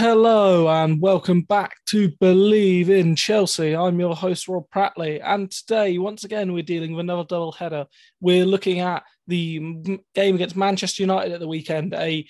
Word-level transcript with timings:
Hello 0.00 0.68
and 0.68 1.00
welcome 1.00 1.40
back 1.40 1.78
to 1.86 2.12
Believe 2.20 2.88
in 2.88 3.16
Chelsea. 3.16 3.74
I'm 3.74 3.98
your 3.98 4.14
host 4.14 4.46
Rob 4.46 4.70
Prattley, 4.72 5.20
and 5.20 5.50
today, 5.50 5.98
once 5.98 6.22
again, 6.22 6.52
we're 6.52 6.62
dealing 6.62 6.92
with 6.92 7.00
another 7.00 7.24
double 7.24 7.50
header. 7.50 7.84
We're 8.20 8.46
looking 8.46 8.78
at 8.78 9.02
the 9.26 9.98
game 10.14 10.36
against 10.36 10.54
Manchester 10.54 11.02
United 11.02 11.32
at 11.32 11.40
the 11.40 11.48
weekend, 11.48 11.94
a 11.94 12.24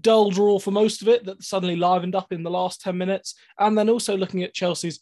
dull 0.00 0.30
draw 0.30 0.60
for 0.60 0.70
most 0.70 1.02
of 1.02 1.08
it 1.08 1.24
that 1.24 1.42
suddenly 1.42 1.74
livened 1.74 2.14
up 2.14 2.32
in 2.32 2.44
the 2.44 2.50
last 2.50 2.80
10 2.82 2.96
minutes, 2.96 3.34
and 3.58 3.76
then 3.76 3.88
also 3.90 4.16
looking 4.16 4.44
at 4.44 4.54
Chelsea's 4.54 5.00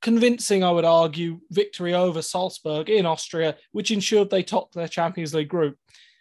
convincing, 0.00 0.62
I 0.62 0.70
would 0.70 0.84
argue, 0.84 1.40
victory 1.50 1.94
over 1.94 2.22
Salzburg 2.22 2.88
in 2.88 3.04
Austria, 3.04 3.56
which 3.72 3.90
ensured 3.90 4.30
they 4.30 4.44
topped 4.44 4.76
their 4.76 4.86
Champions 4.86 5.34
League 5.34 5.48
group. 5.48 5.76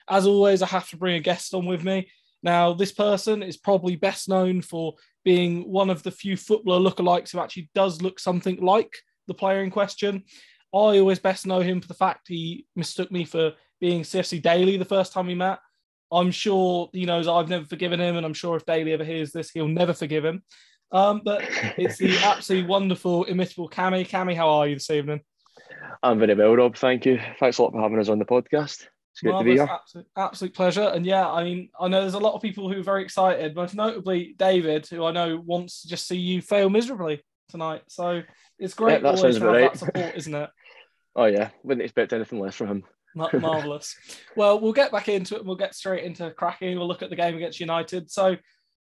As 0.09 0.25
always, 0.25 0.63
I 0.63 0.65
have 0.65 0.89
to 0.89 0.97
bring 0.97 1.13
a 1.13 1.19
guest 1.19 1.53
on 1.53 1.67
with 1.67 1.83
me. 1.83 2.09
Now, 2.43 2.73
this 2.73 2.91
person 2.91 3.41
is 3.41 3.57
probably 3.57 3.95
best 3.95 4.27
known 4.27 4.61
for 4.61 4.95
being 5.23 5.71
one 5.71 5.89
of 5.89 6.03
the 6.03 6.11
few 6.11 6.35
footballer 6.35 6.89
lookalikes 6.89 7.31
who 7.31 7.39
actually 7.39 7.69
does 7.73 8.01
look 8.01 8.19
something 8.19 8.57
like 8.57 8.93
the 9.27 9.33
player 9.33 9.63
in 9.63 9.71
question. 9.71 10.23
I 10.73 10.99
always 10.99 11.19
best 11.19 11.47
know 11.47 11.61
him 11.61 11.79
for 11.79 11.87
the 11.87 11.93
fact 11.93 12.27
he 12.27 12.65
mistook 12.75 13.11
me 13.11 13.25
for 13.25 13.53
being 13.79 14.01
CFC 14.01 14.41
Daly 14.41 14.75
the 14.77 14.85
first 14.85 15.13
time 15.13 15.27
we 15.27 15.35
met. 15.35 15.59
I'm 16.11 16.31
sure 16.31 16.89
he 16.93 17.05
knows 17.05 17.27
I've 17.27 17.49
never 17.49 17.65
forgiven 17.65 17.99
him, 17.99 18.17
and 18.17 18.25
I'm 18.25 18.33
sure 18.33 18.55
if 18.57 18.65
Daly 18.65 18.91
ever 18.91 19.03
hears 19.03 19.31
this, 19.31 19.49
he'll 19.51 19.67
never 19.67 19.93
forgive 19.93 20.25
him. 20.25 20.43
Um, 20.91 21.21
but 21.23 21.43
it's 21.77 21.97
the 21.97 22.17
absolutely 22.23 22.67
wonderful, 22.67 23.23
imitable 23.25 23.69
Cammy. 23.69 24.07
Cammy, 24.07 24.35
how 24.35 24.49
are 24.49 24.67
you 24.67 24.75
this 24.75 24.89
evening? 24.89 25.21
I'm 26.03 26.19
very 26.19 26.35
well, 26.35 26.55
Rob. 26.55 26.75
Thank 26.75 27.05
you. 27.05 27.19
Thanks 27.39 27.57
a 27.57 27.63
lot 27.63 27.71
for 27.71 27.81
having 27.81 27.99
us 27.99 28.09
on 28.09 28.19
the 28.19 28.25
podcast. 28.25 28.87
It's 29.13 29.21
good 29.21 29.31
Marvelous, 29.31 29.59
to 29.59 29.63
be 29.63 29.67
here. 29.67 29.75
Absolute, 29.75 30.07
absolute 30.17 30.53
pleasure. 30.55 30.91
And 30.93 31.05
yeah, 31.05 31.29
I 31.29 31.43
mean, 31.43 31.69
I 31.79 31.87
know 31.87 32.01
there's 32.01 32.15
a 32.15 32.19
lot 32.19 32.33
of 32.33 32.41
people 32.41 32.71
who 32.71 32.79
are 32.79 32.83
very 32.83 33.03
excited, 33.03 33.55
most 33.55 33.75
notably 33.75 34.35
David, 34.37 34.87
who 34.87 35.05
I 35.05 35.11
know 35.11 35.37
wants 35.37 35.83
to 35.83 35.87
just 35.87 36.07
see 36.07 36.17
you 36.17 36.41
fail 36.41 36.69
miserably 36.69 37.23
tonight. 37.49 37.83
So 37.87 38.23
it's 38.57 38.73
great 38.73 39.03
yeah, 39.03 39.11
that 39.11 39.17
always 39.19 39.37
to 39.37 39.43
have 39.43 39.53
right. 39.53 39.71
that 39.71 39.79
support, 39.79 40.15
isn't 40.15 40.33
it? 40.33 40.49
oh 41.15 41.25
yeah, 41.25 41.49
wouldn't 41.63 41.83
expect 41.83 42.13
anything 42.13 42.39
less 42.39 42.55
from 42.55 42.67
him. 42.67 42.83
Marvelous. 43.15 43.95
well, 44.35 44.59
we'll 44.59 44.73
get 44.73 44.91
back 44.91 45.07
into 45.07 45.35
it. 45.35 45.39
and 45.39 45.47
We'll 45.47 45.55
get 45.55 45.75
straight 45.75 46.03
into 46.03 46.31
cracking. 46.31 46.77
We'll 46.77 46.87
look 46.87 47.03
at 47.03 47.11
the 47.11 47.15
game 47.15 47.35
against 47.35 47.59
United. 47.59 48.09
So, 48.09 48.37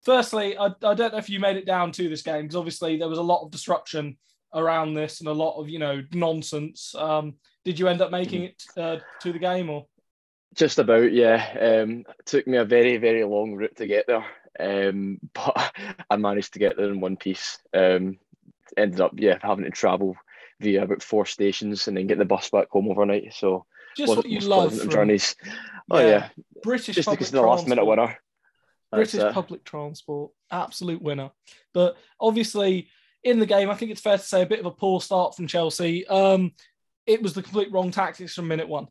firstly, 0.04 0.56
I, 0.56 0.66
I 0.66 0.94
don't 0.94 1.12
know 1.12 1.18
if 1.18 1.28
you 1.28 1.40
made 1.40 1.56
it 1.56 1.66
down 1.66 1.90
to 1.92 2.08
this 2.08 2.22
game 2.22 2.42
because 2.42 2.54
obviously 2.54 2.96
there 2.96 3.08
was 3.08 3.18
a 3.18 3.22
lot 3.22 3.44
of 3.44 3.50
disruption 3.50 4.16
around 4.54 4.94
this 4.94 5.20
and 5.20 5.28
a 5.28 5.32
lot 5.32 5.60
of 5.60 5.68
you 5.68 5.80
know 5.80 6.02
nonsense. 6.12 6.94
Um, 6.94 7.34
did 7.64 7.78
you 7.78 7.88
end 7.88 8.00
up 8.00 8.12
making 8.12 8.44
it 8.44 8.62
uh, 8.76 8.98
to 9.22 9.32
the 9.32 9.38
game 9.38 9.68
or? 9.68 9.86
Just 10.54 10.78
about, 10.78 11.12
yeah. 11.12 11.82
Um, 11.82 12.04
took 12.24 12.46
me 12.46 12.56
a 12.56 12.64
very, 12.64 12.96
very 12.96 13.24
long 13.24 13.54
route 13.54 13.76
to 13.76 13.86
get 13.86 14.06
there, 14.06 14.24
um, 14.58 15.20
but 15.32 15.72
I 16.08 16.16
managed 16.16 16.54
to 16.54 16.58
get 16.58 16.76
there 16.76 16.88
in 16.88 17.00
one 17.00 17.16
piece. 17.16 17.58
Um, 17.72 18.18
ended 18.76 19.00
up, 19.00 19.12
yeah, 19.16 19.38
having 19.42 19.64
to 19.64 19.70
travel 19.70 20.16
via 20.60 20.84
about 20.84 21.02
four 21.02 21.26
stations 21.26 21.88
and 21.88 21.96
then 21.96 22.06
get 22.06 22.18
the 22.18 22.24
bus 22.24 22.50
back 22.50 22.68
home 22.70 22.88
overnight. 22.88 23.32
So 23.34 23.64
just 23.96 24.16
what 24.16 24.26
you 24.26 24.40
love 24.40 24.78
from, 24.78 24.90
journeys. 24.90 25.34
Oh 25.90 25.98
yeah, 25.98 26.06
yeah. 26.06 26.28
British 26.62 26.94
just 26.96 27.10
because 27.10 27.30
the 27.30 27.42
last 27.42 27.66
minute 27.66 27.84
winner. 27.84 28.16
British 28.92 29.20
uh, 29.20 29.32
public 29.32 29.64
transport, 29.64 30.32
absolute 30.50 31.00
winner. 31.00 31.30
But 31.72 31.96
obviously, 32.20 32.88
in 33.22 33.38
the 33.38 33.46
game, 33.46 33.70
I 33.70 33.74
think 33.74 33.90
it's 33.90 34.00
fair 34.00 34.18
to 34.18 34.22
say 34.22 34.42
a 34.42 34.46
bit 34.46 34.60
of 34.60 34.66
a 34.66 34.70
poor 34.70 35.00
start 35.00 35.36
from 35.36 35.46
Chelsea. 35.46 36.06
Um, 36.06 36.52
it 37.06 37.22
was 37.22 37.34
the 37.34 37.42
complete 37.42 37.72
wrong 37.72 37.90
tactics 37.90 38.34
from 38.34 38.48
minute 38.48 38.68
one. 38.68 38.88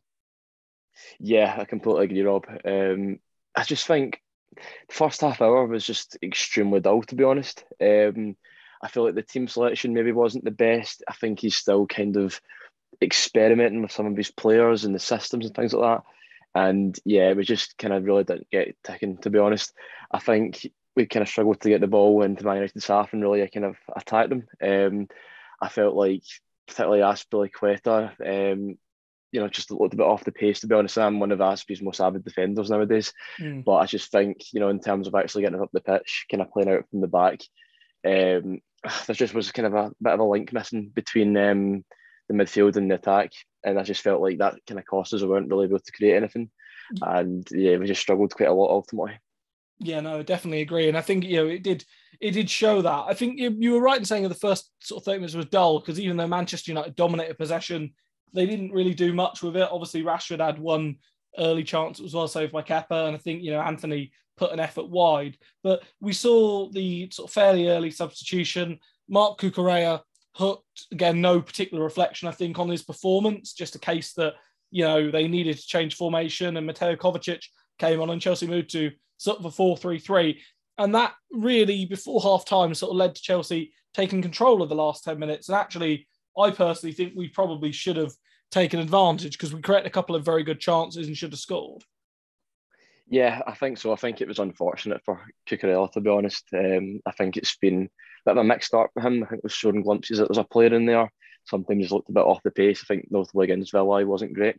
Yeah, 1.18 1.56
I 1.58 1.64
completely 1.64 2.04
agree, 2.04 2.22
Rob. 2.22 2.46
Um, 2.64 3.18
I 3.54 3.64
just 3.64 3.86
think 3.86 4.20
the 4.56 4.94
first 4.94 5.20
half 5.20 5.40
hour 5.40 5.66
was 5.66 5.84
just 5.84 6.16
extremely 6.22 6.80
dull, 6.80 7.02
to 7.02 7.14
be 7.14 7.24
honest. 7.24 7.64
Um, 7.80 8.36
I 8.82 8.88
feel 8.88 9.04
like 9.04 9.14
the 9.14 9.22
team 9.22 9.48
selection 9.48 9.94
maybe 9.94 10.12
wasn't 10.12 10.44
the 10.44 10.50
best. 10.50 11.02
I 11.08 11.12
think 11.14 11.40
he's 11.40 11.56
still 11.56 11.86
kind 11.86 12.16
of 12.16 12.40
experimenting 13.02 13.82
with 13.82 13.92
some 13.92 14.06
of 14.06 14.16
his 14.16 14.30
players 14.30 14.84
and 14.84 14.94
the 14.94 14.98
systems 14.98 15.46
and 15.46 15.54
things 15.54 15.72
like 15.72 15.98
that. 15.98 16.04
And 16.60 16.98
yeah, 17.04 17.32
we 17.32 17.44
just 17.44 17.78
kind 17.78 17.94
of 17.94 18.04
really 18.04 18.24
didn't 18.24 18.50
get 18.50 18.76
ticking, 18.84 19.18
to 19.18 19.30
be 19.30 19.38
honest. 19.38 19.72
I 20.10 20.18
think 20.18 20.66
we 20.96 21.06
kind 21.06 21.22
of 21.22 21.28
struggled 21.28 21.60
to 21.60 21.68
get 21.68 21.80
the 21.80 21.86
ball 21.86 22.22
into 22.22 22.44
Man 22.44 22.56
United's 22.56 22.86
half 22.86 23.12
and 23.12 23.22
really 23.22 23.46
kind 23.48 23.66
of 23.66 23.76
attack 23.94 24.28
them. 24.28 24.48
Um, 24.60 25.08
I 25.60 25.68
felt 25.68 25.94
like, 25.94 26.24
particularly 26.66 27.02
Azpilicueta, 27.02 28.52
um, 28.52 28.78
you 29.32 29.40
know, 29.40 29.48
just 29.48 29.70
looked 29.70 29.94
a 29.94 29.96
bit 29.96 30.06
off 30.06 30.24
the 30.24 30.32
pace, 30.32 30.60
to 30.60 30.66
be 30.66 30.74
honest. 30.74 30.98
I'm 30.98 31.20
one 31.20 31.32
of 31.32 31.40
Aspie's 31.40 31.82
most 31.82 32.00
avid 32.00 32.24
defenders 32.24 32.70
nowadays. 32.70 33.12
Mm. 33.38 33.64
But 33.64 33.76
I 33.76 33.86
just 33.86 34.10
think, 34.10 34.52
you 34.52 34.60
know, 34.60 34.68
in 34.68 34.80
terms 34.80 35.06
of 35.06 35.14
actually 35.14 35.42
getting 35.42 35.60
up 35.60 35.70
the 35.72 35.80
pitch, 35.80 36.26
kind 36.30 36.42
of 36.42 36.50
playing 36.50 36.70
out 36.70 36.84
from 36.90 37.00
the 37.00 37.06
back, 37.06 37.40
um, 38.04 38.60
there 39.06 39.14
just 39.14 39.34
was 39.34 39.52
kind 39.52 39.66
of 39.66 39.74
a 39.74 39.92
bit 40.02 40.12
of 40.12 40.20
a 40.20 40.24
link 40.24 40.52
missing 40.52 40.90
between 40.94 41.36
um, 41.36 41.84
the 42.28 42.34
midfield 42.34 42.76
and 42.76 42.90
the 42.90 42.96
attack. 42.96 43.30
And 43.64 43.78
I 43.78 43.82
just 43.82 44.02
felt 44.02 44.22
like 44.22 44.38
that 44.38 44.56
kind 44.66 44.80
of 44.80 44.86
cost 44.86 45.14
us. 45.14 45.22
We 45.22 45.28
weren't 45.28 45.48
really 45.48 45.66
able 45.66 45.78
to 45.78 45.92
create 45.92 46.16
anything. 46.16 46.50
Mm. 46.96 47.20
And 47.20 47.48
yeah, 47.52 47.76
we 47.76 47.86
just 47.86 48.00
struggled 48.00 48.34
quite 48.34 48.48
a 48.48 48.54
lot 48.54 48.70
ultimately. 48.70 49.18
Yeah, 49.78 50.00
no, 50.00 50.22
definitely 50.22 50.60
agree. 50.60 50.88
And 50.88 50.98
I 50.98 51.00
think, 51.00 51.24
you 51.24 51.36
know, 51.36 51.46
it 51.46 51.62
did 51.62 51.84
it 52.20 52.32
did 52.32 52.50
show 52.50 52.82
that. 52.82 53.04
I 53.08 53.14
think 53.14 53.38
you, 53.38 53.56
you 53.58 53.72
were 53.72 53.80
right 53.80 53.98
in 53.98 54.04
saying 54.04 54.24
that 54.24 54.28
the 54.28 54.34
first 54.34 54.70
sort 54.80 55.00
of 55.00 55.04
30 55.06 55.18
minutes 55.18 55.34
was 55.34 55.46
dull 55.46 55.80
because 55.80 55.98
even 55.98 56.16
though 56.16 56.26
Manchester 56.26 56.70
United 56.70 56.94
dominated 56.94 57.38
possession, 57.38 57.94
they 58.32 58.46
didn't 58.46 58.72
really 58.72 58.94
do 58.94 59.12
much 59.12 59.42
with 59.42 59.56
it. 59.56 59.68
Obviously, 59.70 60.02
Rashford 60.02 60.44
had 60.44 60.58
one 60.58 60.96
early 61.38 61.62
chance 61.62 62.00
was 62.00 62.14
well 62.14 62.28
saved 62.28 62.52
by 62.52 62.62
Kepa, 62.62 63.06
and 63.06 63.14
I 63.14 63.18
think 63.18 63.42
you 63.42 63.50
know 63.50 63.60
Antony 63.60 64.12
put 64.36 64.52
an 64.52 64.60
effort 64.60 64.88
wide. 64.88 65.36
But 65.62 65.82
we 66.00 66.12
saw 66.12 66.70
the 66.70 67.08
sort 67.10 67.28
of 67.28 67.34
fairly 67.34 67.68
early 67.68 67.90
substitution. 67.90 68.78
Marc 69.08 69.40
Cucurella 69.40 70.00
hooked 70.34 70.86
again, 70.92 71.20
no 71.20 71.40
particular 71.40 71.82
reflection, 71.82 72.28
I 72.28 72.32
think, 72.32 72.58
on 72.58 72.68
his 72.68 72.82
performance. 72.82 73.52
Just 73.52 73.74
a 73.74 73.80
case 73.80 74.12
that 74.14 74.34
you 74.70 74.84
know 74.84 75.10
they 75.10 75.28
needed 75.28 75.56
to 75.58 75.66
change 75.66 75.96
formation, 75.96 76.56
and 76.56 76.66
Mateo 76.66 76.96
Kovacic 76.96 77.42
came 77.78 78.00
on, 78.00 78.10
and 78.10 78.20
Chelsea 78.20 78.46
moved 78.46 78.70
to 78.70 78.90
sort 79.16 79.38
of 79.38 79.44
a 79.44 79.50
four-three-three, 79.50 80.40
and 80.78 80.94
that 80.94 81.12
really 81.30 81.84
before 81.84 82.20
half 82.22 82.44
time 82.44 82.74
sort 82.74 82.90
of 82.90 82.96
led 82.96 83.14
to 83.14 83.22
Chelsea 83.22 83.72
taking 83.92 84.22
control 84.22 84.62
of 84.62 84.68
the 84.68 84.74
last 84.74 85.04
ten 85.04 85.18
minutes, 85.18 85.48
and 85.48 85.56
actually 85.56 86.06
I 86.40 86.50
personally 86.50 86.94
think 86.94 87.12
we 87.14 87.28
probably 87.28 87.72
should 87.72 87.96
have 87.96 88.12
taken 88.50 88.80
advantage 88.80 89.32
because 89.32 89.54
we 89.54 89.60
created 89.60 89.86
a 89.86 89.90
couple 89.90 90.16
of 90.16 90.24
very 90.24 90.42
good 90.42 90.60
chances 90.60 91.06
and 91.06 91.16
should 91.16 91.32
have 91.32 91.40
scored. 91.40 91.84
Yeah, 93.08 93.40
I 93.46 93.54
think 93.54 93.78
so. 93.78 93.92
I 93.92 93.96
think 93.96 94.20
it 94.20 94.28
was 94.28 94.38
unfortunate 94.38 95.02
for 95.04 95.20
Cucurella, 95.48 95.90
to 95.92 96.00
be 96.00 96.10
honest. 96.10 96.44
Um, 96.56 97.00
I 97.04 97.10
think 97.10 97.36
it's 97.36 97.56
been 97.56 97.84
a 97.84 97.88
bit 98.24 98.32
of 98.32 98.36
a 98.38 98.44
mixed 98.44 98.68
start 98.68 98.90
for 98.94 99.02
him. 99.02 99.24
I 99.24 99.26
think 99.26 99.42
we've 99.42 99.52
shown 99.52 99.82
glimpses 99.82 100.18
that 100.18 100.28
there's 100.28 100.38
a 100.38 100.44
player 100.44 100.72
in 100.74 100.86
there. 100.86 101.12
Sometimes 101.44 101.82
he's 101.82 101.92
looked 101.92 102.08
a 102.08 102.12
bit 102.12 102.24
off 102.24 102.42
the 102.44 102.52
pace. 102.52 102.84
I 102.84 102.86
think 102.86 103.10
North 103.10 103.34
against 103.34 103.72
Villa 103.72 104.06
wasn't 104.06 104.34
great. 104.34 104.56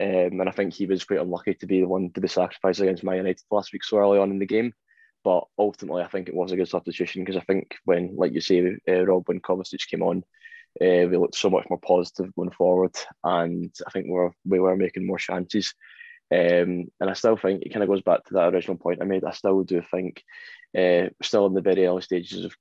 Um, 0.00 0.40
and 0.40 0.48
I 0.48 0.52
think 0.52 0.72
he 0.72 0.86
was 0.86 1.04
quite 1.04 1.20
unlucky 1.20 1.54
to 1.54 1.66
be 1.66 1.80
the 1.80 1.88
one 1.88 2.10
to 2.12 2.20
be 2.20 2.28
sacrificed 2.28 2.80
against 2.80 3.04
Man 3.04 3.18
United 3.18 3.42
last 3.50 3.72
week 3.72 3.84
so 3.84 3.98
early 3.98 4.18
on 4.18 4.30
in 4.30 4.38
the 4.38 4.46
game. 4.46 4.72
But 5.22 5.44
ultimately, 5.58 6.02
I 6.02 6.08
think 6.08 6.28
it 6.28 6.34
was 6.34 6.50
a 6.50 6.56
good 6.56 6.68
substitution 6.68 7.22
because 7.22 7.36
I 7.36 7.44
think 7.44 7.76
when, 7.84 8.16
like 8.16 8.32
you 8.32 8.40
say, 8.40 8.76
uh, 8.88 9.04
Rob, 9.06 9.24
when 9.26 9.40
Kovacic 9.40 9.86
came 9.88 10.02
on, 10.02 10.24
uh, 10.80 11.06
we 11.08 11.16
looked 11.16 11.36
so 11.36 11.50
much 11.50 11.66
more 11.68 11.78
positive 11.78 12.34
going 12.34 12.50
forward, 12.50 12.96
and 13.22 13.72
I 13.86 13.90
think 13.90 14.06
we 14.06 14.12
were 14.12 14.32
we 14.44 14.58
were 14.58 14.76
making 14.76 15.06
more 15.06 15.18
chances. 15.18 15.74
Um, 16.32 16.86
and 16.98 17.10
I 17.10 17.12
still 17.12 17.36
think 17.36 17.62
it 17.62 17.72
kind 17.72 17.82
of 17.82 17.90
goes 17.90 18.00
back 18.00 18.24
to 18.24 18.34
that 18.34 18.54
original 18.54 18.78
point 18.78 19.02
I 19.02 19.04
made. 19.04 19.24
I 19.24 19.32
still 19.32 19.62
do 19.64 19.82
think, 19.90 20.22
uh, 20.76 21.08
still 21.22 21.44
in 21.46 21.52
the 21.52 21.60
very 21.60 21.86
early 21.86 22.00
stages 22.00 22.46
of 22.46 22.56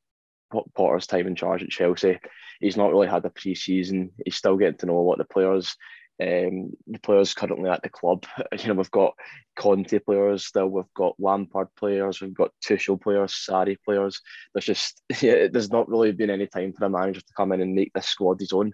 Potter's 0.76 1.08
time 1.08 1.28
in 1.28 1.36
charge 1.36 1.64
at 1.64 1.70
Chelsea, 1.70 2.20
he's 2.60 2.76
not 2.76 2.92
really 2.92 3.08
had 3.08 3.24
a 3.26 3.30
pre-season. 3.30 4.12
He's 4.26 4.36
still 4.36 4.58
getting 4.58 4.78
to 4.80 4.88
know 4.88 4.98
a 4.98 5.02
lot 5.02 5.22
of 5.22 5.28
the 5.28 5.34
players. 5.34 5.78
Um, 6.22 6.74
the 6.86 7.00
players 7.02 7.34
currently 7.34 7.70
at 7.70 7.82
the 7.82 7.90
club, 7.90 8.26
you 8.60 8.68
know, 8.68 8.76
we've 8.76 8.92
got 8.92 9.16
Conte 9.56 9.98
players 10.00 10.46
still, 10.46 10.68
we've 10.68 10.94
got 10.96 11.16
Lampard 11.18 11.70
players, 11.76 12.22
we've 12.22 12.34
got 12.34 12.52
Tuchel 12.64 13.02
players, 13.02 13.34
Sarri 13.34 13.78
players. 13.84 14.22
There's 14.54 14.66
just, 14.66 15.02
yeah, 15.22 15.48
there's 15.52 15.72
not 15.72 15.90
really 15.90 16.12
been 16.12 16.30
any 16.30 16.46
time 16.46 16.74
for 16.74 16.86
a 16.86 16.90
manager 16.90 17.22
to 17.22 17.34
come 17.36 17.52
in 17.54 17.62
and 17.62 17.74
make 17.74 17.92
this 17.94 18.06
squad 18.06 18.40
his 18.40 18.54
own. 18.54 18.74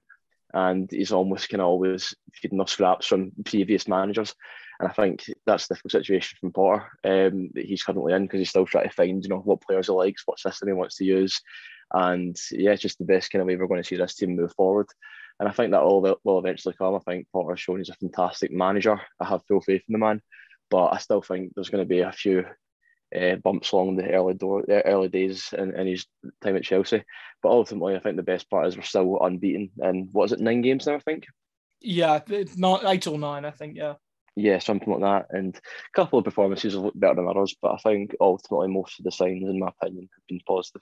And 0.54 0.90
he's 0.92 1.12
almost 1.12 1.50
kind 1.50 1.62
of 1.62 1.68
always 1.68 2.14
feeding 2.34 2.60
off 2.60 2.70
scraps 2.70 3.08
from 3.08 3.32
previous 3.46 3.88
managers. 3.88 4.34
And 4.80 4.90
I 4.90 4.92
think 4.92 5.26
that's 5.46 5.68
the 5.68 5.76
difficult 5.76 5.92
situation 5.92 6.38
from 6.40 6.52
Potter 6.52 6.86
um, 7.04 7.50
that 7.54 7.66
he's 7.66 7.84
currently 7.84 8.14
in 8.14 8.24
because 8.24 8.40
he's 8.40 8.50
still 8.50 8.66
trying 8.66 8.90
to 8.90 8.94
find, 8.94 9.24
you 9.24 9.30
know, 9.30 9.40
what 9.40 9.62
players 9.62 9.88
he 9.88 9.94
likes, 9.94 10.24
what 10.26 10.40
system 10.40 10.68
he 10.68 10.74
wants 10.74 10.98
to 10.98 11.06
use. 11.06 11.42
And 11.94 12.36
yeah, 12.52 12.72
it's 12.72 12.82
just 12.82 12.98
the 12.98 13.06
best 13.06 13.32
kind 13.32 13.42
of 13.42 13.48
way 13.48 13.56
we're 13.56 13.68
going 13.68 13.82
to 13.82 13.88
see 13.88 13.96
this 13.96 14.16
team 14.16 14.36
move 14.36 14.54
forward. 14.54 14.88
And 15.40 15.48
I 15.48 15.52
think 15.52 15.72
that 15.72 15.84
will, 15.84 16.20
will 16.24 16.40
eventually 16.40 16.76
come. 16.78 16.96
I 16.96 17.00
think 17.00 17.28
Potter's 17.32 17.60
shown 17.60 17.78
he's 17.78 17.90
a 17.90 17.96
fantastic 17.96 18.52
manager. 18.52 19.00
I 19.20 19.26
have 19.26 19.46
full 19.48 19.62
faith 19.62 19.84
in 19.88 19.94
the 19.94 20.00
man, 20.00 20.22
but 20.70 20.88
I 20.88 20.98
still 20.98 21.22
think 21.22 21.54
there's 21.54 21.70
going 21.70 21.84
to 21.84 21.88
be 21.88 22.00
a 22.00 22.12
few 22.12 22.44
uh, 23.16 23.36
bumps 23.36 23.72
along 23.72 23.96
the 23.96 24.12
early 24.12 24.34
door, 24.34 24.64
the 24.68 24.86
early 24.86 25.10
days 25.10 25.54
in, 25.58 25.76
in 25.76 25.88
his 25.88 26.06
time 26.42 26.56
at 26.56 26.64
Chelsea. 26.64 27.04
But 27.44 27.50
ultimately, 27.50 27.96
I 27.96 28.00
think 28.00 28.16
the 28.16 28.24
best 28.24 28.50
part 28.50 28.68
is 28.68 28.76
we're 28.76 28.84
still 28.84 29.20
unbeaten. 29.22 29.70
And 29.78 30.10
what 30.12 30.26
is 30.26 30.32
it, 30.32 30.40
nine 30.40 30.62
games 30.62 30.88
now? 30.88 30.96
I 30.96 31.00
think. 31.00 31.26
Yeah, 31.80 32.20
not 32.56 32.84
eight 32.86 33.06
or 33.06 33.20
nine. 33.20 33.46
I 33.46 33.52
think. 33.52 33.78
Yeah. 33.78 33.94
yeah, 34.38 34.60
something 34.60 34.92
like 34.92 35.02
that. 35.02 35.36
And 35.36 35.56
a 35.56 35.62
couple 35.96 36.20
of 36.20 36.26
performances 36.26 36.74
have 36.74 36.84
looked 36.84 37.00
better 37.00 37.16
than 37.16 37.28
others, 37.28 37.56
but 37.62 37.74
I 37.74 37.78
think 37.78 38.16
ultimately 38.22 38.68
most 38.68 39.00
of 39.00 39.06
the 39.06 39.12
signs, 39.12 39.44
in 39.44 39.60
my 39.60 39.70
opinion, 39.70 40.10
have 40.14 40.28
been 40.28 40.42
positive. 40.48 40.82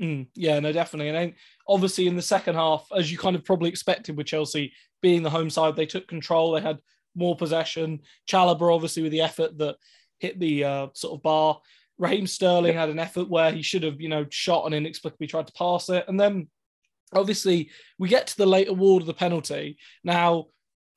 Mm, 0.00 0.26
yeah, 0.34 0.58
no, 0.60 0.72
definitely. 0.72 1.08
And 1.08 1.16
then 1.16 1.34
obviously 1.68 2.06
in 2.06 2.16
the 2.16 2.22
second 2.22 2.54
half, 2.54 2.86
as 2.96 3.10
you 3.10 3.18
kind 3.18 3.36
of 3.36 3.44
probably 3.44 3.68
expected 3.68 4.16
with 4.16 4.26
Chelsea 4.26 4.72
being 5.00 5.22
the 5.22 5.30
home 5.30 5.50
side, 5.50 5.76
they 5.76 5.86
took 5.86 6.08
control. 6.08 6.52
They 6.52 6.60
had 6.60 6.78
more 7.14 7.36
possession. 7.36 8.00
Chalobah, 8.28 8.74
obviously, 8.74 9.02
with 9.02 9.12
the 9.12 9.20
effort 9.20 9.58
that 9.58 9.76
hit 10.18 10.38
the 10.40 10.64
uh, 10.64 10.86
sort 10.94 11.18
of 11.18 11.22
bar. 11.22 11.60
Raheem 11.98 12.26
Sterling 12.26 12.74
had 12.74 12.88
an 12.88 12.98
effort 12.98 13.28
where 13.28 13.52
he 13.52 13.62
should 13.62 13.82
have, 13.82 14.00
you 14.00 14.08
know, 14.08 14.26
shot 14.30 14.64
and 14.64 14.74
inexplicably 14.74 15.26
tried 15.26 15.46
to 15.46 15.52
pass 15.52 15.88
it. 15.88 16.04
And 16.08 16.18
then 16.18 16.48
obviously 17.14 17.70
we 17.98 18.08
get 18.08 18.26
to 18.28 18.36
the 18.36 18.46
late 18.46 18.68
award 18.68 19.02
of 19.02 19.06
the 19.06 19.14
penalty. 19.14 19.76
Now, 20.02 20.46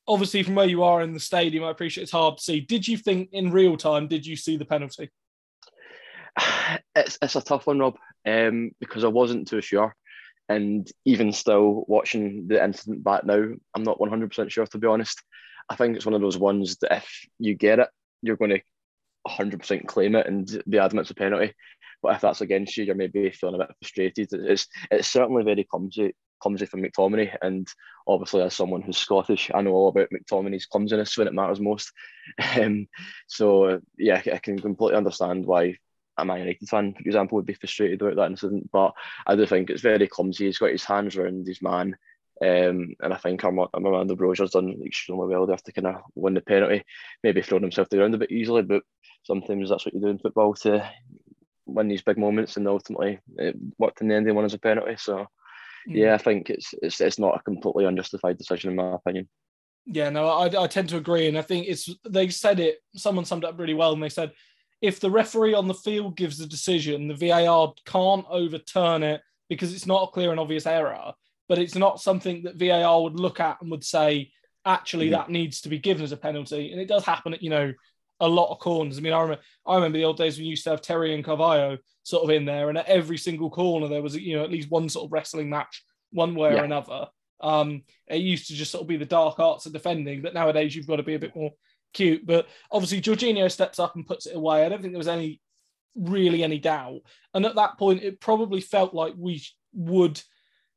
obviously, 0.07 0.41
from 0.43 0.55
where 0.55 0.67
you 0.67 0.83
are 0.83 1.01
in 1.01 1.13
the 1.13 1.19
stadium, 1.19 1.63
I 1.63 1.71
appreciate 1.71 2.03
it's 2.03 2.11
hard 2.11 2.37
to 2.37 2.43
see. 2.43 2.61
Did 2.61 2.87
you 2.87 2.97
think 2.97 3.29
in 3.33 3.51
real 3.51 3.77
time, 3.77 4.07
did 4.07 4.25
you 4.25 4.35
see 4.35 4.57
the 4.57 4.65
penalty? 4.65 5.09
It's, 6.97 7.17
it's 7.21 7.35
a 7.35 7.41
tough 7.41 7.67
one, 7.67 7.79
Rob, 7.79 7.95
um, 8.25 8.71
because 8.79 9.03
I 9.03 9.09
wasn't 9.09 9.49
too 9.49 9.59
sure. 9.59 9.93
And 10.47 10.89
even 11.03 11.33
still, 11.33 11.83
watching 11.89 12.47
the 12.47 12.63
incident 12.63 13.03
back 13.03 13.25
now, 13.25 13.43
I'm 13.75 13.83
not 13.83 13.99
100% 13.99 14.49
sure, 14.49 14.65
to 14.65 14.77
be 14.77 14.87
honest. 14.87 15.21
I 15.69 15.75
think 15.75 15.95
it's 15.95 16.05
one 16.05 16.15
of 16.15 16.21
those 16.21 16.37
ones 16.37 16.77
that 16.77 16.95
if 16.95 17.27
you 17.37 17.53
get 17.53 17.79
it, 17.79 17.89
you're 18.21 18.37
going 18.37 18.51
to 18.51 18.61
100% 19.27 19.87
claim 19.87 20.15
it 20.15 20.27
and 20.27 20.63
be 20.69 20.77
adamant 20.77 21.05
it's 21.05 21.11
a 21.11 21.15
penalty. 21.15 21.53
But 22.01 22.15
if 22.15 22.21
that's 22.21 22.41
against 22.41 22.77
you, 22.77 22.83
you're 22.83 22.95
maybe 22.95 23.29
feeling 23.31 23.55
a 23.55 23.65
bit 23.65 23.75
frustrated. 23.81 24.29
It's 24.31 24.67
it's 24.91 25.07
certainly 25.07 25.43
very 25.43 25.63
clumsy, 25.63 26.13
clumsy 26.39 26.65
from 26.67 26.83
McTominay. 26.83 27.35
And 27.41 27.67
obviously, 28.07 28.41
as 28.41 28.55
someone 28.55 28.83
who's 28.83 28.97
Scottish, 28.97 29.49
I 29.53 29.61
know 29.61 29.71
all 29.71 29.87
about 29.87 30.09
McTominay's 30.11 30.67
clumsiness 30.67 31.17
when 31.17 31.27
it 31.27 31.33
matters 31.33 31.59
most. 31.59 31.91
Um, 32.59 32.87
so 33.27 33.81
yeah, 33.97 34.21
I 34.31 34.37
can 34.39 34.59
completely 34.59 34.97
understand 34.97 35.45
why 35.45 35.77
a 36.17 36.25
Man 36.25 36.39
United 36.39 36.67
fan, 36.67 36.93
for 36.93 37.01
example, 37.01 37.35
would 37.35 37.45
be 37.45 37.53
frustrated 37.53 38.01
about 38.01 38.15
that 38.15 38.31
incident. 38.31 38.69
But 38.71 38.93
I 39.27 39.35
do 39.35 39.45
think 39.45 39.69
it's 39.69 39.81
very 39.81 40.07
clumsy. 40.07 40.45
He's 40.45 40.57
got 40.57 40.71
his 40.71 40.83
hands 40.83 41.15
around 41.15 41.47
his 41.47 41.61
man. 41.61 41.95
Um, 42.41 42.95
and 42.99 43.13
I 43.13 43.17
think 43.17 43.43
Armando 43.45 44.15
Broja's 44.15 44.51
done 44.51 44.81
extremely 44.85 45.27
well 45.27 45.45
there 45.45 45.55
to 45.55 45.71
kind 45.71 45.87
of 45.87 46.01
win 46.15 46.33
the 46.33 46.41
penalty. 46.41 46.83
Maybe 47.23 47.41
thrown 47.41 47.61
himself 47.61 47.87
to 47.89 47.95
the 47.95 48.01
ground 48.01 48.15
a 48.15 48.17
bit 48.17 48.31
easily, 48.31 48.61
but 48.61 48.83
sometimes 49.23 49.69
that's 49.69 49.85
what 49.85 49.93
you 49.93 50.01
do 50.01 50.07
in 50.07 50.19
football 50.19 50.53
to 50.55 50.89
win 51.65 51.87
these 51.87 52.01
big 52.01 52.17
moments, 52.17 52.57
and 52.57 52.67
ultimately 52.67 53.19
it 53.37 53.55
worked 53.77 54.01
in 54.01 54.07
the 54.07 54.15
end. 54.15 54.27
They 54.27 54.31
won 54.31 54.45
as 54.45 54.53
a 54.53 54.59
penalty. 54.59 54.95
So, 54.97 55.17
mm. 55.17 55.25
yeah, 55.87 56.13
I 56.13 56.17
think 56.17 56.49
it's 56.49 56.73
it's 56.81 56.99
it's 57.01 57.19
not 57.19 57.35
a 57.35 57.43
completely 57.43 57.85
unjustified 57.85 58.37
decision 58.37 58.71
in 58.71 58.75
my 58.75 58.95
opinion. 58.95 59.29
Yeah, 59.85 60.09
no, 60.09 60.27
I, 60.27 60.63
I 60.63 60.67
tend 60.67 60.89
to 60.89 60.97
agree, 60.97 61.27
and 61.27 61.37
I 61.37 61.41
think 61.41 61.67
it's 61.67 61.89
they 62.07 62.29
said 62.29 62.59
it. 62.59 62.79
Someone 62.95 63.25
summed 63.25 63.43
it 63.43 63.49
up 63.49 63.59
really 63.59 63.73
well, 63.73 63.93
and 63.93 64.03
they 64.03 64.09
said 64.09 64.31
if 64.81 64.99
the 64.99 65.11
referee 65.11 65.53
on 65.53 65.67
the 65.67 65.73
field 65.73 66.17
gives 66.17 66.37
the 66.37 66.47
decision, 66.47 67.07
the 67.07 67.15
VAR 67.15 67.73
can't 67.85 68.25
overturn 68.29 69.03
it 69.03 69.21
because 69.49 69.73
it's 69.73 69.85
not 69.85 70.03
a 70.03 70.11
clear 70.11 70.31
and 70.31 70.39
obvious 70.39 70.65
error. 70.65 71.13
But 71.47 71.59
it's 71.59 71.75
not 71.75 72.01
something 72.01 72.43
that 72.43 72.57
VAR 72.57 73.03
would 73.03 73.19
look 73.19 73.39
at 73.39 73.61
and 73.61 73.69
would 73.71 73.83
say, 73.83 74.31
actually, 74.65 75.07
mm-hmm. 75.07 75.15
that 75.15 75.29
needs 75.29 75.61
to 75.61 75.69
be 75.69 75.79
given 75.79 76.03
as 76.03 76.11
a 76.11 76.17
penalty. 76.17 76.71
And 76.71 76.81
it 76.81 76.87
does 76.87 77.05
happen 77.05 77.33
at, 77.33 77.43
you 77.43 77.51
know, 77.51 77.73
a 78.19 78.27
lot 78.27 78.51
of 78.51 78.59
corners. 78.59 78.97
I 78.97 79.01
mean, 79.01 79.13
I 79.13 79.21
remember, 79.21 79.43
I 79.65 79.75
remember 79.75 79.97
the 79.97 80.05
old 80.05 80.17
days 80.17 80.37
when 80.37 80.45
you 80.45 80.51
used 80.51 80.63
to 80.63 80.71
have 80.71 80.81
Terry 80.81 81.13
and 81.13 81.23
Carvalho 81.23 81.77
sort 82.03 82.23
of 82.23 82.29
in 82.29 82.45
there, 82.45 82.69
and 82.69 82.77
at 82.77 82.87
every 82.87 83.17
single 83.17 83.49
corner 83.49 83.87
there 83.87 84.01
was, 84.01 84.15
you 84.15 84.37
know, 84.37 84.43
at 84.43 84.51
least 84.51 84.71
one 84.71 84.89
sort 84.89 85.05
of 85.05 85.11
wrestling 85.11 85.49
match, 85.49 85.83
one 86.11 86.35
way 86.35 86.53
yeah. 86.53 86.61
or 86.61 86.63
another. 86.63 87.07
Um, 87.41 87.83
it 88.07 88.21
used 88.21 88.47
to 88.47 88.53
just 88.53 88.71
sort 88.71 88.83
of 88.83 88.87
be 88.87 88.97
the 88.97 89.05
dark 89.05 89.39
arts 89.39 89.65
of 89.65 89.73
defending, 89.73 90.21
but 90.21 90.33
nowadays 90.33 90.75
you've 90.75 90.87
got 90.87 90.95
to 90.97 91.03
be 91.03 91.15
a 91.15 91.19
bit 91.19 91.35
more 91.35 91.51
cute. 91.95 92.27
But 92.27 92.47
obviously, 92.71 93.01
Jorginho 93.01 93.51
steps 93.51 93.79
up 93.79 93.95
and 93.95 94.05
puts 94.05 94.27
it 94.27 94.35
away. 94.35 94.63
I 94.63 94.69
don't 94.69 94.81
think 94.81 94.93
there 94.93 94.99
was 94.99 95.07
any 95.07 95.41
really 95.95 96.43
any 96.43 96.59
doubt. 96.59 97.01
And 97.33 97.45
at 97.45 97.55
that 97.55 97.79
point, 97.79 98.03
it 98.03 98.21
probably 98.21 98.61
felt 98.61 98.93
like 98.93 99.13
we 99.17 99.43
would 99.73 100.21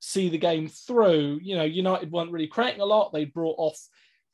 see 0.01 0.31
the 0.31 0.39
game 0.39 0.69
through. 0.69 1.41
You 1.43 1.57
know, 1.57 1.65
United 1.65 2.11
weren't 2.11 2.33
really 2.33 2.47
creating 2.47 2.81
a 2.81 2.87
lot. 2.87 3.13
They 3.13 3.27
brought 3.27 3.57
off 3.59 3.79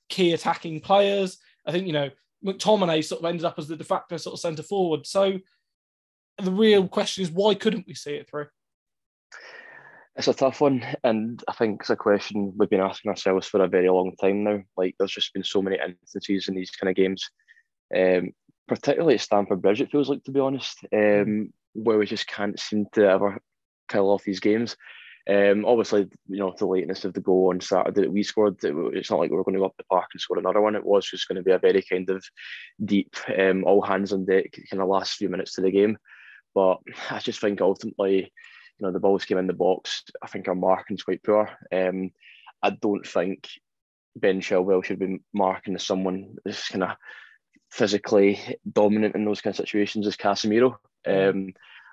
key 0.08 0.32
attacking 0.32 0.80
players. 0.80 1.38
I 1.66 1.72
think, 1.72 1.86
you 1.86 1.92
know, 1.92 2.10
McTominay 2.44 3.02
sort 3.02 3.20
of 3.20 3.24
ended 3.24 3.46
up 3.46 3.58
as 3.58 3.68
the 3.68 3.76
de 3.76 3.84
facto 3.84 4.16
sort 4.18 4.34
of 4.34 4.40
centre 4.40 4.62
forward. 4.62 5.06
So 5.06 5.38
the 6.38 6.50
real 6.50 6.86
question 6.86 7.22
is 7.22 7.30
why 7.30 7.54
couldn't 7.54 7.86
we 7.86 7.94
see 7.94 8.14
it 8.14 8.28
through? 8.28 8.46
It's 10.16 10.28
a 10.28 10.34
tough 10.34 10.60
one, 10.60 10.86
and 11.02 11.42
I 11.48 11.52
think 11.54 11.80
it's 11.80 11.90
a 11.90 11.96
question 11.96 12.52
we've 12.56 12.70
been 12.70 12.80
asking 12.80 13.10
ourselves 13.10 13.48
for 13.48 13.62
a 13.64 13.68
very 13.68 13.90
long 13.90 14.14
time 14.20 14.44
now. 14.44 14.60
Like, 14.76 14.94
there's 14.96 15.10
just 15.10 15.34
been 15.34 15.42
so 15.42 15.60
many 15.60 15.76
instances 15.76 16.46
in 16.46 16.54
these 16.54 16.70
kind 16.70 16.88
of 16.88 16.94
games, 16.94 17.28
um, 17.94 18.30
particularly 18.68 19.14
at 19.14 19.22
Stamford 19.22 19.60
Bridge. 19.60 19.80
It 19.80 19.90
feels 19.90 20.08
like, 20.08 20.22
to 20.24 20.30
be 20.30 20.38
honest, 20.38 20.78
um, 20.92 21.52
where 21.72 21.98
we 21.98 22.06
just 22.06 22.28
can't 22.28 22.58
seem 22.60 22.86
to 22.92 23.08
ever 23.10 23.38
kill 23.88 24.08
off 24.08 24.22
these 24.22 24.38
games. 24.38 24.76
Um, 25.28 25.64
obviously, 25.64 26.06
you 26.28 26.38
know, 26.38 26.54
the 26.56 26.66
lateness 26.66 27.04
of 27.04 27.14
the 27.14 27.20
goal 27.20 27.48
on 27.50 27.60
Saturday 27.60 28.02
that 28.02 28.12
we 28.12 28.22
scored, 28.22 28.62
it, 28.62 28.72
it's 28.92 29.10
not 29.10 29.18
like 29.18 29.30
we 29.30 29.36
were 29.36 29.42
going 29.42 29.54
to 29.54 29.60
go 29.60 29.66
up 29.66 29.74
the 29.78 29.84
park 29.84 30.10
and 30.12 30.20
score 30.20 30.38
another 30.38 30.60
one. 30.60 30.76
It 30.76 30.84
was 30.84 31.10
just 31.10 31.26
going 31.26 31.36
to 31.36 31.42
be 31.42 31.50
a 31.50 31.58
very 31.58 31.82
kind 31.82 32.08
of 32.10 32.24
deep, 32.84 33.16
um, 33.36 33.64
all 33.64 33.82
hands 33.82 34.12
on 34.12 34.26
deck 34.26 34.56
kind 34.70 34.80
of 34.80 34.88
last 34.88 35.14
few 35.14 35.28
minutes 35.28 35.54
to 35.54 35.60
the 35.60 35.72
game. 35.72 35.98
But 36.54 36.76
I 37.10 37.18
just 37.18 37.40
think 37.40 37.60
ultimately, 37.60 38.32
you 38.78 38.86
know, 38.86 38.92
the 38.92 39.00
balls 39.00 39.24
came 39.24 39.38
in 39.38 39.46
the 39.46 39.52
box. 39.52 40.04
I 40.22 40.26
think 40.26 40.48
our 40.48 40.54
marking's 40.54 41.02
quite 41.02 41.22
poor. 41.22 41.50
Um, 41.72 42.10
I 42.62 42.70
don't 42.70 43.06
think 43.06 43.48
Ben 44.16 44.40
Chilwell 44.40 44.84
should 44.84 44.98
be 44.98 45.18
marking 45.32 45.74
as 45.74 45.86
someone 45.86 46.36
that's 46.44 46.68
kind 46.68 46.84
of 46.84 46.96
physically 47.70 48.38
dominant 48.70 49.14
in 49.14 49.24
those 49.24 49.40
kind 49.40 49.52
of 49.52 49.56
situations 49.56 50.06
as 50.06 50.16
Casemiro. 50.16 50.76
Um, 51.06 51.52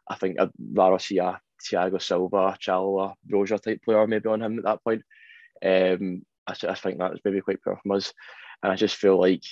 I 0.10 0.16
think 0.16 0.40
I'd 0.40 0.52
rather 0.74 1.00
see 1.00 1.18
a 1.20 1.40
Thiago 1.62 2.02
Silva, 2.02 2.58
Chalobah, 2.60 3.14
Broja 3.30 3.62
type 3.62 3.82
player 3.84 4.08
maybe 4.08 4.30
on 4.30 4.42
him 4.42 4.60
at 4.60 4.66
that 4.66 4.84
point. 4.84 5.04
Um, 5.64 6.24
I, 6.48 6.56
I 6.68 6.76
think 6.76 6.98
that 6.98 7.12
was 7.12 7.20
maybe 7.24 7.42
quite 7.42 7.62
poor 7.64 7.80
from 7.82 7.92
us, 7.92 8.14
and 8.64 8.72
I 8.72 8.76
just 8.76 8.96
feel 8.96 9.20
like 9.20 9.44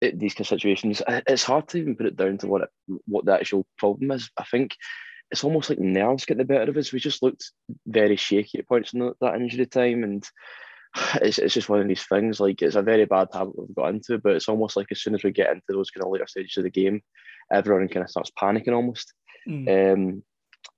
it, 0.00 0.18
these 0.18 0.34
kind 0.34 0.44
of 0.44 0.48
situations, 0.48 1.02
it's 1.08 1.44
hard 1.44 1.68
to 1.68 1.78
even 1.78 1.96
put 1.96 2.06
it 2.06 2.16
down 2.16 2.38
to 2.38 2.46
what 2.46 2.62
it, 2.62 2.70
what 3.06 3.24
the 3.24 3.34
actual 3.34 3.66
problem 3.76 4.10
is. 4.10 4.30
I 4.38 4.44
think 4.44 4.74
it's 5.30 5.44
almost 5.44 5.70
like 5.70 5.78
nerves 5.78 6.24
get 6.24 6.38
the 6.38 6.44
better 6.44 6.70
of 6.70 6.76
us. 6.76 6.92
We 6.92 7.00
just 7.00 7.22
looked 7.22 7.52
very 7.86 8.16
shaky 8.16 8.58
at 8.58 8.68
points 8.68 8.92
in 8.92 9.12
that 9.20 9.34
injury 9.34 9.66
time, 9.66 10.04
and 10.04 10.24
it's, 11.22 11.38
it's 11.38 11.54
just 11.54 11.68
one 11.68 11.80
of 11.80 11.88
these 11.88 12.04
things. 12.04 12.40
Like 12.40 12.62
it's 12.62 12.76
a 12.76 12.82
very 12.82 13.04
bad 13.04 13.28
habit 13.32 13.58
we've 13.58 13.74
got 13.74 13.90
into, 13.90 14.18
but 14.18 14.32
it's 14.32 14.48
almost 14.48 14.76
like 14.76 14.88
as 14.90 15.00
soon 15.00 15.14
as 15.14 15.22
we 15.22 15.30
get 15.30 15.50
into 15.50 15.62
those 15.68 15.90
kind 15.90 16.04
of 16.04 16.10
later 16.10 16.26
stages 16.26 16.56
of 16.58 16.64
the 16.64 16.70
game, 16.70 17.02
everyone 17.52 17.88
kind 17.88 18.04
of 18.04 18.10
starts 18.10 18.30
panicking 18.38 18.74
almost. 18.74 19.12
Mm. 19.48 19.92
Um, 19.92 20.22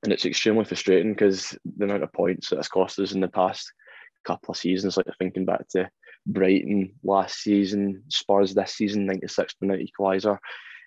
and 0.03 0.13
it's 0.13 0.27
extremely 0.27 0.65
frustrating 0.65 1.13
because 1.13 1.57
the 1.77 1.85
amount 1.85 2.03
of 2.03 2.13
points 2.13 2.51
that 2.51 2.57
has 2.57 2.69
cost 2.69 2.99
us 2.99 3.13
in 3.13 3.21
the 3.21 3.29
past 3.29 3.73
couple 4.25 4.53
of 4.53 4.59
seasons, 4.59 4.97
like 4.97 5.07
thinking 5.19 5.45
back 5.45 5.69
to 5.71 5.89
Brighton 6.27 6.95
last 7.03 7.41
season, 7.41 8.03
Spurs 8.09 8.55
this 8.55 8.75
season, 8.75 9.07
96 9.07 9.55
minute 9.61 9.89
equaliser. 9.89 10.39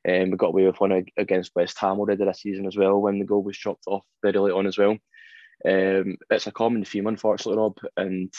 And 0.05 0.25
um, 0.25 0.31
we 0.31 0.37
got 0.37 0.47
away 0.47 0.67
with 0.67 0.79
one 0.79 1.05
against 1.17 1.55
West 1.55 1.79
Ham 1.79 1.99
already 1.99 2.23
this 2.23 2.41
season 2.41 2.67
as 2.67 2.77
well 2.77 3.01
when 3.01 3.17
the 3.17 3.25
goal 3.25 3.41
was 3.41 3.57
chopped 3.57 3.85
off 3.87 4.03
very 4.21 4.37
late 4.37 4.53
on 4.53 4.67
as 4.67 4.77
well. 4.77 4.97
Um, 5.67 6.17
it's 6.29 6.45
a 6.45 6.51
common 6.51 6.85
theme, 6.85 7.07
unfortunately, 7.07 7.57
Rob, 7.57 7.77
and 7.97 8.31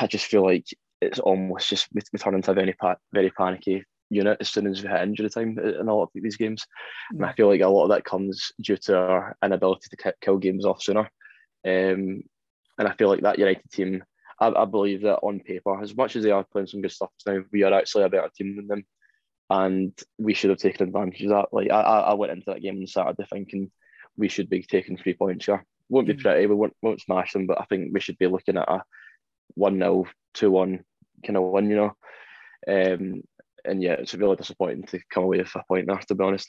I 0.00 0.06
just 0.06 0.26
feel 0.26 0.44
like 0.44 0.66
it's 1.00 1.18
almost 1.18 1.68
just 1.68 1.88
we, 1.92 2.02
we 2.12 2.18
turn 2.18 2.34
into 2.34 2.50
a 2.50 2.54
very 2.54 2.76
very 3.12 3.30
panicky 3.30 3.84
unit 4.10 4.36
as 4.40 4.50
soon 4.50 4.66
as 4.66 4.82
we 4.82 4.88
hit 4.88 5.00
injury 5.02 5.30
time 5.30 5.58
in 5.58 5.88
a 5.88 5.94
lot 5.94 6.04
of 6.04 6.10
these 6.14 6.36
games. 6.36 6.64
And 7.10 7.24
I 7.24 7.32
feel 7.32 7.48
like 7.48 7.62
a 7.62 7.68
lot 7.68 7.84
of 7.84 7.90
that 7.90 8.04
comes 8.04 8.52
due 8.60 8.76
to 8.76 8.96
our 8.96 9.36
inability 9.44 9.88
to 9.96 10.14
kill 10.20 10.38
games 10.38 10.66
off 10.66 10.82
sooner. 10.82 11.10
Um, 11.66 12.22
and 12.78 12.88
I 12.88 12.94
feel 12.94 13.08
like 13.08 13.20
that 13.22 13.38
United 13.38 13.70
team, 13.72 14.02
I, 14.40 14.48
I, 14.48 14.64
believe 14.64 15.02
that 15.02 15.18
on 15.18 15.40
paper, 15.40 15.80
as 15.80 15.94
much 15.94 16.16
as 16.16 16.24
they 16.24 16.30
are 16.30 16.44
playing 16.44 16.66
some 16.66 16.80
good 16.80 16.92
stuff 16.92 17.10
now, 17.26 17.42
we 17.52 17.62
are 17.62 17.72
actually 17.72 18.04
a 18.04 18.08
better 18.08 18.30
team 18.34 18.56
than 18.56 18.66
them. 18.66 18.84
And 19.50 19.92
we 20.16 20.32
should 20.32 20.50
have 20.50 20.60
taken 20.60 20.86
advantage 20.86 21.22
of 21.24 21.30
that. 21.30 21.48
Like 21.52 21.70
I, 21.70 21.80
I 21.80 22.14
went 22.14 22.32
into 22.32 22.46
that 22.46 22.62
game 22.62 22.78
on 22.78 22.86
Saturday 22.86 23.26
thinking 23.28 23.70
we 24.16 24.28
should 24.28 24.48
be 24.48 24.62
taking 24.62 24.96
three 24.96 25.14
points 25.14 25.46
here. 25.46 25.64
Won't 25.88 26.06
be 26.06 26.14
mm. 26.14 26.22
pretty, 26.22 26.46
we 26.46 26.54
won't, 26.54 26.76
won't 26.82 27.00
smash 27.00 27.32
them, 27.32 27.46
but 27.46 27.60
I 27.60 27.64
think 27.64 27.92
we 27.92 28.00
should 28.00 28.18
be 28.18 28.28
looking 28.28 28.56
at 28.56 28.68
a 28.68 28.82
1 29.54 29.78
0, 29.78 30.06
2 30.34 30.50
1 30.50 30.84
kind 31.26 31.36
of 31.36 31.42
one, 31.44 31.68
you 31.68 31.76
know. 31.76 31.96
Um, 32.68 33.22
and 33.64 33.82
yeah, 33.82 33.92
it's 33.92 34.14
really 34.14 34.36
disappointing 34.36 34.84
to 34.84 35.00
come 35.10 35.24
away 35.24 35.38
with 35.38 35.54
a 35.54 35.62
point 35.66 35.86
there, 35.86 35.96
to 35.96 36.14
be 36.14 36.24
honest. 36.24 36.48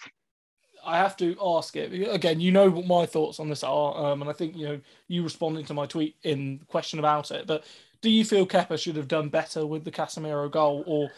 I 0.84 0.98
have 0.98 1.15
to 1.17 1.36
ask 1.41 1.75
it 1.75 1.91
again. 2.10 2.39
You 2.39 2.51
know 2.51 2.70
what 2.70 2.88
my 2.88 3.05
thoughts 3.05 3.39
on 3.39 3.50
this 3.50 3.63
are, 3.63 4.12
um, 4.12 4.22
and 4.22 4.29
I 4.29 4.34
think 4.34 4.55
you 4.55 4.67
know 4.67 4.81
you 5.08 5.24
responding 5.24 5.65
to 5.65 5.74
my 5.74 5.86
tweet 5.86 6.15
in 6.24 6.60
question 6.67 6.98
about 6.98 7.29
it. 7.29 7.46
But 7.46 7.65
do 8.01 8.10
you 8.10 8.25
feel 8.25 8.48
Kepa 8.48 8.79
should 8.79 8.96
have 8.96 9.08
done 9.08 9.29
better 9.29 9.65
with 9.65 9.84
the 9.84 9.91
Casemiro 9.91 10.50
goal, 10.50 10.84
or 10.88 11.12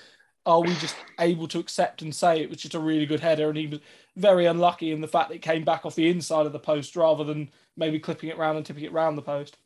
are 0.46 0.62
we 0.62 0.74
just 0.76 0.96
able 1.20 1.48
to 1.48 1.60
accept 1.60 2.02
and 2.02 2.14
say 2.14 2.42
it 2.42 2.50
was 2.50 2.60
just 2.60 2.76
a 2.76 2.80
really 2.80 3.06
good 3.06 3.22
header 3.22 3.50
and 3.50 3.58
he 3.58 3.68
was 3.68 3.80
very 4.18 4.46
unlucky 4.46 4.92
in 4.92 5.02
the 5.02 5.08
fact 5.08 5.30
that 5.30 5.36
it 5.36 5.42
came 5.42 5.64
back 5.64 5.86
off 5.86 5.96
the 5.96 6.10
inside 6.10 6.46
of 6.46 6.52
the 6.52 6.60
post 6.60 6.96
rather 6.96 7.24
than 7.24 7.50
maybe 7.78 8.00
clipping 8.00 8.30
it 8.30 8.38
round 8.38 8.58
and 8.58 8.66
tipping 8.66 8.84
it 8.84 8.92
round 8.92 9.18
the 9.18 9.22
post? 9.22 9.58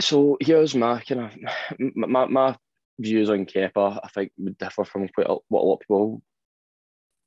So 0.00 0.36
here's 0.40 0.74
my 0.74 1.00
kind 1.00 1.22
of 1.22 1.96
my, 1.96 2.26
my 2.26 2.56
views 2.98 3.30
on 3.30 3.46
Kepa, 3.46 4.00
I 4.02 4.08
think, 4.08 4.32
would 4.38 4.58
differ 4.58 4.84
from 4.84 5.08
quite 5.08 5.28
a, 5.28 5.36
what 5.48 5.62
a 5.62 5.66
lot 5.66 5.74
of 5.74 5.80
people, 5.80 6.22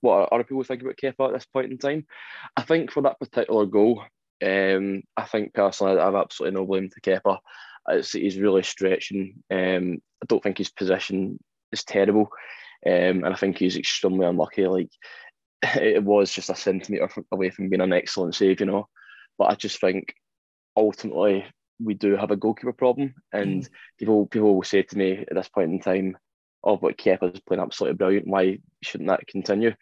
what 0.01 0.31
other 0.31 0.43
people 0.43 0.63
think 0.63 0.81
about 0.81 0.97
Kepa 0.97 1.27
at 1.27 1.33
this 1.33 1.45
point 1.45 1.71
in 1.71 1.77
time. 1.79 2.05
I 2.55 2.61
think 2.61 2.91
for 2.91 3.01
that 3.01 3.19
particular 3.19 3.65
goal, 3.65 4.03
um, 4.45 5.01
I 5.17 5.23
think 5.25 5.53
personally, 5.53 5.99
I 5.99 6.05
have 6.05 6.15
absolutely 6.15 6.59
no 6.59 6.65
blame 6.67 6.89
to 6.91 7.01
Kepa. 7.01 7.39
It's, 7.89 8.11
he's 8.11 8.37
really 8.37 8.63
stretching. 8.63 9.43
Um, 9.49 9.97
I 10.21 10.25
don't 10.27 10.43
think 10.43 10.59
his 10.59 10.69
position 10.69 11.39
is 11.71 11.83
terrible, 11.83 12.29
um, 12.85 13.23
and 13.23 13.27
I 13.27 13.35
think 13.35 13.57
he's 13.57 13.77
extremely 13.77 14.25
unlucky. 14.25 14.67
Like 14.67 14.89
it 15.63 16.03
was 16.03 16.31
just 16.31 16.49
a 16.49 16.55
centimetre 16.55 17.09
away 17.31 17.49
from 17.49 17.69
being 17.69 17.81
an 17.81 17.93
excellent 17.93 18.35
save, 18.35 18.59
you 18.59 18.65
know. 18.65 18.87
But 19.37 19.51
I 19.51 19.55
just 19.55 19.79
think 19.79 20.13
ultimately 20.75 21.45
we 21.81 21.93
do 21.93 22.15
have 22.15 22.31
a 22.31 22.35
goalkeeper 22.35 22.73
problem, 22.73 23.15
and 23.31 23.63
mm. 23.63 23.69
people 23.97 24.27
people 24.27 24.55
will 24.55 24.63
say 24.63 24.83
to 24.83 24.97
me 24.97 25.25
at 25.29 25.35
this 25.35 25.49
point 25.49 25.71
in 25.71 25.79
time, 25.79 26.17
"Oh, 26.63 26.77
but 26.77 26.97
Kepa's 26.97 27.39
playing 27.41 27.61
absolutely 27.61 27.97
brilliant. 27.97 28.27
Why 28.27 28.59
shouldn't 28.81 29.09
that 29.09 29.27
continue?" 29.27 29.73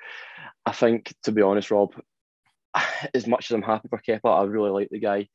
I 0.65 0.73
think, 0.73 1.13
to 1.23 1.31
be 1.31 1.41
honest, 1.41 1.71
Rob, 1.71 1.93
as 3.13 3.27
much 3.27 3.49
as 3.49 3.55
I'm 3.55 3.61
happy 3.61 3.87
for 3.89 4.01
Kepa, 4.05 4.25
I 4.25 4.43
really 4.43 4.71
like 4.71 4.89
the 4.89 4.99
guy. 4.99 5.27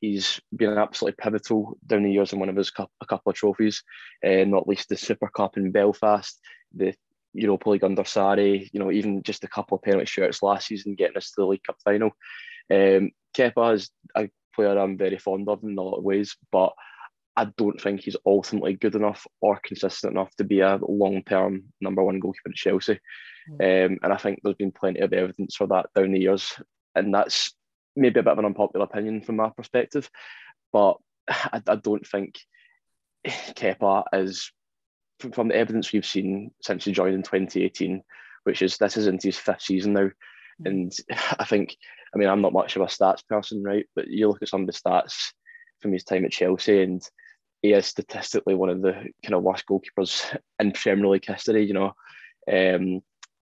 He's 0.00 0.40
been 0.54 0.76
absolutely 0.76 1.16
pivotal 1.22 1.78
down 1.86 2.02
the 2.02 2.12
years 2.12 2.32
in 2.32 2.38
one 2.38 2.48
of 2.48 2.56
his 2.56 2.70
cu- 2.70 2.86
a 3.00 3.06
couple 3.06 3.30
of 3.30 3.36
trophies, 3.36 3.82
uh, 4.24 4.44
not 4.44 4.68
least 4.68 4.88
the 4.88 4.96
Super 4.96 5.28
Cup 5.28 5.56
in 5.56 5.72
Belfast, 5.72 6.38
the 6.74 6.94
Europa 7.32 7.70
League 7.70 7.84
under 7.84 8.02
Sarri, 8.02 8.68
you 8.72 8.80
know, 8.80 8.90
even 8.90 9.22
just 9.22 9.44
a 9.44 9.48
couple 9.48 9.76
of 9.76 9.82
penalty 9.82 10.06
shirts 10.06 10.42
last 10.42 10.68
season 10.68 10.94
getting 10.94 11.16
us 11.16 11.30
to 11.30 11.42
the 11.42 11.46
League 11.46 11.62
Cup 11.64 11.76
final. 11.84 12.10
Um, 12.70 13.10
Kepa 13.36 13.74
is 13.74 13.90
a 14.16 14.28
player 14.54 14.78
I'm 14.78 14.96
very 14.96 15.18
fond 15.18 15.48
of 15.48 15.62
in 15.62 15.76
a 15.76 15.82
lot 15.82 15.98
of 15.98 16.04
ways, 16.04 16.36
but 16.50 16.72
I 17.36 17.46
don't 17.58 17.80
think 17.80 18.00
he's 18.00 18.16
ultimately 18.24 18.74
good 18.74 18.94
enough 18.94 19.26
or 19.40 19.60
consistent 19.62 20.12
enough 20.12 20.34
to 20.36 20.44
be 20.44 20.60
a 20.60 20.78
long 20.88 21.22
term 21.22 21.64
number 21.80 22.02
one 22.02 22.18
goalkeeper 22.18 22.48
at 22.48 22.54
Chelsea. 22.54 22.98
Mm. 23.50 23.86
Um, 23.86 23.98
and 24.02 24.12
I 24.12 24.16
think 24.16 24.40
there's 24.42 24.56
been 24.56 24.72
plenty 24.72 25.00
of 25.00 25.12
evidence 25.12 25.54
for 25.54 25.66
that 25.68 25.86
down 25.94 26.12
the 26.12 26.20
years. 26.20 26.54
And 26.94 27.14
that's 27.14 27.54
maybe 27.96 28.20
a 28.20 28.22
bit 28.22 28.32
of 28.32 28.38
an 28.38 28.44
unpopular 28.44 28.84
opinion 28.84 29.22
from 29.22 29.36
my 29.36 29.50
perspective, 29.50 30.10
but 30.72 30.96
I, 31.28 31.62
I 31.66 31.76
don't 31.76 32.06
think 32.06 32.36
Kepa 33.26 34.04
is, 34.12 34.52
from, 35.32 35.48
the 35.48 35.56
evidence 35.56 35.92
we've 35.92 36.06
seen 36.06 36.52
since 36.62 36.84
he 36.84 36.92
joined 36.92 37.14
in 37.14 37.22
2018, 37.22 38.02
which 38.44 38.62
is 38.62 38.76
this 38.76 38.96
is 38.96 39.06
into 39.06 39.28
his 39.28 39.38
fifth 39.38 39.62
season 39.62 39.94
now. 39.94 40.10
Mm. 40.62 40.66
And 40.66 40.92
I 41.38 41.44
think, 41.44 41.76
I 42.14 42.18
mean, 42.18 42.28
I'm 42.28 42.42
not 42.42 42.52
much 42.52 42.76
of 42.76 42.82
a 42.82 42.86
stats 42.86 43.26
person, 43.28 43.62
right? 43.62 43.86
But 43.94 44.08
you 44.08 44.28
look 44.28 44.42
at 44.42 44.48
some 44.48 44.62
of 44.62 44.66
the 44.66 44.72
stats 44.72 45.14
from 45.80 45.92
his 45.92 46.04
time 46.04 46.24
at 46.24 46.32
Chelsea, 46.32 46.82
and 46.82 47.02
he 47.62 47.72
is 47.72 47.86
statistically 47.86 48.54
one 48.54 48.68
of 48.68 48.82
the 48.82 48.92
kind 48.92 49.34
of 49.34 49.42
worst 49.42 49.64
goalkeepers 49.68 50.36
in 50.58 50.72
Premier 50.72 51.08
League 51.08 51.26
history. 51.26 51.64
You 51.66 51.74
know, 51.74 51.92
um, 52.52 53.00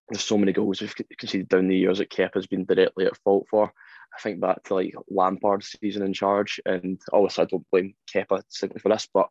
there's 0.09 0.25
so 0.25 0.39
many 0.39 0.53
goals 0.53 0.81
we've 0.81 0.95
conceded 1.19 1.49
down 1.49 1.69
the 1.69 1.77
years 1.77 1.99
that 1.99 2.11
Kepa 2.11 2.35
has 2.35 2.47
been 2.47 2.65
directly 2.65 3.07
at 3.07 3.17
fault 3.19 3.47
for. 3.51 3.73
I 4.17 4.21
think 4.21 4.41
back 4.41 4.63
to 4.65 4.75
like 4.75 4.95
Lampard's 5.11 5.77
season 5.81 6.03
in 6.03 6.13
charge, 6.13 6.61
and 6.65 7.01
obviously 7.13 7.43
I 7.43 7.47
don't 7.47 7.67
blame 7.71 7.95
Kepa 8.13 8.43
simply 8.49 8.81
for 8.81 8.89
this, 8.91 9.09
but 9.13 9.29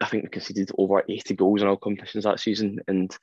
I 0.00 0.06
think 0.06 0.24
we 0.24 0.28
conceded 0.30 0.70
over 0.76 1.02
80 1.08 1.34
goals 1.34 1.62
in 1.62 1.68
all 1.68 1.76
competitions 1.76 2.24
that 2.24 2.40
season, 2.40 2.80
and 2.88 3.16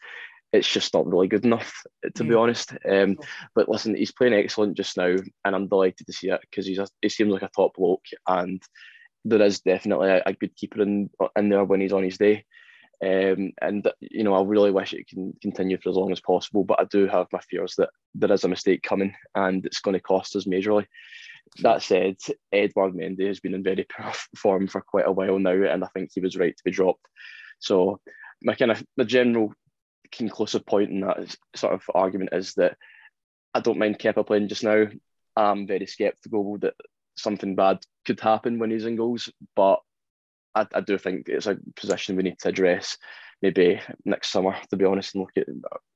it's 0.52 0.72
just 0.72 0.94
not 0.94 1.08
really 1.08 1.28
good 1.28 1.46
enough 1.46 1.82
to 2.16 2.24
mm. 2.24 2.30
be 2.30 2.36
honest. 2.36 2.74
Um, 2.90 3.18
but 3.56 3.68
listen, 3.70 3.96
he's 3.96 4.12
playing 4.12 4.34
excellent 4.34 4.78
just 4.78 4.98
now, 4.98 5.16
and 5.46 5.56
I'm 5.56 5.68
delighted 5.68 6.06
to 6.08 6.14
see 6.14 6.30
it 6.30 6.42
because 6.42 6.66
he's 6.66 6.80
a, 6.80 6.88
he 7.02 7.10
seems 7.10 7.34
like 7.34 7.42
a 7.42 7.50
top 7.56 7.76
bloke, 7.76 8.06
and 8.28 8.62
there 9.26 9.42
is 9.42 9.62
definitely 9.62 10.10
a, 10.10 10.22
a 10.26 10.34
good 10.34 10.56
keeper 10.56 10.82
in 10.82 11.10
in 11.38 11.50
there 11.50 11.64
when 11.64 11.82
he's 11.82 11.94
on 11.94 12.04
his 12.04 12.18
day. 12.18 12.46
Um, 13.04 13.52
and 13.62 13.86
you 14.00 14.24
know, 14.24 14.34
I 14.34 14.44
really 14.44 14.72
wish 14.72 14.94
it 14.94 15.08
can 15.10 15.34
continue 15.42 15.78
for 15.78 15.90
as 15.90 15.96
long 15.96 16.12
as 16.14 16.22
possible, 16.22 16.64
but 16.64 16.80
I 16.80 16.86
do 16.86 17.06
have 17.08 17.28
my 17.34 17.40
fears 17.40 17.76
that 17.78 17.90
there 18.16 18.32
is 18.32 18.46
a 18.46 18.48
mistake 18.48 18.82
coming 18.82 19.14
and 19.36 19.66
it's 19.66 19.82
going 19.82 19.94
to 19.94 20.00
cost 20.00 20.36
us 20.38 20.46
majorly. 20.46 20.86
That 21.62 21.82
said, 21.82 22.16
Edward 22.54 22.94
Mendy 22.94 23.28
has 23.28 23.42
been 23.42 23.56
in 23.56 23.64
very 23.64 23.86
poor 23.92 24.14
form 24.38 24.68
for 24.68 24.80
quite 24.80 25.06
a 25.06 25.12
while 25.12 25.38
now, 25.38 25.52
and 25.52 25.84
I 25.84 25.88
think 25.88 26.12
he 26.14 26.22
was 26.22 26.38
right 26.38 26.56
to 26.56 26.64
be 26.64 26.72
dropped. 26.72 27.06
So 27.60 28.00
my 28.42 28.56
kind 28.56 28.72
of 28.72 28.82
the 28.96 29.06
general 29.06 29.54
conclusive 30.12 30.66
point 30.66 30.92
in 30.92 31.02
that 31.02 31.36
sort 31.56 31.74
of 31.74 31.84
argument 31.94 32.30
is 32.34 32.54
that 32.54 32.78
I 33.54 33.60
don't 33.60 33.80
mind 33.80 34.00
Kepa 34.00 34.26
playing 34.26 34.48
just 34.48 34.64
now. 34.64 34.86
I'm 35.36 35.68
very 35.68 35.88
sceptical 35.88 36.58
that 36.60 36.76
something 37.18 37.56
bad 37.56 37.80
could 38.06 38.20
happen 38.22 38.60
when 38.60 38.72
he's 38.72 38.86
in 38.86 38.96
goals, 38.96 39.30
but 39.56 39.82
I, 40.56 40.68
I 40.74 40.82
do 40.82 40.98
think 40.98 41.30
it's 41.30 41.48
a 41.48 41.58
position 41.76 42.16
we 42.16 42.24
need 42.24 42.40
to 42.40 42.50
address 42.50 42.98
maybe 43.42 43.80
next 44.06 44.30
summer, 44.32 44.56
to 44.70 44.78
be 44.78 44.86
honest, 44.86 45.16
and 45.16 45.22
look 45.22 45.32
at 45.38 45.48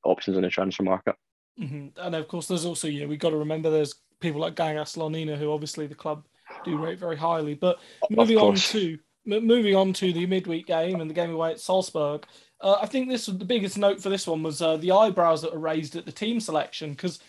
options 0.04 0.38
in 0.38 0.44
the 0.44 0.50
transfer 0.50 0.84
market. 0.84 1.16
Mm-hmm. 1.60 2.00
And 2.00 2.16
of 2.16 2.28
course, 2.28 2.48
there's 2.48 2.66
also, 2.66 2.88
yeah, 2.88 3.06
we've 3.06 3.20
got 3.20 3.32
to 3.32 3.38
remember 3.38 3.70
there's 3.70 3.96
people 4.20 4.42
like 4.42 4.56
Gaga 4.56 4.82
Slonina, 4.82 5.38
who 5.38 5.52
obviously 5.52 5.88
the 5.88 5.96
club 5.96 6.26
do 6.64 6.78
rate 6.78 7.00
very 7.00 7.18
highly. 7.18 7.56
But 7.56 7.80
moving 8.10 8.38
on 8.38 8.56
to 8.56 8.98
moving 9.26 9.76
on 9.76 9.92
to 9.92 10.14
the 10.14 10.26
midweek 10.26 10.68
game 10.68 11.02
and 11.02 11.10
the 11.10 11.14
game 11.14 11.32
away 11.32 11.52
at 11.52 11.60
Salzburg, 11.60 12.26
uh, 12.62 12.78
I 12.82 12.86
think 12.86 13.10
this 13.10 13.28
was 13.28 13.38
the 13.38 13.46
biggest 13.46 13.78
note 13.78 14.02
for 14.02 14.10
this 14.10 14.26
one 14.26 14.44
was 14.44 14.62
uh, 14.62 14.78
the 14.78 14.92
eyebrows 14.92 15.42
that 15.42 15.54
were 15.54 15.60
raised 15.60 15.96
at 15.96 16.06
the 16.06 16.12
team 16.12 16.40
selection 16.40 16.92
because 16.92 17.20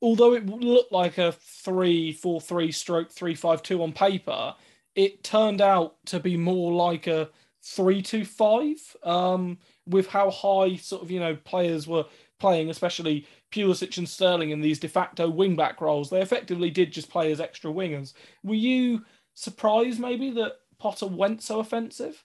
although 0.00 0.34
it 0.34 0.46
looked 0.46 0.92
like 0.92 1.18
a 1.18 1.32
three-four-three 1.32 2.72
stroke 2.72 3.10
three-five-two 3.10 3.82
on 3.82 3.92
paper, 3.92 4.54
it 4.94 5.24
turned 5.24 5.60
out 5.60 5.96
to 6.06 6.20
be 6.20 6.36
more 6.36 6.72
like 6.72 7.06
a 7.06 7.28
three-two-five 7.64 8.76
um, 9.04 9.58
with 9.86 10.08
how 10.08 10.30
high 10.30 10.76
sort 10.76 11.02
of 11.02 11.10
you 11.10 11.20
know 11.20 11.36
players 11.44 11.86
were 11.86 12.04
playing, 12.38 12.70
especially 12.70 13.26
Pulisic 13.52 13.98
and 13.98 14.08
Sterling 14.08 14.50
in 14.50 14.60
these 14.60 14.80
de 14.80 14.88
facto 14.88 15.28
wing-back 15.28 15.80
roles. 15.80 16.10
They 16.10 16.20
effectively 16.20 16.70
did 16.70 16.92
just 16.92 17.08
play 17.08 17.30
as 17.30 17.40
extra 17.40 17.70
wingers. 17.70 18.14
Were 18.42 18.54
you 18.54 19.04
surprised 19.34 20.00
maybe 20.00 20.30
that 20.32 20.54
Potter 20.78 21.06
went 21.06 21.42
so 21.42 21.60
offensive? 21.60 22.24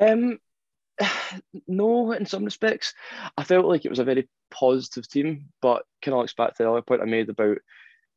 Um, 0.00 0.38
no, 1.68 2.12
in 2.12 2.26
some 2.26 2.44
respects, 2.44 2.94
I 3.36 3.44
felt 3.44 3.66
like 3.66 3.84
it 3.84 3.90
was 3.90 3.98
a 3.98 4.04
very 4.04 4.28
positive 4.50 5.08
team. 5.08 5.46
But 5.60 5.84
kind 6.00 6.14
of 6.14 6.20
looks 6.20 6.34
back 6.34 6.56
to 6.56 6.62
the 6.62 6.70
other 6.70 6.82
point 6.82 7.02
I 7.02 7.06
made 7.06 7.28
about 7.28 7.58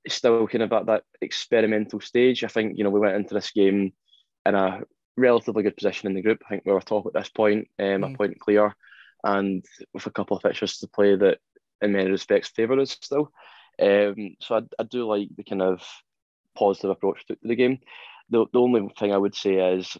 still 0.07 0.47
kind 0.47 0.63
of 0.63 0.73
at 0.73 0.85
that 0.87 1.03
experimental 1.21 1.99
stage. 1.99 2.43
I 2.43 2.47
think 2.47 2.77
you 2.77 2.83
know 2.83 2.89
we 2.89 2.99
went 2.99 3.15
into 3.15 3.33
this 3.33 3.51
game 3.51 3.93
in 4.45 4.55
a 4.55 4.81
relatively 5.17 5.63
good 5.63 5.77
position 5.77 6.07
in 6.07 6.15
the 6.15 6.21
group. 6.21 6.41
I 6.45 6.49
think 6.49 6.63
we 6.65 6.71
were 6.71 6.81
top 6.81 7.05
at 7.07 7.13
this 7.13 7.29
point, 7.29 7.67
um, 7.79 7.85
mm. 7.85 8.13
a 8.13 8.17
point 8.17 8.39
clear, 8.39 8.75
and 9.23 9.65
with 9.93 10.05
a 10.05 10.11
couple 10.11 10.37
of 10.37 10.43
fixtures 10.43 10.77
to 10.79 10.87
play 10.87 11.15
that, 11.15 11.39
in 11.81 11.91
many 11.91 12.09
respects, 12.09 12.49
favour 12.49 12.79
us 12.79 12.97
still. 13.01 13.31
Um, 13.81 14.35
so 14.39 14.55
I, 14.55 14.61
I 14.79 14.83
do 14.83 15.05
like 15.05 15.29
the 15.35 15.43
kind 15.43 15.61
of 15.61 15.81
positive 16.57 16.91
approach 16.91 17.25
to 17.27 17.37
the 17.41 17.55
game. 17.55 17.79
The, 18.29 18.45
the 18.51 18.59
only 18.59 18.89
thing 18.97 19.13
I 19.13 19.17
would 19.17 19.35
say 19.35 19.55
is 19.55 19.97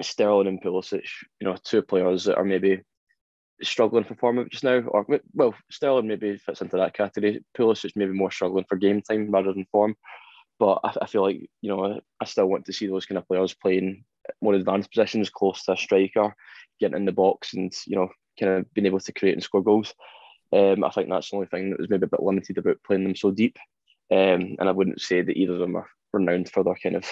Sterling 0.00 0.48
and 0.48 0.62
Pulisic, 0.62 1.06
you 1.40 1.46
know, 1.46 1.56
two 1.62 1.82
players 1.82 2.24
that 2.24 2.36
are 2.36 2.44
maybe 2.44 2.82
struggling 3.62 4.04
for 4.04 4.14
form 4.14 4.46
just 4.50 4.64
now, 4.64 4.78
or 4.80 5.06
well, 5.34 5.54
Sterling 5.70 6.08
maybe 6.08 6.36
fits 6.36 6.60
into 6.60 6.76
that 6.76 6.94
category. 6.94 7.44
Pulisic 7.56 7.92
maybe 7.94 8.12
more 8.12 8.30
struggling 8.30 8.64
for 8.68 8.76
game 8.76 9.02
time 9.02 9.30
rather 9.30 9.52
than 9.52 9.66
form. 9.70 9.96
But 10.58 10.80
I, 10.84 10.92
I 11.02 11.06
feel 11.06 11.22
like 11.22 11.48
you 11.60 11.68
know 11.68 12.00
I 12.20 12.24
still 12.24 12.46
want 12.46 12.66
to 12.66 12.72
see 12.72 12.86
those 12.86 13.06
kind 13.06 13.18
of 13.18 13.26
players 13.26 13.54
playing 13.54 14.04
more 14.40 14.54
advanced 14.54 14.90
positions, 14.90 15.30
close 15.30 15.64
to 15.64 15.72
a 15.72 15.76
striker, 15.76 16.34
getting 16.80 16.96
in 16.96 17.04
the 17.04 17.12
box, 17.12 17.54
and 17.54 17.72
you 17.86 17.96
know 17.96 18.08
kind 18.38 18.52
of 18.52 18.74
being 18.74 18.86
able 18.86 19.00
to 19.00 19.12
create 19.12 19.34
and 19.34 19.42
score 19.42 19.62
goals. 19.62 19.94
Um, 20.52 20.84
I 20.84 20.90
think 20.90 21.08
that's 21.08 21.30
the 21.30 21.36
only 21.36 21.48
thing 21.48 21.70
that 21.70 21.78
was 21.78 21.88
maybe 21.88 22.04
a 22.04 22.08
bit 22.08 22.22
limited 22.22 22.58
about 22.58 22.82
playing 22.86 23.04
them 23.04 23.16
so 23.16 23.30
deep. 23.30 23.58
Um, 24.10 24.56
and 24.58 24.68
I 24.68 24.72
wouldn't 24.72 25.00
say 25.00 25.22
that 25.22 25.36
either 25.36 25.54
of 25.54 25.60
them 25.60 25.76
are 25.76 25.88
renowned 26.12 26.50
for 26.50 26.62
their 26.62 26.76
kind 26.82 26.96
of 26.96 27.06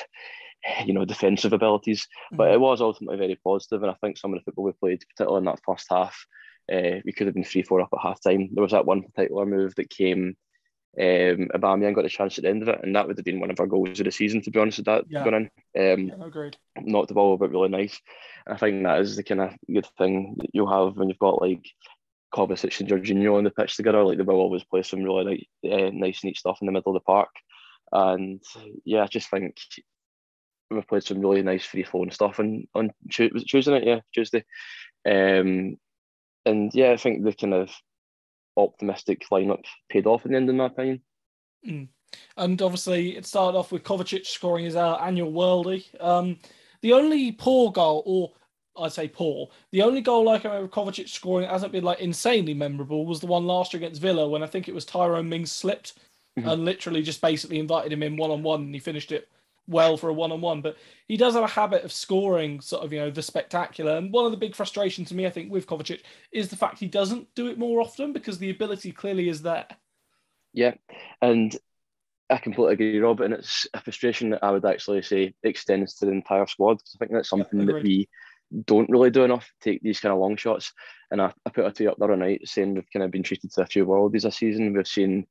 you 0.84 0.92
know, 0.92 1.04
defensive 1.04 1.52
abilities. 1.52 2.02
Mm-hmm. 2.02 2.36
But 2.36 2.52
it 2.52 2.60
was 2.60 2.80
ultimately 2.80 3.18
very 3.18 3.38
positive, 3.42 3.82
and 3.82 3.90
I 3.90 3.96
think 4.00 4.18
some 4.18 4.32
of 4.32 4.40
the 4.40 4.44
football 4.44 4.64
we 4.64 4.72
played, 4.72 5.04
particularly 5.08 5.38
in 5.38 5.44
that 5.46 5.60
first 5.64 5.86
half, 5.90 6.26
uh, 6.72 7.00
we 7.04 7.12
could 7.12 7.26
have 7.26 7.34
been 7.34 7.44
three 7.44 7.62
four 7.62 7.80
up 7.80 7.90
at 7.92 8.02
half 8.02 8.22
time. 8.22 8.50
There 8.52 8.62
was 8.62 8.72
that 8.72 8.86
one 8.86 9.02
particular 9.02 9.46
move 9.46 9.74
that 9.76 9.90
came. 9.90 10.36
Um, 10.98 11.48
Aubameyang 11.54 11.94
got 11.94 12.04
a 12.04 12.08
chance 12.08 12.36
at 12.36 12.42
the 12.42 12.50
end 12.50 12.62
of 12.62 12.68
it, 12.68 12.80
and 12.82 12.94
that 12.96 13.06
would 13.06 13.16
have 13.16 13.24
been 13.24 13.38
one 13.38 13.50
of 13.50 13.60
our 13.60 13.66
goals 13.66 14.00
of 14.00 14.04
the 14.04 14.10
season. 14.10 14.42
To 14.42 14.50
be 14.50 14.58
honest, 14.58 14.78
with 14.78 14.86
that 14.86 15.04
yeah. 15.08 15.24
going 15.24 15.48
in, 15.74 16.12
um, 16.12 16.22
agreed. 16.22 16.56
Knocked 16.80 17.08
the 17.08 17.14
ball 17.14 17.36
but 17.36 17.50
really 17.50 17.68
nice. 17.68 18.00
I 18.46 18.56
think 18.56 18.82
that 18.82 19.00
is 19.00 19.16
the 19.16 19.22
kind 19.22 19.40
of 19.40 19.52
good 19.72 19.86
thing 19.98 20.34
that 20.38 20.50
you'll 20.52 20.70
have 20.70 20.96
when 20.96 21.08
you've 21.08 21.18
got 21.18 21.40
like 21.40 21.64
Kovacic 22.34 22.80
and 22.80 22.88
Jorginho 22.88 23.36
on 23.36 23.44
the 23.44 23.50
pitch 23.50 23.76
together. 23.76 24.02
Like 24.02 24.18
they 24.18 24.24
will 24.24 24.34
always 24.34 24.64
play 24.64 24.82
some 24.82 25.02
really 25.02 25.48
like, 25.62 25.72
uh, 25.72 25.90
nice, 25.92 26.24
neat 26.24 26.36
stuff 26.36 26.58
in 26.60 26.66
the 26.66 26.72
middle 26.72 26.96
of 26.96 27.00
the 27.00 27.04
park. 27.04 27.30
And 27.92 28.42
yeah, 28.84 29.02
I 29.02 29.06
just 29.06 29.30
think 29.30 29.56
we've 30.70 30.86
played 30.86 31.02
some 31.02 31.20
really 31.20 31.42
nice 31.42 31.64
free 31.64 31.82
flowing 31.82 32.10
stuff 32.10 32.38
on 32.40 32.66
on 32.74 32.90
Tuesday 33.10 33.70
night, 33.70 33.86
yeah, 33.86 34.00
Tuesday. 34.14 34.44
Um, 35.06 35.76
and 36.46 36.70
yeah, 36.74 36.92
I 36.92 36.96
think 36.96 37.24
the 37.24 37.32
kind 37.32 37.54
of 37.54 37.70
optimistic 38.56 39.24
lineup 39.30 39.64
paid 39.88 40.06
off 40.06 40.24
in 40.24 40.32
the 40.32 40.36
end, 40.36 40.50
in 40.50 40.56
my 40.56 40.66
opinion. 40.66 41.02
Mm. 41.66 41.88
And 42.36 42.60
obviously, 42.62 43.16
it 43.16 43.26
started 43.26 43.56
off 43.56 43.72
with 43.72 43.84
Kovacic 43.84 44.26
scoring 44.26 44.64
his 44.64 44.76
uh, 44.76 44.96
annual 44.96 45.32
worldie. 45.32 45.84
Um, 46.02 46.38
the 46.82 46.92
only 46.92 47.32
poor 47.32 47.70
goal, 47.70 48.02
or 48.06 48.32
I'd 48.84 48.92
say 48.92 49.08
poor. 49.08 49.48
The 49.70 49.82
only 49.82 50.00
goal 50.00 50.24
like 50.24 50.44
I 50.44 50.48
remember 50.48 50.72
Kovacic 50.72 51.08
scoring 51.08 51.46
that 51.46 51.52
hasn't 51.52 51.72
been 51.72 51.84
like 51.84 52.00
insanely 52.00 52.54
memorable 52.54 53.06
was 53.06 53.20
the 53.20 53.26
one 53.26 53.46
last 53.46 53.72
year 53.72 53.78
against 53.82 54.00
Villa 54.00 54.28
when 54.28 54.42
I 54.42 54.46
think 54.46 54.68
it 54.68 54.74
was 54.74 54.84
Tyrone 54.84 55.28
Mings 55.28 55.52
slipped 55.52 55.98
mm-hmm. 56.38 56.48
and 56.48 56.64
literally 56.64 57.02
just 57.02 57.20
basically 57.20 57.58
invited 57.58 57.92
him 57.92 58.02
in 58.02 58.16
one 58.16 58.30
on 58.30 58.42
one 58.42 58.62
and 58.62 58.74
he 58.74 58.80
finished 58.80 59.12
it 59.12 59.28
well 59.70 59.96
for 59.96 60.10
a 60.10 60.12
one 60.12 60.32
on 60.32 60.40
one. 60.40 60.60
But 60.60 60.76
he 61.08 61.16
does 61.16 61.34
have 61.34 61.44
a 61.44 61.48
habit 61.48 61.84
of 61.84 61.92
scoring 61.92 62.60
sort 62.60 62.84
of, 62.84 62.92
you 62.92 62.98
know, 62.98 63.10
the 63.10 63.22
spectacular. 63.22 63.96
And 63.96 64.12
one 64.12 64.26
of 64.26 64.32
the 64.32 64.36
big 64.36 64.54
frustrations 64.54 65.08
to 65.08 65.14
me, 65.14 65.26
I 65.26 65.30
think, 65.30 65.50
with 65.50 65.66
Kovacic 65.66 66.02
is 66.32 66.48
the 66.48 66.56
fact 66.56 66.78
he 66.78 66.86
doesn't 66.86 67.34
do 67.34 67.48
it 67.48 67.58
more 67.58 67.80
often 67.80 68.12
because 68.12 68.38
the 68.38 68.50
ability 68.50 68.92
clearly 68.92 69.28
is 69.28 69.42
there. 69.42 69.66
Yeah. 70.52 70.74
And 71.22 71.56
I 72.28 72.38
completely 72.38 72.74
agree, 72.74 72.98
Rob, 72.98 73.20
and 73.20 73.34
it's 73.34 73.66
a 73.74 73.80
frustration 73.80 74.30
that 74.30 74.44
I 74.44 74.50
would 74.50 74.64
actually 74.64 75.02
say 75.02 75.34
extends 75.42 75.94
to 75.96 76.06
the 76.06 76.12
entire 76.12 76.46
squad 76.46 76.74
because 76.74 76.96
I 76.96 76.98
think 76.98 77.12
that's 77.12 77.28
something 77.28 77.60
yeah, 77.60 77.66
that 77.66 77.82
we 77.82 78.08
don't 78.66 78.90
really 78.90 79.10
do 79.10 79.24
enough. 79.24 79.50
Take 79.60 79.82
these 79.82 80.00
kind 80.00 80.12
of 80.12 80.20
long 80.20 80.36
shots, 80.36 80.72
and 81.10 81.20
I, 81.20 81.32
I 81.44 81.50
put 81.50 81.66
a 81.66 81.72
tweet 81.72 81.88
up 81.88 81.98
the 81.98 82.04
other 82.04 82.16
night 82.16 82.42
saying 82.44 82.74
we've 82.74 82.90
kind 82.92 83.04
of 83.04 83.10
been 83.10 83.24
treated 83.24 83.52
to 83.52 83.62
a 83.62 83.66
few 83.66 83.84
worldies 83.84 84.22
this 84.22 84.36
season. 84.36 84.72
We've 84.72 84.86
seen 84.86 85.26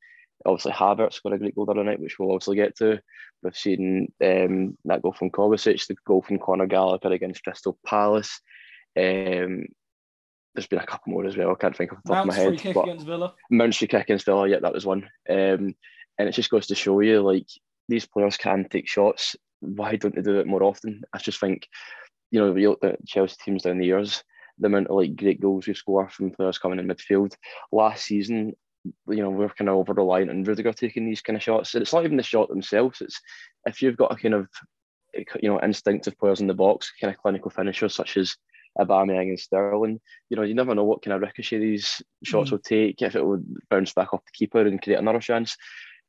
obviously 0.46 0.72
Havertz 0.72 1.13
scored 1.13 1.36
a 1.36 1.38
great 1.38 1.55
goal 1.55 1.65
the 1.65 1.72
other 1.72 1.84
night, 1.84 2.00
which 2.00 2.19
we'll 2.19 2.31
obviously 2.31 2.55
get 2.55 2.75
to. 2.77 3.01
We've 3.41 3.55
seen 3.55 4.12
um, 4.24 4.77
that 4.86 5.01
goal 5.01 5.13
from 5.13 5.31
Kovacic, 5.31 5.88
the 5.88 5.96
goal 6.05 6.22
from 6.22 6.39
Conor 6.39 6.67
Gallagher 6.67 7.13
against 7.13 7.43
Crystal 7.43 7.77
Palace. 7.86 8.41
Um, 8.98 9.65
there's 10.55 10.67
been 10.67 10.79
a 10.79 10.86
couple 10.86 11.13
more 11.13 11.25
as 11.25 11.38
well. 11.38 11.51
I 11.51 11.55
can't 11.55 11.75
think 11.77 11.93
off 11.93 12.00
the 12.03 12.13
top 12.13 12.25
Mount's 12.25 12.38
of 12.38 12.43
my 12.43 12.50
head. 12.50 12.62
Free 12.62 12.74
kick 12.74 12.84
against 12.84 13.05
Villa. 13.05 13.34
Mount's 13.50 13.77
free 13.77 13.88
kick 13.88 14.01
against 14.01 14.25
Villa. 14.25 14.48
Yeah, 14.48 14.60
that 14.60 14.74
was 14.74 14.86
one. 14.86 15.03
Um, 15.29 15.75
and 16.17 16.27
it 16.27 16.34
just 16.34 16.50
goes 16.50 16.67
to 16.67 16.75
show 16.75 17.00
you, 17.00 17.22
like 17.22 17.48
these 17.88 18.05
players 18.05 18.36
can 18.36 18.67
take 18.69 18.88
shots. 18.88 19.36
Why 19.62 19.96
don't 19.96 20.15
they 20.15 20.22
do 20.22 20.39
it 20.39 20.48
more 20.48 20.63
often? 20.63 21.01
I 21.13 21.19
just 21.19 21.39
think, 21.39 21.67
you 22.31 22.39
know, 22.39 22.53
you 22.55 22.72
look 22.72 22.84
at 22.84 23.05
Chelsea 23.05 23.38
teams 23.43 23.63
down 23.63 23.77
the 23.77 23.86
years, 23.86 24.24
the 24.58 24.67
amount 24.67 24.88
of 24.88 24.98
like 24.98 25.15
great 25.15 25.39
goals 25.39 25.67
we 25.67 25.74
score 25.74 26.10
from 26.10 26.31
players 26.31 26.58
coming 26.58 26.79
in 26.79 26.88
midfield. 26.88 27.36
Last 27.72 28.05
season, 28.05 28.53
you 28.86 29.21
know, 29.21 29.29
we're 29.29 29.50
kind 29.50 29.69
of 29.69 29.75
over 29.75 29.93
reliant 29.93 30.29
on 30.29 30.43
Rudiger 30.43 30.74
taking 30.74 31.05
these 31.05 31.21
kind 31.21 31.36
of 31.38 31.43
shots. 31.43 31.74
And 31.74 31.81
it's 31.81 31.93
not 31.93 32.05
even 32.05 32.17
the 32.17 32.24
shot 32.24 32.50
themselves. 32.50 33.01
It's 33.01 33.19
if 33.65 33.81
you've 33.81 33.98
got 33.98 34.12
a 34.12 34.15
kind 34.15 34.33
of, 34.33 34.48
you 35.13 35.50
know, 35.50 35.59
instinctive 35.59 36.17
players 36.17 36.41
in 36.41 36.48
the 36.48 36.53
box, 36.53 36.91
kind 37.00 37.13
of 37.13 37.19
clinical 37.21 37.51
finishers 37.51 37.93
such 37.93 38.17
as 38.17 38.36
Aubameyang 38.77 39.29
and 39.29 39.39
Sterling. 39.39 40.00
You 40.29 40.38
know, 40.38 40.43
you 40.43 40.53
never 40.53 40.75
know 40.75 40.83
what 40.83 41.01
kind 41.01 41.13
of 41.13 41.21
ricochet 41.21 41.59
these 41.59 42.01
shots 42.24 42.50
mm. 42.50 42.51
will 42.51 42.59
take. 42.59 43.01
If 43.01 43.15
it 43.15 43.25
will 43.25 43.43
bounce 43.69 43.93
back 43.93 44.13
off 44.13 44.25
the 44.25 44.31
keeper 44.33 44.62
and 44.62 44.81
create 44.81 45.00
another 45.00 45.19
chance. 45.19 45.57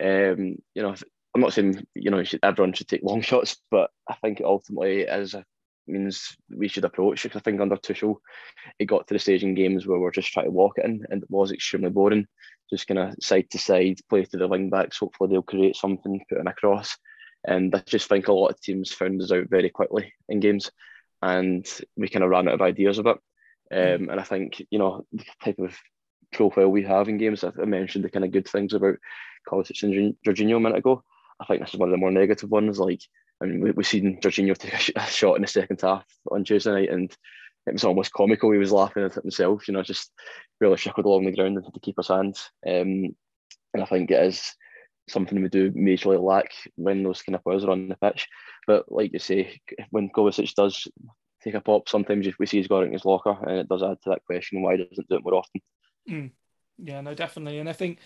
Um, 0.02 0.56
you 0.74 0.82
know, 0.82 0.94
I'm 1.34 1.40
not 1.40 1.52
saying 1.52 1.86
you 1.94 2.10
know 2.10 2.22
should, 2.24 2.40
everyone 2.42 2.72
should 2.72 2.88
take 2.88 3.02
long 3.02 3.20
shots, 3.22 3.56
but 3.70 3.90
I 4.08 4.14
think 4.22 4.40
ultimately 4.44 5.02
is 5.02 5.34
a 5.34 5.44
means 5.90 6.37
we 6.50 6.68
should 6.68 6.85
approach 6.85 7.25
it. 7.25 7.37
I 7.37 7.40
think 7.40 7.61
under 7.61 7.76
Tuchel, 7.76 8.16
it 8.78 8.87
got 8.87 9.06
to 9.06 9.14
the 9.14 9.20
stage 9.20 9.42
in 9.42 9.54
games 9.54 9.87
where 9.87 9.99
we're 9.99 10.11
just 10.11 10.32
trying 10.32 10.47
to 10.47 10.52
walk 10.52 10.78
it 10.78 10.85
in, 10.85 11.06
and 11.11 11.23
it 11.23 11.30
was 11.30 11.52
extremely 11.52 11.90
boring. 11.90 12.26
Just 12.68 12.87
kind 12.87 12.99
of 12.99 13.14
side 13.20 13.50
to 13.50 13.59
side, 13.59 13.99
play 14.09 14.25
to 14.25 14.37
the 14.37 14.49
wing 14.49 14.70
backs. 14.70 14.99
Hopefully, 14.99 15.30
they'll 15.30 15.42
create 15.42 15.76
something, 15.76 16.25
put 16.28 16.38
in 16.38 16.47
a 16.47 16.52
cross. 16.52 16.97
And 17.44 17.75
I 17.75 17.82
just 17.87 18.09
think 18.09 18.28
a 18.28 18.32
lot 18.32 18.49
of 18.49 18.61
teams 18.61 18.92
found 18.92 19.20
us 19.23 19.32
out 19.32 19.49
very 19.49 19.70
quickly 19.70 20.12
in 20.28 20.40
games, 20.40 20.70
and 21.23 21.66
we 21.97 22.09
kind 22.09 22.23
of 22.25 22.30
ran 22.30 22.49
out 22.49 22.54
of 22.54 22.62
ideas 22.62 22.99
of 22.99 23.06
it. 23.06 23.16
Um, 23.73 24.11
and 24.11 24.18
I 24.20 24.25
think 24.25 24.62
you 24.70 24.78
know 24.78 25.06
the 25.12 25.25
type 25.42 25.59
of 25.59 25.76
profile 26.32 26.68
we 26.68 26.82
have 26.85 27.09
in 27.09 27.18
games. 27.18 27.44
I 27.44 27.64
mentioned 27.64 28.04
the 28.04 28.11
kind 28.11 28.25
of 28.25 28.30
good 28.30 28.49
things 28.49 28.75
about 28.75 28.97
Kovacic 29.49 29.82
and 29.82 30.14
Jorginho 30.26 30.56
a 30.56 30.61
minute 30.61 30.78
ago. 30.78 31.02
I 31.40 31.47
think 31.47 31.61
this 31.61 31.73
is 31.75 31.80
one 31.80 31.88
of 31.88 31.92
the 31.92 31.99
more 31.99 32.11
negative 32.11 32.50
ones. 32.50 32.78
Like, 32.78 33.00
I 33.42 33.47
mean, 33.47 33.61
we, 33.61 33.70
we've 33.70 33.87
seen 33.87 34.20
Jorginho 34.20 34.56
take 34.56 34.92
a 34.97 35.00
shot 35.06 35.37
in 35.37 35.42
the 35.42 35.49
second 35.49 35.80
half 35.80 36.04
on 36.30 36.44
Tuesday 36.44 36.73
night, 36.73 36.90
and 36.90 37.11
it 37.66 37.73
was 37.73 37.85
almost 37.85 38.12
comical. 38.12 38.52
He 38.52 38.59
was 38.59 38.73
laughing 38.73 39.04
at 39.04 39.16
it 39.16 39.23
himself, 39.23 39.68
you 39.68 39.75
know, 39.75 39.82
just 39.82 40.12
really 40.61 40.76
shuckled 40.76 41.06
along 41.06 41.25
the 41.25 41.32
ground 41.32 41.56
into 41.56 41.70
the 41.73 41.80
keeper's 41.80 42.09
hands. 42.09 42.50
Um, 42.66 43.14
and 43.73 43.82
I 43.82 43.85
think 43.85 44.11
it 44.11 44.23
is 44.23 44.54
something 45.09 45.40
we 45.40 45.49
do 45.49 45.70
majorly 45.73 46.23
lack 46.23 46.52
when 46.76 47.02
those 47.02 47.23
kind 47.23 47.34
of 47.34 47.43
players 47.43 47.64
are 47.64 47.71
on 47.71 47.88
the 47.88 47.97
pitch. 47.97 48.28
But 48.67 48.91
like 48.91 49.12
you 49.12 49.19
say, 49.19 49.60
when 49.91 50.10
Kovacic 50.10 50.54
does 50.54 50.88
take 51.43 51.54
a 51.54 51.60
pop, 51.60 51.88
sometimes 51.88 52.26
we 52.38 52.47
see 52.47 52.58
he's 52.58 52.69
got 52.69 52.82
it 52.82 52.86
in 52.86 52.93
his 52.93 53.04
locker, 53.04 53.36
and 53.43 53.58
it 53.58 53.69
does 53.69 53.82
add 53.82 53.99
to 54.02 54.10
that 54.10 54.25
question 54.25 54.62
why 54.62 54.76
doesn't 54.76 55.08
do 55.08 55.17
it 55.17 55.25
more 55.25 55.34
often. 55.34 55.60
Mm. 56.08 56.30
Yeah, 56.78 57.00
no, 57.00 57.14
definitely. 57.14 57.58
And 57.58 57.69
I 57.69 57.73
think 57.73 57.99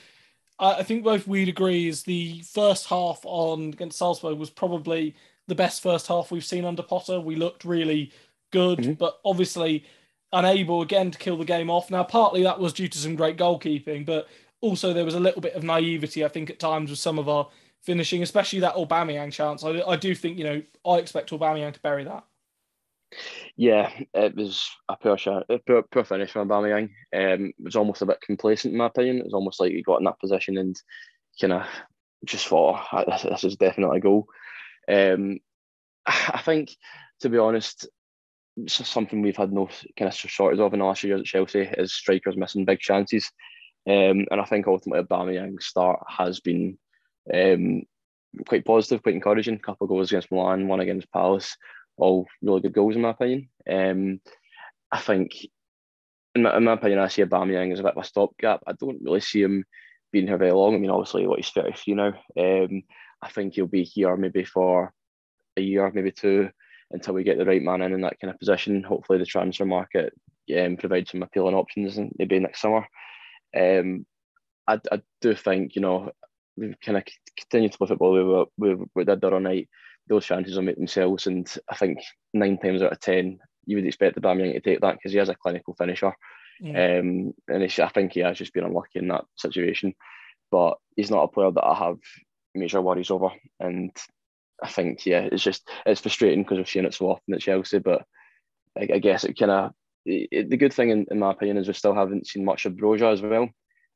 I 0.59 0.83
think 0.85 1.03
both 1.03 1.27
we'd 1.27 1.49
agree 1.49 1.89
is 1.89 2.05
the 2.05 2.43
first 2.43 2.87
half 2.87 3.21
on 3.25 3.69
against 3.69 3.99
Salzburg 3.99 4.39
was 4.39 4.51
probably 4.51 5.17
the 5.49 5.55
best 5.55 5.83
first 5.83 6.07
half 6.07 6.31
we've 6.31 6.45
seen 6.45 6.65
under 6.65 6.83
Potter. 6.83 7.21
We 7.21 7.37
looked 7.37 7.65
really 7.65 8.13
good, 8.53 8.79
mm-hmm. 8.79 8.93
but 8.93 9.21
obviously 9.25 9.85
unable 10.33 10.83
again 10.83 11.11
to 11.11 11.19
kill 11.19 11.37
the 11.37 11.45
game 11.45 11.71
off. 11.71 11.91
Now, 11.91 12.05
partly 12.05 12.43
that 12.43 12.59
was 12.59 12.73
due 12.73 12.89
to 12.89 12.99
some 12.99 13.15
great 13.15 13.37
goalkeeping, 13.37 14.05
but 14.05 14.29
also 14.61 14.93
there 14.93 15.05
was 15.05 15.15
a 15.15 15.21
little 15.21 15.41
bit 15.41 15.55
of 15.55 15.63
naivety, 15.63 16.25
I 16.25 16.29
think, 16.29 16.51
at 16.51 16.59
times 16.59 16.91
with 16.91 16.99
some 16.99 17.19
of 17.19 17.29
our 17.29 17.49
finishing, 17.83 18.23
especially 18.23 18.61
that 18.61 18.75
Aubameyang 18.75 19.33
chance. 19.33 19.63
I, 19.63 19.81
I 19.83 19.97
do 19.97 20.15
think, 20.15 20.39
you 20.39 20.45
know, 20.45 20.63
I 20.87 20.97
expect 20.97 21.31
Aubameyang 21.31 21.75
to 21.75 21.81
bury 21.81 22.05
that. 22.05 22.25
Yeah, 23.57 23.93
it 24.13 24.35
was 24.35 24.69
a 24.89 24.97
poor 24.97 25.17
shot, 25.17 25.45
a 25.49 25.59
poor, 25.59 25.83
poor 25.83 26.05
finish 26.05 26.33
from 26.33 26.49
Aubameyang. 26.49 26.91
Um, 27.15 27.47
it 27.47 27.55
was 27.63 27.77
almost 27.77 28.03
a 28.03 28.07
bit 28.07 28.21
complacent 28.21 28.73
in 28.73 28.79
my 28.79 28.87
opinion. 28.87 29.19
It 29.19 29.25
was 29.25 29.35
almost 29.35 29.61
like 29.61 29.73
he 29.73 29.83
got 29.83 29.99
in 29.99 30.05
that 30.05 30.19
position 30.19 30.57
and 30.57 30.75
kind 31.41 31.53
of 31.53 31.67
just 32.25 32.49
thought, 32.49 32.85
oh, 32.93 33.05
this, 33.07 33.23
this 33.23 33.45
is 33.45 33.57
definitely 33.57 33.99
a 33.99 34.01
goal. 34.01 34.27
Um, 34.89 35.39
I 36.07 36.41
think, 36.45 36.77
to 37.21 37.29
be 37.29 37.39
honest, 37.39 37.89
something 38.69 39.21
we've 39.21 39.37
had 39.37 39.53
no 39.53 39.69
kind 39.99 40.09
of 40.09 40.15
shortage 40.15 40.61
of 40.61 40.73
in 40.73 40.79
the 40.79 40.85
last 40.85 41.03
years 41.03 41.21
at 41.21 41.27
Chelsea 41.27 41.63
is 41.63 41.93
strikers 41.93 42.37
missing 42.37 42.65
big 42.65 42.81
chances. 42.81 43.31
Um, 43.87 44.27
and 44.31 44.41
I 44.41 44.45
think 44.45 44.67
ultimately 44.67 45.05
Aubameyang's 45.05 45.67
start 45.67 46.01
has 46.09 46.41
been 46.41 46.79
um, 47.33 47.83
quite 48.47 48.65
positive, 48.65 49.03
quite 49.03 49.15
encouraging. 49.15 49.57
A 49.57 49.59
couple 49.59 49.85
of 49.85 49.89
goals 49.91 50.11
against 50.11 50.31
Milan, 50.31 50.69
one 50.69 50.81
against 50.81 51.11
Palace 51.13 51.57
all 51.97 52.27
really 52.43 52.61
good 52.61 52.73
goals 52.73 52.97
in 52.97 53.03
my 53.03 53.11
opinion. 53.11 53.49
Um, 53.71 54.21
I 54.91 54.99
think, 54.99 55.47
in 56.35 56.43
my, 56.43 56.57
in 56.57 56.65
my 56.65 56.73
opinion, 56.73 57.01
I 57.01 57.09
see 57.09 57.23
Aubameyang 57.23 57.73
as 57.73 57.81
a 57.81 57.83
bit 57.83 57.97
of 57.97 58.03
a 58.03 58.07
stopgap. 58.07 58.63
I 58.67 58.73
don't 58.73 59.03
really 59.03 59.21
see 59.21 59.43
him 59.43 59.65
being 60.13 60.27
here 60.27 60.39
very 60.39 60.53
long. 60.53 60.75
I 60.75 60.79
mean, 60.79 60.91
obviously, 60.91 61.27
what 61.27 61.39
he's 61.39 61.51
33 61.51 61.95
now. 61.95 62.13
Um, 62.39 62.83
I 63.25 63.29
think 63.29 63.55
he'll 63.55 63.67
be 63.67 63.85
here 63.85 64.17
maybe 64.17 64.45
for 64.45 64.93
a 65.57 65.61
year, 65.61 65.91
maybe 65.93 66.13
two, 66.13 66.51
until 66.91 67.15
we 67.15 67.25
get 67.25 67.39
the 67.39 67.45
right 67.45 67.63
man 67.63 67.83
in 67.83 67.93
in 67.93 68.01
that 68.03 68.21
kind 68.21 68.33
of 68.33 68.39
position. 68.39 68.83
Hopefully, 68.83 69.19
the 69.19 69.27
transfer 69.27 69.65
market 69.65 70.13
um, 70.59 70.77
provides 70.77 71.11
some 71.11 71.23
appealing 71.23 71.55
options, 71.55 71.97
and 71.97 72.13
maybe 72.19 72.39
next 72.39 72.61
summer. 72.61 72.87
Um, 73.57 74.07
I, 74.67 74.81
I 74.91 75.03
do 75.21 75.35
think 75.35 75.75
you 75.75 75.83
know 75.83 76.11
we 76.57 76.75
kind 76.85 76.99
of 76.99 77.05
continue 77.37 77.69
to 77.69 77.79
play 77.79 77.89
football. 77.89 78.49
We, 78.59 78.75
we, 78.75 78.85
we 78.95 79.05
did 79.05 79.21
the 79.21 79.27
other 79.27 79.41
night 79.41 79.69
those 80.09 80.27
chances 80.27 80.57
will 80.57 80.63
make 80.63 80.77
themselves. 80.77 81.27
And 81.27 81.51
I 81.71 81.77
think 81.77 82.01
nine 82.33 82.59
times 82.59 82.83
out 82.83 82.93
of 82.93 83.01
ten, 83.01 83.39
you 83.67 83.77
would 83.77 83.87
expect 83.87 84.15
the 84.15 84.21
Aubameyang 84.21 84.53
to 84.53 84.61
take 84.61 84.81
that 84.81 84.95
because 84.95 85.13
he 85.13 85.19
has 85.19 85.29
a 85.29 85.35
clinical 85.35 85.75
finisher. 85.75 86.13
Yeah. 86.61 86.99
Um, 86.99 87.33
and 87.49 87.63
I 87.63 87.89
think 87.89 88.13
he 88.13 88.21
has 88.21 88.39
just 88.39 88.53
been 88.53 88.65
unlucky 88.65 88.99
in 88.99 89.09
that 89.09 89.25
situation. 89.37 89.95
But 90.51 90.75
he's 90.97 91.11
not 91.11 91.25
a 91.25 91.29
player 91.29 91.51
that 91.51 91.65
I 91.65 91.75
have 91.75 91.99
major 92.55 92.81
worries 92.81 93.11
over. 93.11 93.31
And 93.61 93.91
I 94.63 94.69
think, 94.69 95.07
yeah, 95.07 95.29
it's 95.31 95.43
just 95.43 95.69
it's 95.87 96.01
frustrating 96.01 96.43
because 96.43 96.59
we've 96.59 96.69
seen 96.69 96.85
it 96.85 96.95
so 96.95 97.11
often 97.11 97.35
at 97.35 97.41
Chelsea. 97.41 97.79
But 97.79 98.03
I, 98.79 98.89
I 98.95 98.99
guess 98.99 99.25
it 99.25 99.39
kind 99.39 99.51
of 99.51 99.73
the 100.07 100.57
good 100.57 100.73
thing 100.73 100.91
in, 100.91 101.07
in, 101.11 101.19
my 101.19 101.33
opinion 101.33 101.57
is 101.57 101.67
we 101.67 101.75
still 101.75 101.95
haven't 101.95 102.27
seen 102.27 102.45
much 102.45 102.67
of 102.67 102.75
Broja 102.75 103.13
as 103.13 103.23
well. 103.23 103.49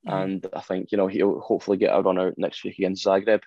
Mm. 0.07 0.25
And 0.25 0.47
I 0.55 0.61
think 0.61 0.90
you 0.90 0.99
know 0.99 1.07
he'll 1.07 1.40
hopefully 1.40 1.77
get 1.77 1.94
a 1.94 2.01
run 2.01 2.18
out 2.18 2.35
next 2.37 2.64
week 2.64 2.79
against 2.79 3.05
Zagreb 3.05 3.42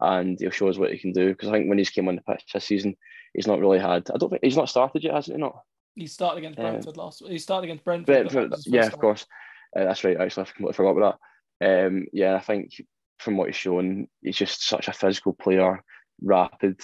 and 0.00 0.38
he'll 0.38 0.50
show 0.50 0.68
us 0.68 0.78
what 0.78 0.92
he 0.92 0.98
can 0.98 1.12
do. 1.12 1.28
Because 1.28 1.48
I 1.48 1.52
think 1.52 1.68
when 1.68 1.78
he's 1.78 1.90
came 1.90 2.08
on 2.08 2.16
the 2.16 2.22
pitch 2.22 2.44
this 2.52 2.64
season, 2.64 2.96
he's 3.34 3.46
not 3.46 3.60
really 3.60 3.78
had. 3.78 4.10
I 4.12 4.18
don't 4.18 4.30
think 4.30 4.42
he's 4.42 4.56
not 4.56 4.68
started 4.68 5.02
yet, 5.02 5.14
hasn't 5.14 5.36
he? 5.36 5.40
Not. 5.40 5.60
He 5.94 6.06
started 6.06 6.38
against 6.38 6.58
Brentford 6.58 6.98
um, 6.98 7.04
last. 7.04 7.22
He 7.26 7.38
started 7.38 7.64
against 7.64 7.84
Brentford. 7.84 8.30
Brentford 8.30 8.54
yeah, 8.66 8.86
of 8.86 8.98
course. 8.98 9.26
Uh, 9.76 9.84
that's 9.84 10.04
right. 10.04 10.16
Actually, 10.18 10.44
I 10.44 10.46
completely 10.46 10.72
forgot 10.74 10.96
about 10.96 11.18
that. 11.60 11.86
Um, 11.86 12.06
yeah, 12.12 12.36
I 12.36 12.40
think 12.40 12.80
from 13.18 13.36
what 13.36 13.48
he's 13.48 13.56
shown, 13.56 14.08
he's 14.22 14.36
just 14.36 14.66
such 14.66 14.88
a 14.88 14.92
physical 14.92 15.32
player, 15.32 15.82
rapid. 16.22 16.80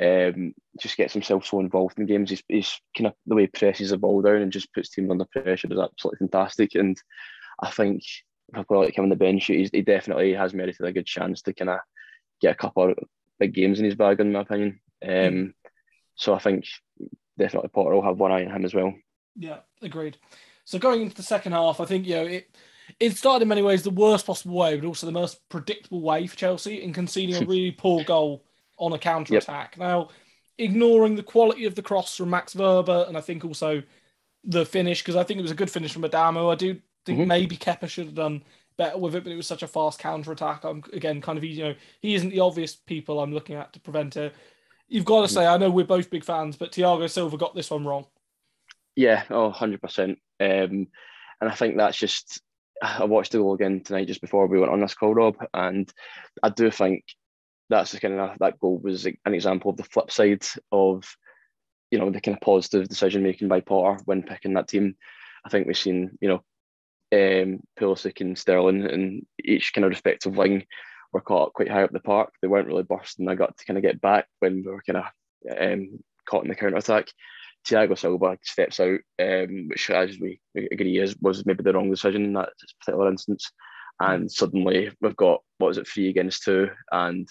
Um, 0.00 0.54
just 0.80 0.96
gets 0.96 1.12
himself 1.12 1.46
so 1.46 1.60
involved 1.60 1.98
in 1.98 2.06
games. 2.06 2.30
He's, 2.30 2.42
he's 2.48 2.80
kind 2.96 3.06
of 3.06 3.14
the 3.26 3.34
way 3.36 3.42
he 3.42 3.46
presses 3.48 3.90
the 3.90 3.98
ball 3.98 4.22
down 4.22 4.42
and 4.42 4.52
just 4.52 4.72
puts 4.72 4.90
teams 4.90 5.10
under 5.10 5.26
pressure 5.26 5.68
is 5.70 5.78
absolutely 5.78 6.18
fantastic. 6.18 6.74
And 6.74 6.96
I 7.60 7.70
think 7.70 8.02
if 8.48 8.58
I 8.58 8.62
put 8.64 8.78
like 8.78 8.98
him 8.98 9.04
on 9.04 9.10
the 9.10 9.16
bench, 9.16 9.46
he 9.46 9.68
definitely 9.82 10.32
has 10.34 10.52
merited 10.52 10.84
a 10.84 10.92
good 10.92 11.06
chance 11.06 11.42
to 11.42 11.52
kind 11.52 11.70
of 11.70 11.78
get 12.40 12.52
a 12.52 12.56
couple 12.56 12.90
of 12.90 12.98
big 13.38 13.54
games 13.54 13.78
in 13.78 13.84
his 13.84 13.94
bag, 13.94 14.20
in 14.20 14.32
my 14.32 14.40
opinion. 14.40 14.80
Um, 15.06 15.54
so 16.16 16.34
I 16.34 16.38
think 16.38 16.64
definitely 17.38 17.68
Potter 17.68 17.94
will 17.94 18.02
have 18.02 18.18
one 18.18 18.32
eye 18.32 18.44
on 18.44 18.50
him 18.50 18.64
as 18.64 18.74
well. 18.74 18.94
Yeah, 19.36 19.58
agreed. 19.82 20.18
So 20.64 20.78
going 20.78 21.02
into 21.02 21.16
the 21.16 21.22
second 21.22 21.52
half, 21.52 21.80
I 21.80 21.84
think 21.84 22.06
you 22.06 22.14
know 22.14 22.24
it. 22.24 22.56
It 23.00 23.16
started 23.16 23.42
in 23.42 23.48
many 23.48 23.62
ways 23.62 23.82
the 23.82 23.90
worst 23.90 24.26
possible 24.26 24.56
way, 24.56 24.76
but 24.76 24.86
also 24.86 25.06
the 25.06 25.12
most 25.12 25.48
predictable 25.48 26.00
way 26.00 26.26
for 26.26 26.36
Chelsea 26.36 26.82
in 26.82 26.92
conceding 26.92 27.36
a 27.36 27.46
really 27.46 27.72
poor 27.72 28.04
goal 28.04 28.44
on 28.78 28.92
a 28.92 28.98
counter 28.98 29.36
attack. 29.36 29.76
Yep. 29.76 29.86
Now, 29.86 30.08
ignoring 30.58 31.16
the 31.16 31.22
quality 31.22 31.64
of 31.66 31.74
the 31.74 31.82
cross 31.82 32.16
from 32.16 32.30
Max 32.30 32.54
Wöber, 32.54 33.08
and 33.08 33.16
I 33.16 33.20
think 33.20 33.44
also 33.44 33.82
the 34.44 34.64
finish 34.64 35.02
because 35.02 35.16
I 35.16 35.24
think 35.24 35.38
it 35.38 35.42
was 35.42 35.50
a 35.50 35.56
good 35.56 35.70
finish 35.70 35.92
from 35.92 36.02
Adamu. 36.02 36.52
I 36.52 36.54
do 36.54 36.80
think 37.06 37.18
mm-hmm. 37.18 37.28
maybe 37.28 37.56
Kepa 37.56 37.88
should 37.88 38.06
have 38.06 38.14
done 38.14 38.42
better 38.76 38.98
with 38.98 39.14
it, 39.14 39.24
but 39.24 39.32
it 39.32 39.36
was 39.36 39.46
such 39.46 39.62
a 39.62 39.68
fast 39.68 39.98
counter 39.98 40.32
attack. 40.32 40.64
I'm 40.64 40.82
again 40.92 41.20
kind 41.20 41.38
of 41.38 41.44
you 41.44 41.64
know 41.64 41.74
he 42.00 42.14
isn't 42.14 42.30
the 42.30 42.40
obvious 42.40 42.74
people 42.74 43.20
I'm 43.20 43.32
looking 43.32 43.56
at 43.56 43.72
to 43.72 43.80
prevent 43.80 44.16
it. 44.16 44.34
You've 44.88 45.04
got 45.04 45.22
to 45.22 45.28
say 45.28 45.46
I 45.46 45.56
know 45.56 45.70
we're 45.70 45.84
both 45.84 46.10
big 46.10 46.24
fans, 46.24 46.56
but 46.56 46.72
Thiago 46.72 47.08
Silva 47.10 47.36
got 47.36 47.54
this 47.54 47.70
one 47.70 47.84
wrong. 47.84 48.06
Yeah, 48.96 49.24
oh, 49.30 49.44
100 49.44 49.80
percent. 49.80 50.18
Um, 50.40 50.88
and 51.40 51.50
I 51.50 51.54
think 51.54 51.76
that's 51.76 51.96
just 51.96 52.40
I 52.82 53.04
watched 53.04 53.32
the 53.32 53.38
goal 53.38 53.54
again 53.54 53.82
tonight 53.82 54.08
just 54.08 54.20
before 54.20 54.46
we 54.46 54.58
went 54.58 54.72
on 54.72 54.80
this 54.80 54.94
call, 54.94 55.14
Rob, 55.14 55.36
and 55.52 55.90
I 56.42 56.50
do 56.50 56.70
think 56.70 57.04
that's 57.70 57.92
the 57.92 58.00
kind 58.00 58.18
of 58.18 58.38
that 58.40 58.58
goal 58.58 58.78
was 58.78 59.06
an 59.06 59.34
example 59.34 59.70
of 59.70 59.76
the 59.76 59.84
flip 59.84 60.10
side 60.10 60.44
of 60.70 61.04
you 61.90 61.98
know 61.98 62.10
the 62.10 62.20
kind 62.20 62.36
of 62.36 62.40
positive 62.40 62.88
decision 62.88 63.22
making 63.22 63.48
by 63.48 63.60
Potter 63.60 64.02
when 64.04 64.22
picking 64.22 64.54
that 64.54 64.68
team. 64.68 64.96
I 65.44 65.48
think 65.48 65.66
we've 65.66 65.78
seen 65.78 66.18
you 66.20 66.28
know 66.28 66.42
um, 67.12 67.60
Pulisic 67.78 68.20
and 68.20 68.36
Sterling 68.36 68.84
and 68.84 69.26
each 69.42 69.72
kind 69.72 69.84
of 69.84 69.90
respective 69.90 70.36
wing 70.36 70.64
were 71.12 71.20
caught 71.20 71.54
quite 71.54 71.70
high 71.70 71.84
up 71.84 71.92
the 71.92 72.00
park. 72.00 72.32
They 72.42 72.48
weren't 72.48 72.66
really 72.66 72.82
bursting. 72.82 73.28
I 73.28 73.34
got 73.36 73.56
to 73.56 73.64
kind 73.64 73.76
of 73.76 73.82
get 73.82 74.00
back 74.00 74.26
when 74.40 74.56
we 74.56 74.70
were 74.70 74.82
kind 74.82 74.98
of 74.98 75.58
um, 75.58 76.00
caught 76.26 76.42
in 76.42 76.48
the 76.48 76.56
counter 76.56 76.76
attack. 76.76 77.08
Thiago 77.66 77.98
Silva 77.98 78.38
steps 78.42 78.80
out, 78.80 79.00
um, 79.20 79.68
which, 79.68 79.90
as 79.90 80.18
we 80.18 80.40
agree, 80.56 80.98
is 80.98 81.16
was 81.20 81.44
maybe 81.46 81.62
the 81.62 81.72
wrong 81.72 81.90
decision 81.90 82.24
in 82.24 82.32
that 82.34 82.50
particular 82.80 83.08
instance. 83.08 83.50
And 84.00 84.30
suddenly 84.30 84.90
we've 85.00 85.16
got 85.16 85.40
what 85.58 85.68
was 85.68 85.78
it, 85.78 85.88
three 85.88 86.08
against 86.08 86.42
two, 86.42 86.68
and 86.92 87.28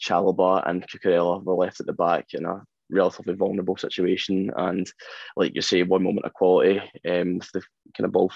Chalobah 0.00 0.68
and 0.68 0.86
Cucurella 0.88 1.42
were 1.42 1.54
left 1.54 1.80
at 1.80 1.86
the 1.86 1.92
back 1.92 2.26
in 2.32 2.44
a 2.44 2.62
relatively 2.90 3.34
vulnerable 3.34 3.76
situation. 3.76 4.50
And 4.56 4.90
like 5.36 5.54
you 5.54 5.62
say, 5.62 5.82
one 5.82 6.02
moment 6.02 6.26
of 6.26 6.32
quality 6.32 6.78
um, 7.08 7.38
with 7.38 7.50
the 7.52 7.62
kind 7.96 8.06
of 8.06 8.12
ball 8.12 8.32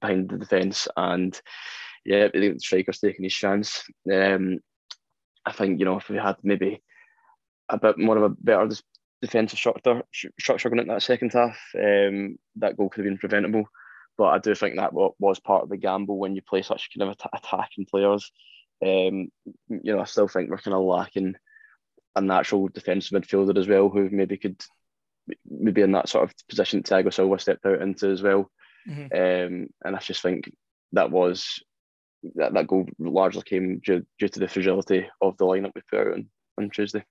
behind 0.00 0.30
the 0.30 0.38
defence, 0.38 0.88
and 0.96 1.38
yeah, 2.04 2.28
the 2.32 2.56
striker's 2.58 2.98
taking 2.98 3.24
his 3.24 3.34
chance. 3.34 3.84
Um, 4.12 4.58
I 5.44 5.52
think 5.52 5.78
you 5.78 5.84
know 5.84 5.98
if 5.98 6.08
we 6.08 6.16
had 6.16 6.36
maybe 6.42 6.82
a 7.68 7.78
bit 7.78 7.98
more 7.98 8.16
of 8.16 8.24
a 8.24 8.28
better 8.28 8.68
defensive 9.22 9.58
structure 9.58 10.02
structure 10.38 10.68
going 10.68 10.80
into 10.80 10.92
that 10.92 11.02
second 11.02 11.32
half, 11.32 11.56
um, 11.76 12.36
that 12.56 12.76
goal 12.76 12.90
could 12.90 13.04
have 13.04 13.10
been 13.10 13.18
preventable. 13.18 13.64
But 14.18 14.24
I 14.26 14.38
do 14.38 14.54
think 14.54 14.76
that 14.76 14.92
was 14.92 15.40
part 15.40 15.62
of 15.62 15.70
the 15.70 15.78
gamble 15.78 16.18
when 16.18 16.34
you 16.34 16.42
play 16.42 16.60
such 16.60 16.90
kind 16.96 17.10
of 17.10 17.16
attacking 17.32 17.86
players. 17.86 18.30
Um, 18.84 19.28
you 19.68 19.94
know, 19.94 20.00
I 20.00 20.04
still 20.04 20.28
think 20.28 20.50
we're 20.50 20.58
kind 20.58 20.74
of 20.74 20.82
lacking 20.82 21.34
a 22.14 22.20
natural 22.20 22.68
defensive 22.68 23.18
midfielder 23.22 23.56
as 23.56 23.68
well, 23.68 23.88
who 23.88 24.10
maybe 24.10 24.36
could 24.36 24.60
maybe 25.48 25.82
in 25.82 25.92
that 25.92 26.08
sort 26.08 26.24
of 26.24 26.34
position 26.48 26.82
Thiago 26.82 27.12
Silva 27.12 27.38
stepped 27.38 27.64
out 27.64 27.80
into 27.80 28.10
as 28.10 28.22
well. 28.22 28.50
Mm-hmm. 28.88 29.02
Um, 29.04 29.68
and 29.84 29.96
I 29.96 29.98
just 30.00 30.20
think 30.20 30.52
that 30.92 31.10
was 31.10 31.62
that, 32.34 32.52
that 32.54 32.66
goal 32.66 32.86
largely 32.98 33.42
came 33.42 33.80
due, 33.84 34.04
due 34.18 34.28
to 34.28 34.40
the 34.40 34.48
fragility 34.48 35.08
of 35.20 35.36
the 35.38 35.44
lineup 35.44 35.72
we 35.74 35.82
put 35.90 36.00
out 36.00 36.12
on, 36.14 36.26
on 36.58 36.70
Tuesday. 36.70 37.04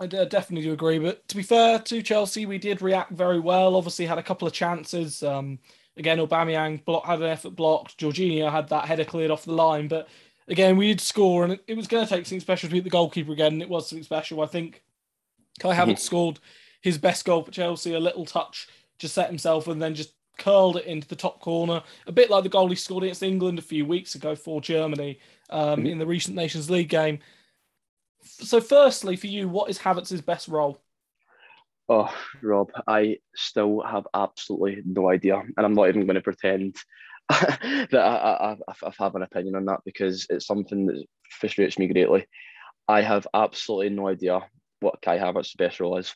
I 0.00 0.06
definitely 0.06 0.62
do 0.62 0.72
agree. 0.72 0.98
But 0.98 1.26
to 1.28 1.36
be 1.36 1.42
fair 1.42 1.78
to 1.78 2.02
Chelsea, 2.02 2.46
we 2.46 2.58
did 2.58 2.80
react 2.80 3.12
very 3.12 3.38
well. 3.38 3.76
Obviously, 3.76 4.06
had 4.06 4.18
a 4.18 4.22
couple 4.22 4.48
of 4.48 4.54
chances. 4.54 5.22
Um, 5.22 5.58
again, 5.96 6.18
Aubameyang 6.18 6.84
block, 6.86 7.04
had 7.04 7.20
an 7.20 7.26
effort 7.26 7.50
blocked. 7.50 7.98
Jorginho 7.98 8.50
had 8.50 8.68
that 8.68 8.86
header 8.86 9.04
cleared 9.04 9.30
off 9.30 9.44
the 9.44 9.52
line. 9.52 9.88
But 9.88 10.08
again, 10.48 10.78
we 10.78 10.88
did 10.88 11.02
score, 11.02 11.44
and 11.44 11.52
it, 11.52 11.64
it 11.66 11.76
was 11.76 11.86
going 11.86 12.06
to 12.06 12.08
take 12.08 12.24
something 12.24 12.40
special 12.40 12.70
to 12.70 12.72
beat 12.72 12.84
the 12.84 12.90
goalkeeper 12.90 13.32
again. 13.32 13.52
And 13.54 13.62
it 13.62 13.68
was 13.68 13.88
something 13.88 14.02
special. 14.02 14.40
I 14.40 14.46
think 14.46 14.82
Kai 15.58 15.74
Havertz 15.74 15.98
scored 15.98 16.40
his 16.80 16.96
best 16.96 17.26
goal 17.26 17.42
for 17.42 17.50
Chelsea. 17.50 17.92
A 17.92 18.00
little 18.00 18.24
touch, 18.24 18.68
just 18.98 19.14
set 19.14 19.28
himself, 19.28 19.68
and 19.68 19.82
then 19.82 19.94
just 19.94 20.14
curled 20.38 20.78
it 20.78 20.86
into 20.86 21.06
the 21.06 21.16
top 21.16 21.40
corner. 21.40 21.82
A 22.06 22.12
bit 22.12 22.30
like 22.30 22.42
the 22.42 22.48
goal 22.48 22.68
he 22.68 22.74
scored 22.74 23.04
against 23.04 23.22
England 23.22 23.58
a 23.58 23.62
few 23.62 23.84
weeks 23.84 24.14
ago 24.14 24.34
for 24.34 24.62
Germany 24.62 25.18
um, 25.50 25.80
mm-hmm. 25.80 25.86
in 25.86 25.98
the 25.98 26.06
recent 26.06 26.34
Nations 26.34 26.70
League 26.70 26.88
game. 26.88 27.18
So, 28.42 28.60
firstly, 28.60 29.16
for 29.16 29.26
you, 29.26 29.48
what 29.48 29.70
is 29.70 29.78
Havertz's 29.78 30.22
best 30.22 30.48
role? 30.48 30.80
Oh, 31.88 32.14
Rob, 32.40 32.70
I 32.86 33.18
still 33.34 33.82
have 33.82 34.06
absolutely 34.14 34.82
no 34.84 35.10
idea, 35.10 35.42
and 35.56 35.66
I'm 35.66 35.74
not 35.74 35.88
even 35.88 36.06
going 36.06 36.14
to 36.14 36.20
pretend 36.20 36.76
that 37.28 37.94
I, 37.94 38.56
I, 38.56 38.56
I, 38.68 38.92
have 38.98 39.14
an 39.16 39.22
opinion 39.22 39.56
on 39.56 39.64
that 39.64 39.80
because 39.84 40.26
it's 40.30 40.46
something 40.46 40.86
that 40.86 41.04
frustrates 41.30 41.78
me 41.78 41.88
greatly. 41.88 42.26
I 42.86 43.02
have 43.02 43.26
absolutely 43.34 43.90
no 43.90 44.08
idea 44.08 44.40
what 44.80 45.02
Kai 45.02 45.18
Havertz's 45.18 45.54
best 45.54 45.80
role 45.80 45.96
is, 45.98 46.14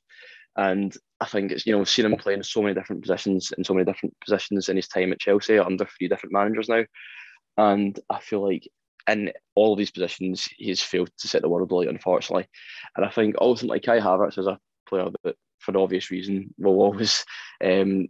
and 0.56 0.96
I 1.20 1.26
think 1.26 1.50
it's 1.50 1.66
you 1.66 1.76
know 1.76 1.84
seen 1.84 2.06
him 2.06 2.16
playing 2.16 2.44
so 2.44 2.62
many 2.62 2.74
different 2.74 3.02
positions 3.02 3.52
in 3.56 3.64
so 3.64 3.74
many 3.74 3.84
different 3.84 4.14
positions 4.20 4.68
in 4.68 4.76
his 4.76 4.88
time 4.88 5.12
at 5.12 5.20
Chelsea 5.20 5.58
under 5.58 5.86
three 5.86 6.08
different 6.08 6.32
managers 6.32 6.68
now, 6.68 6.84
and 7.56 7.98
I 8.10 8.20
feel 8.20 8.44
like 8.44 8.68
in 9.08 9.32
all 9.54 9.72
of 9.72 9.78
these 9.78 9.90
positions, 9.90 10.48
he's 10.56 10.82
failed 10.82 11.10
to 11.18 11.28
set 11.28 11.42
the 11.42 11.48
world 11.48 11.70
alight, 11.70 11.88
unfortunately. 11.88 12.46
And 12.96 13.04
I 13.04 13.10
think 13.10 13.36
ultimately 13.40 13.80
Kai 13.80 14.00
Havertz 14.00 14.38
is 14.38 14.46
a 14.46 14.58
player 14.88 15.08
that, 15.24 15.36
for 15.58 15.70
an 15.72 15.76
obvious 15.76 16.10
reason, 16.10 16.54
will 16.58 16.80
always 16.80 17.24
um, 17.62 18.08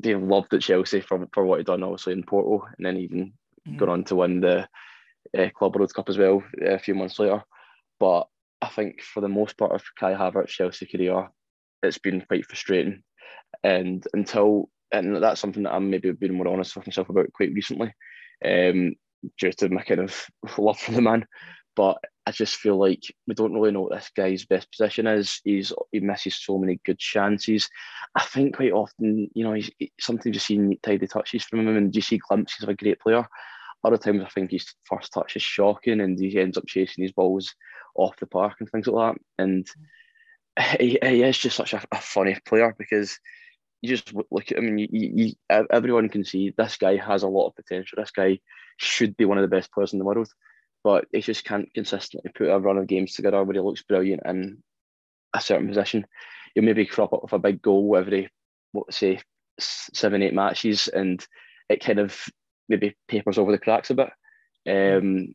be 0.00 0.14
loved 0.14 0.52
at 0.54 0.62
Chelsea 0.62 1.00
for, 1.00 1.26
for 1.32 1.44
what 1.44 1.58
he'd 1.58 1.66
done, 1.66 1.82
obviously, 1.82 2.14
in 2.14 2.22
Porto, 2.22 2.66
and 2.76 2.86
then 2.86 2.96
even 2.96 3.32
mm. 3.68 3.76
gone 3.76 3.88
on 3.88 4.04
to 4.04 4.16
win 4.16 4.40
the 4.40 4.68
uh, 5.38 5.48
Club 5.50 5.76
World 5.76 5.92
Cup 5.94 6.08
as 6.08 6.18
well 6.18 6.42
uh, 6.62 6.72
a 6.72 6.78
few 6.78 6.94
months 6.94 7.18
later. 7.18 7.42
But 8.00 8.26
I 8.60 8.68
think 8.68 9.02
for 9.02 9.20
the 9.20 9.28
most 9.28 9.56
part 9.58 9.72
of 9.72 9.82
Kai 9.98 10.14
Havertz's 10.14 10.52
Chelsea 10.52 10.86
career, 10.86 11.28
it's 11.82 11.98
been 11.98 12.22
quite 12.22 12.46
frustrating. 12.46 13.02
And 13.62 14.06
until, 14.14 14.70
and 14.92 15.22
that's 15.22 15.40
something 15.40 15.64
that 15.64 15.74
I'm 15.74 15.90
maybe 15.90 16.12
being 16.12 16.34
more 16.34 16.48
honest 16.48 16.74
with 16.74 16.86
myself 16.86 17.08
about 17.08 17.32
quite 17.32 17.52
recently. 17.52 17.92
Um, 18.44 18.94
due 19.38 19.52
to 19.52 19.68
my 19.68 19.82
kind 19.82 20.00
of 20.00 20.26
love 20.58 20.78
for 20.78 20.92
the 20.92 21.02
man. 21.02 21.26
But 21.74 21.98
I 22.26 22.32
just 22.32 22.56
feel 22.56 22.76
like 22.76 23.02
we 23.26 23.34
don't 23.34 23.54
really 23.54 23.72
know 23.72 23.82
what 23.82 23.92
this 23.92 24.10
guy's 24.14 24.44
best 24.44 24.70
position 24.70 25.06
is. 25.06 25.40
He's 25.42 25.72
he 25.90 26.00
misses 26.00 26.36
so 26.36 26.58
many 26.58 26.80
good 26.84 26.98
chances. 26.98 27.68
I 28.14 28.22
think 28.22 28.56
quite 28.56 28.72
often, 28.72 29.28
you 29.34 29.44
know, 29.44 29.54
he's 29.54 29.70
sometimes 29.98 30.36
you 30.36 30.40
see 30.40 30.78
tidy 30.82 31.06
touches 31.06 31.44
from 31.44 31.60
him 31.60 31.76
and 31.76 31.94
you 31.94 32.02
see 32.02 32.18
glimpses 32.18 32.62
of 32.62 32.68
a 32.68 32.74
great 32.74 33.00
player. 33.00 33.26
Other 33.84 33.96
times 33.96 34.22
I 34.24 34.28
think 34.28 34.50
his 34.50 34.72
first 34.84 35.12
touch 35.12 35.34
is 35.34 35.42
shocking 35.42 36.00
and 36.00 36.18
he 36.18 36.38
ends 36.38 36.56
up 36.56 36.66
chasing 36.66 37.02
his 37.02 37.12
balls 37.12 37.54
off 37.96 38.16
the 38.18 38.26
park 38.26 38.56
and 38.60 38.70
things 38.70 38.86
like 38.86 39.14
that. 39.14 39.22
And 39.42 39.66
he, 40.78 40.98
he 41.02 41.22
is 41.22 41.38
just 41.38 41.56
such 41.56 41.72
a, 41.72 41.82
a 41.90 41.98
funny 41.98 42.36
player 42.46 42.74
because 42.78 43.18
you 43.82 43.88
just 43.88 44.14
look 44.14 44.50
at 44.50 44.58
him 44.58 44.68
and 44.68 44.80
you, 44.80 44.88
you, 44.90 45.10
you, 45.14 45.64
everyone 45.70 46.08
can 46.08 46.24
see 46.24 46.54
this 46.56 46.76
guy 46.76 46.96
has 46.96 47.24
a 47.24 47.28
lot 47.28 47.48
of 47.48 47.56
potential. 47.56 47.96
This 47.96 48.12
guy 48.12 48.38
should 48.76 49.16
be 49.16 49.24
one 49.24 49.38
of 49.38 49.42
the 49.42 49.54
best 49.54 49.72
players 49.72 49.92
in 49.92 49.98
the 49.98 50.04
world, 50.04 50.28
but 50.84 51.06
he 51.12 51.20
just 51.20 51.44
can't 51.44 51.72
consistently 51.74 52.30
put 52.32 52.48
a 52.48 52.58
run 52.58 52.78
of 52.78 52.86
games 52.86 53.14
together 53.14 53.42
where 53.42 53.54
he 53.54 53.60
looks 53.60 53.82
brilliant 53.82 54.22
in 54.24 54.62
a 55.34 55.40
certain 55.40 55.66
position. 55.66 56.06
He'll 56.54 56.64
maybe 56.64 56.86
crop 56.86 57.12
up 57.12 57.24
with 57.24 57.32
a 57.32 57.38
big 57.40 57.60
goal 57.60 57.96
every, 57.96 58.30
what 58.70 58.94
say, 58.94 59.20
seven, 59.58 60.22
eight 60.22 60.34
matches, 60.34 60.86
and 60.86 61.24
it 61.68 61.84
kind 61.84 61.98
of 61.98 62.16
maybe 62.68 62.94
papers 63.08 63.36
over 63.36 63.50
the 63.50 63.58
cracks 63.58 63.90
a 63.90 63.94
bit. 63.94 64.10
Um, 64.68 65.34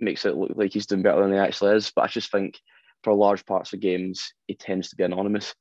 makes 0.00 0.24
it 0.24 0.34
look 0.34 0.52
like 0.54 0.72
he's 0.72 0.86
doing 0.86 1.02
better 1.02 1.20
than 1.22 1.32
he 1.32 1.38
actually 1.38 1.76
is. 1.76 1.92
But 1.94 2.02
I 2.02 2.06
just 2.06 2.30
think 2.32 2.58
for 3.04 3.12
large 3.12 3.44
parts 3.44 3.72
of 3.72 3.80
games, 3.80 4.32
he 4.46 4.54
tends 4.54 4.88
to 4.88 4.96
be 4.96 5.04
anonymous. 5.04 5.54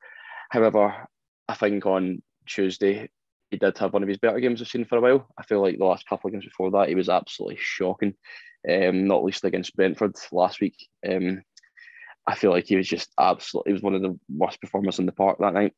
However, 0.50 1.08
I 1.52 1.54
think 1.54 1.86
on 1.86 2.22
Tuesday 2.48 3.10
he 3.50 3.58
did 3.58 3.78
have 3.78 3.92
one 3.92 4.04
of 4.04 4.10
his 4.10 4.18
better 4.18 4.40
games 4.40 4.62
I've 4.62 4.70
seen 4.70 4.86
for 4.86 4.98
a 4.98 5.02
while. 5.02 5.28
I 5.38 5.44
feel 5.44 5.62
like 5.62 5.78
the 5.78 5.84
last 5.84 6.08
couple 6.08 6.30
of 6.30 6.32
games 6.32 6.46
before 6.46 6.72
that 6.72 6.88
he 6.88 6.96
was 6.96 7.10
absolutely 7.10 7.58
shocking. 7.60 8.14
Um, 8.70 9.06
not 9.06 9.26
least 9.26 9.44
against 9.44 9.76
Brentford 9.76 10.16
last 10.32 10.62
week. 10.62 10.78
Um, 11.06 11.44
I 12.26 12.36
feel 12.36 12.52
like 12.52 12.68
he 12.68 12.78
was 12.78 12.88
just 12.88 13.12
absolutely 13.20 13.72
he 13.72 13.74
was 13.74 13.82
one 13.82 13.96
of 13.96 14.02
the 14.02 14.18
worst 14.30 14.62
performers 14.62 15.00
in 15.00 15.06
the 15.06 15.12
park 15.12 15.40
that 15.40 15.54
night. 15.54 15.74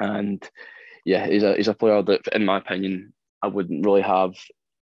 And 0.00 0.42
yeah, 1.04 1.28
he's 1.28 1.44
a 1.44 1.54
he's 1.54 1.68
a 1.68 1.74
player 1.74 2.02
that, 2.02 2.26
in 2.32 2.44
my 2.44 2.58
opinion, 2.58 3.12
I 3.40 3.46
wouldn't 3.46 3.86
really 3.86 4.02
have 4.02 4.34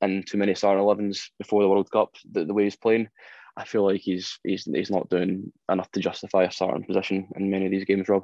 in 0.02 0.24
too 0.24 0.38
many 0.38 0.56
star 0.56 0.78
11s 0.78 1.30
before 1.40 1.62
the 1.62 1.70
World 1.70 1.92
Cup. 1.92 2.16
The, 2.32 2.46
the 2.46 2.54
way 2.54 2.64
he's 2.64 2.78
playing, 2.78 3.10
I 3.58 3.66
feel 3.66 3.84
like 3.86 4.00
he's 4.00 4.40
he's 4.46 4.64
he's 4.64 4.92
not 4.92 5.10
doing 5.10 5.52
enough 5.70 5.92
to 5.92 6.00
justify 6.00 6.44
a 6.44 6.52
starting 6.52 6.86
position 6.86 7.28
in 7.36 7.50
many 7.50 7.66
of 7.66 7.72
these 7.72 7.86
games, 7.86 8.08
Rob. 8.08 8.24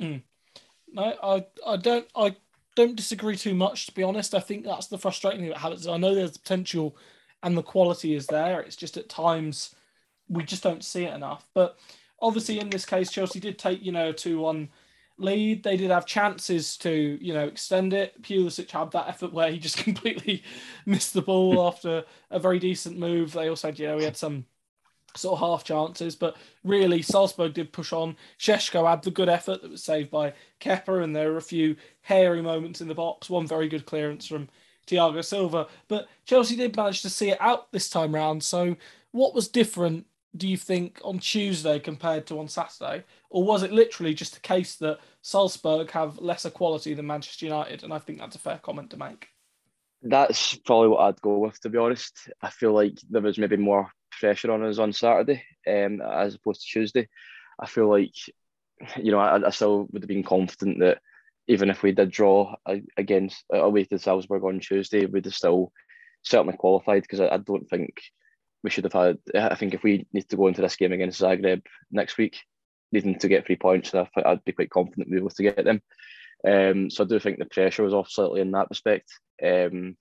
Mm. 0.00 0.22
No, 0.92 1.14
I, 1.22 1.46
I 1.66 1.76
don't 1.76 2.06
I 2.16 2.36
don't 2.76 2.96
disagree 2.96 3.36
too 3.36 3.54
much 3.54 3.86
to 3.86 3.92
be 3.92 4.02
honest. 4.02 4.34
I 4.34 4.40
think 4.40 4.64
that's 4.64 4.86
the 4.86 4.98
frustrating 4.98 5.40
thing 5.40 5.50
about 5.50 5.62
Havertz. 5.62 5.92
I 5.92 5.96
know 5.96 6.14
there's 6.14 6.36
potential 6.38 6.96
and 7.42 7.56
the 7.56 7.62
quality 7.62 8.14
is 8.14 8.26
there. 8.26 8.60
It's 8.60 8.76
just 8.76 8.96
at 8.96 9.08
times 9.08 9.74
we 10.28 10.44
just 10.44 10.62
don't 10.62 10.84
see 10.84 11.04
it 11.04 11.14
enough. 11.14 11.46
But 11.54 11.78
obviously 12.20 12.60
in 12.60 12.70
this 12.70 12.86
case, 12.86 13.10
Chelsea 13.10 13.40
did 13.40 13.58
take, 13.58 13.82
you 13.82 13.92
know, 13.92 14.10
a 14.10 14.12
2 14.12 14.38
1 14.38 14.68
lead. 15.18 15.62
They 15.62 15.76
did 15.76 15.90
have 15.90 16.06
chances 16.06 16.76
to, 16.78 17.18
you 17.20 17.34
know, 17.34 17.46
extend 17.46 17.92
it. 17.92 18.20
Pulisic 18.22 18.70
had 18.70 18.90
that 18.92 19.08
effort 19.08 19.32
where 19.32 19.50
he 19.50 19.58
just 19.58 19.76
completely 19.84 20.42
missed 20.86 21.14
the 21.14 21.22
ball 21.22 21.66
after 21.66 22.04
a 22.30 22.38
very 22.38 22.58
decent 22.58 22.98
move. 22.98 23.32
They 23.32 23.48
also 23.48 23.68
had, 23.68 23.78
you 23.78 23.86
know, 23.86 23.98
he 23.98 24.04
had 24.04 24.16
some 24.16 24.46
sort 25.16 25.40
of 25.40 25.46
half 25.46 25.64
chances. 25.64 26.16
But 26.16 26.36
really, 26.64 27.02
Salzburg 27.02 27.54
did 27.54 27.72
push 27.72 27.92
on. 27.92 28.16
Šeško 28.38 28.88
had 28.88 29.02
the 29.02 29.10
good 29.10 29.28
effort 29.28 29.62
that 29.62 29.70
was 29.70 29.82
saved 29.82 30.10
by 30.10 30.34
Kepa, 30.60 31.02
and 31.02 31.14
there 31.14 31.32
were 31.32 31.38
a 31.38 31.42
few 31.42 31.76
hairy 32.02 32.42
moments 32.42 32.80
in 32.80 32.88
the 32.88 32.94
box. 32.94 33.30
One 33.30 33.46
very 33.46 33.68
good 33.68 33.86
clearance 33.86 34.26
from 34.26 34.48
Thiago 34.86 35.24
Silva. 35.24 35.68
But 35.88 36.08
Chelsea 36.24 36.56
did 36.56 36.76
manage 36.76 37.02
to 37.02 37.10
see 37.10 37.30
it 37.30 37.40
out 37.40 37.70
this 37.72 37.88
time 37.88 38.14
round. 38.14 38.42
So, 38.42 38.76
what 39.12 39.34
was 39.34 39.48
different, 39.48 40.06
do 40.36 40.48
you 40.48 40.56
think, 40.56 41.00
on 41.04 41.18
Tuesday 41.18 41.78
compared 41.78 42.26
to 42.26 42.38
on 42.38 42.48
Saturday? 42.48 43.04
Or 43.30 43.44
was 43.44 43.62
it 43.62 43.72
literally 43.72 44.14
just 44.14 44.36
a 44.36 44.40
case 44.40 44.76
that 44.76 44.98
Salzburg 45.22 45.90
have 45.92 46.18
lesser 46.18 46.50
quality 46.50 46.94
than 46.94 47.06
Manchester 47.06 47.46
United? 47.46 47.82
And 47.82 47.92
I 47.92 47.98
think 47.98 48.18
that's 48.18 48.36
a 48.36 48.40
fair 48.40 48.58
comment 48.58 48.90
to 48.90 48.96
make. 48.96 49.28
That's 50.02 50.54
probably 50.56 50.88
what 50.88 51.00
I'd 51.00 51.20
go 51.20 51.38
with, 51.38 51.60
to 51.60 51.68
be 51.68 51.78
honest. 51.78 52.30
I 52.40 52.50
feel 52.50 52.72
like 52.72 52.98
there 53.10 53.20
was 53.20 53.38
maybe 53.38 53.56
more 53.56 53.92
pressure 54.18 54.52
on 54.52 54.64
us 54.64 54.78
on 54.78 54.92
Saturday 54.92 55.44
um, 55.66 56.00
as 56.00 56.34
opposed 56.34 56.62
to 56.62 56.66
Tuesday. 56.66 57.08
I 57.58 57.66
feel 57.66 57.88
like, 57.88 58.14
you 58.96 59.12
know, 59.12 59.18
I, 59.18 59.46
I 59.46 59.50
still 59.50 59.86
would 59.90 60.02
have 60.02 60.08
been 60.08 60.22
confident 60.22 60.80
that 60.80 60.98
even 61.46 61.70
if 61.70 61.82
we 61.82 61.92
did 61.92 62.10
draw 62.10 62.54
against 62.96 63.44
away 63.52 63.84
to 63.84 63.98
Salzburg 63.98 64.44
on 64.44 64.60
Tuesday, 64.60 65.06
we'd 65.06 65.24
have 65.24 65.34
still 65.34 65.72
certainly 66.22 66.56
qualified 66.56 67.02
because 67.02 67.20
I, 67.20 67.28
I, 67.28 67.38
don't 67.38 67.68
think 67.68 68.00
we 68.62 68.70
should 68.70 68.84
have 68.84 68.92
had. 68.92 69.18
I 69.34 69.54
think 69.54 69.74
if 69.74 69.82
we 69.82 70.06
need 70.12 70.28
to 70.28 70.36
go 70.36 70.46
into 70.46 70.62
this 70.62 70.76
game 70.76 70.92
against 70.92 71.20
Zagreb 71.20 71.62
next 71.90 72.18
week, 72.18 72.38
needing 72.92 73.18
to 73.18 73.28
get 73.28 73.46
three 73.46 73.56
points, 73.56 73.92
I'd 73.94 74.44
be 74.44 74.52
quite 74.52 74.70
confident 74.70 75.08
we 75.08 75.16
were 75.16 75.22
able 75.22 75.30
to 75.30 75.42
get 75.42 75.64
them. 75.64 75.82
Um, 76.46 76.90
so 76.90 77.04
I 77.04 77.06
do 77.06 77.18
think 77.18 77.38
the 77.38 77.44
pressure 77.46 77.82
was 77.82 77.94
off 77.94 78.10
slightly 78.10 78.40
in 78.40 78.50
that 78.52 78.70
respect. 78.70 79.10
Um, 79.42 79.96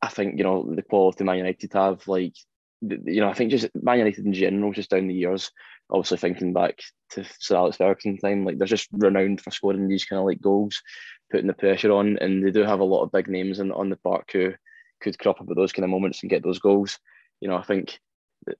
I 0.00 0.08
think 0.08 0.38
you 0.38 0.44
know 0.44 0.74
the 0.74 0.82
quality 0.82 1.24
Man 1.24 1.38
United 1.38 1.72
have, 1.72 2.06
like 2.06 2.34
you 2.80 3.20
know, 3.20 3.28
I 3.28 3.34
think 3.34 3.50
just 3.50 3.68
Man 3.74 3.98
United 3.98 4.26
in 4.26 4.32
general, 4.32 4.72
just 4.72 4.90
down 4.90 5.06
the 5.06 5.14
years, 5.14 5.50
obviously 5.90 6.18
thinking 6.18 6.52
back 6.52 6.78
to 7.10 7.24
Sir 7.38 7.56
Alex 7.56 7.76
Ferguson 7.76 8.18
time, 8.18 8.44
like 8.44 8.58
they're 8.58 8.66
just 8.66 8.88
renowned 8.92 9.40
for 9.40 9.50
scoring 9.50 9.88
these 9.88 10.04
kind 10.04 10.20
of 10.20 10.26
like 10.26 10.40
goals, 10.40 10.82
putting 11.30 11.46
the 11.46 11.54
pressure 11.54 11.92
on, 11.92 12.18
and 12.18 12.44
they 12.44 12.50
do 12.50 12.62
have 12.62 12.80
a 12.80 12.84
lot 12.84 13.02
of 13.02 13.12
big 13.12 13.28
names 13.28 13.60
in, 13.60 13.72
on 13.72 13.90
the 13.90 13.96
park 13.96 14.30
who 14.32 14.52
could 15.00 15.18
crop 15.18 15.40
up 15.40 15.50
at 15.50 15.56
those 15.56 15.72
kind 15.72 15.84
of 15.84 15.90
moments 15.90 16.22
and 16.22 16.30
get 16.30 16.42
those 16.42 16.58
goals. 16.58 16.98
You 17.40 17.48
know, 17.48 17.56
I 17.56 17.62
think 17.62 17.98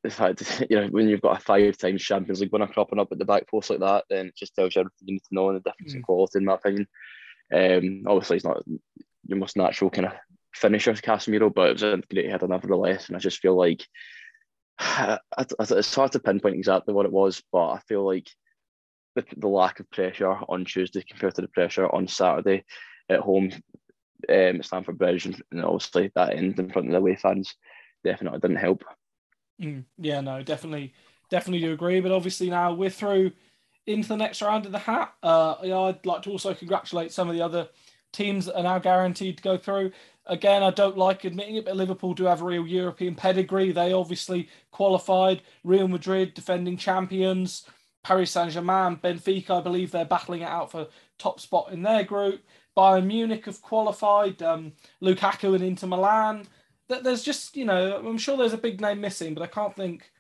the 0.03 0.11
fact 0.11 0.67
you 0.71 0.81
know 0.81 0.87
when 0.89 1.09
you've 1.09 1.21
got 1.21 1.39
a 1.39 1.41
five 1.41 1.77
times 1.77 2.03
Champions 2.03 2.41
League 2.41 2.53
winner 2.53 2.67
cropping 2.67 2.99
up 2.99 3.13
at 3.13 3.19
the 3.19 3.25
back 3.25 3.49
post 3.49 3.71
like 3.71 3.81
that, 3.81 4.05
then 4.09 4.27
it 4.27 4.37
just 4.37 4.55
tells 4.55 4.75
you 4.75 4.81
everything 4.81 5.07
you 5.07 5.15
need 5.15 5.25
to 5.25 5.35
know 5.35 5.49
and 5.49 5.57
the 5.57 5.71
difference 5.71 5.93
mm. 5.93 5.97
in 5.97 6.03
quality, 6.03 6.39
in 6.39 6.45
my 6.45 6.55
opinion. 6.55 6.87
Um, 7.53 8.05
obviously, 8.07 8.37
it's 8.37 8.45
not 8.45 8.63
your 9.27 9.39
most 9.39 9.57
natural 9.57 9.91
kind 9.91 10.07
of 10.07 10.13
finisher, 10.55 10.93
Casemiro, 10.95 11.53
but 11.53 11.71
it 11.71 11.73
was 11.75 11.83
a 11.83 12.03
great 12.11 12.31
header 12.31 12.49
nevertheless, 12.49 13.09
and 13.09 13.17
I 13.17 13.21
just 13.21 13.41
feel 13.41 13.57
like 13.57 13.85
it's 15.39 15.95
hard 15.95 16.13
to 16.13 16.21
pinpoint 16.21 16.57
exactly 16.57 16.95
what 16.95 17.07
it 17.07 17.13
was, 17.13 17.43
but 17.53 17.71
I 17.71 17.79
feel 17.81 18.05
like 18.07 18.29
the, 19.15 19.25
the 19.37 19.49
lack 19.49 19.81
of 19.81 19.91
pressure 19.91 20.33
on 20.33 20.65
Tuesday 20.65 21.03
compared 21.09 21.35
to 21.37 21.43
the 21.43 21.49
pressure 21.49 21.89
on 21.89 22.09
Saturday 22.09 22.65
at 23.09 23.21
home 23.21 23.51
um, 24.29 24.57
at 24.57 24.65
Stamford 24.65 24.99
Bridge, 24.99 25.27
and, 25.27 25.43
and 25.53 25.65
obviously 25.65 26.11
that 26.15 26.35
end 26.35 26.59
in 26.59 26.71
front 26.71 26.89
of 26.89 26.93
the 26.93 26.99
away 26.99 27.17
fans 27.17 27.55
definitely 28.03 28.41
didn't 28.41 28.57
help. 28.57 28.85
Mm, 29.61 29.85
yeah, 29.99 30.21
no, 30.21 30.43
definitely, 30.43 30.93
definitely 31.31 31.61
do 31.61 31.73
agree. 31.73 32.01
But 32.01 32.13
obviously 32.13 32.51
now 32.51 32.73
we're 32.73 32.91
through 32.91 33.33
into 33.87 34.09
the 34.09 34.17
next 34.17 34.43
round 34.43 34.67
of 34.67 34.73
the 34.73 34.79
hat. 34.79 35.15
Uh, 35.23 35.57
yeah, 35.63 35.79
I'd 35.79 36.07
like 36.07 36.23
to 36.23 36.31
also 36.31 36.55
congratulate 36.55 37.13
some 37.13 37.29
of 37.29 37.35
the 37.35 37.43
other 37.43 37.69
teams 38.13 38.47
that 38.47 38.57
are 38.57 38.63
now 38.63 38.79
guaranteed 38.79 39.37
to 39.37 39.43
go 39.43 39.59
through. 39.59 39.93
Again, 40.27 40.63
I 40.63 40.71
don't 40.71 40.97
like 40.97 41.25
admitting 41.25 41.57
it, 41.57 41.67
but 41.67 41.77
Liverpool 41.77 42.15
do 42.15 42.25
have 42.25 42.41
a 42.41 42.45
real 42.45 42.67
European 42.67 43.15
pedigree. 43.15 43.73
They 43.73 43.93
obviously 43.93 44.49
qualified. 44.71 45.43
Real 45.65 45.87
Madrid, 45.89 46.35
defending 46.35 46.77
champions. 46.77 47.67
Paris 48.03 48.31
Saint 48.31 48.53
Germain, 48.53 48.97
Benfica, 48.97 49.59
I 49.59 49.61
believe 49.63 49.91
they're 49.91 50.05
battling 50.05 50.43
it 50.43 50.49
out 50.49 50.71
for 50.71 50.89
top 51.19 51.41
spot 51.41 51.73
in 51.73 51.83
their 51.83 52.05
group. 52.05 52.43
Bayern 52.77 53.07
Munich 53.07 53.47
have 53.47 53.63
qualified. 53.63 54.43
Um, 54.43 54.73
Lukaku 55.03 55.55
and 55.55 55.65
Inter 55.65 55.87
Milan. 55.87 56.47
There's 56.89 57.23
just, 57.23 57.57
you 57.57 57.65
know, 57.65 57.97
I'm 57.97 58.19
sure 58.19 58.37
there's 58.37 58.53
a 58.53 58.59
big 58.59 58.81
name 58.81 59.01
missing, 59.01 59.33
but 59.35 59.43
I 59.43 59.47
can't 59.47 59.75
think 59.75 60.11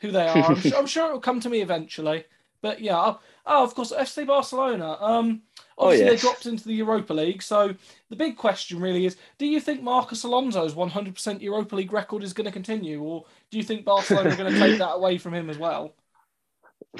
who 0.00 0.10
they 0.10 0.26
are. 0.26 0.50
I'm, 0.52 0.56
sure, 0.60 0.78
I'm 0.78 0.86
sure 0.86 1.10
it 1.10 1.12
will 1.12 1.20
come 1.20 1.40
to 1.40 1.50
me 1.50 1.60
eventually. 1.60 2.24
But 2.62 2.80
yeah, 2.80 2.98
oh, 2.98 3.20
oh 3.46 3.64
of 3.64 3.74
course, 3.74 3.92
FC 3.92 4.26
Barcelona. 4.26 4.96
Um, 5.00 5.42
Oh, 5.78 5.86
Obviously, 5.86 6.06
oh, 6.06 6.10
yes. 6.10 6.22
they 6.22 6.28
dropped 6.28 6.46
into 6.46 6.64
the 6.66 6.74
Europa 6.74 7.14
League. 7.14 7.40
So 7.40 7.74
the 8.10 8.16
big 8.16 8.36
question 8.36 8.80
really 8.80 9.06
is: 9.06 9.16
Do 9.38 9.46
you 9.46 9.60
think 9.60 9.82
Marcos 9.82 10.24
Alonso's 10.24 10.74
100% 10.74 11.40
Europa 11.40 11.76
League 11.76 11.92
record 11.92 12.24
is 12.24 12.32
going 12.32 12.46
to 12.46 12.52
continue, 12.52 13.00
or 13.00 13.24
do 13.50 13.58
you 13.58 13.62
think 13.62 13.84
Barcelona 13.84 14.30
are 14.30 14.36
going 14.36 14.52
to 14.52 14.58
take 14.58 14.78
that 14.78 14.94
away 14.94 15.18
from 15.18 15.34
him 15.34 15.48
as 15.48 15.58
well? 15.58 15.94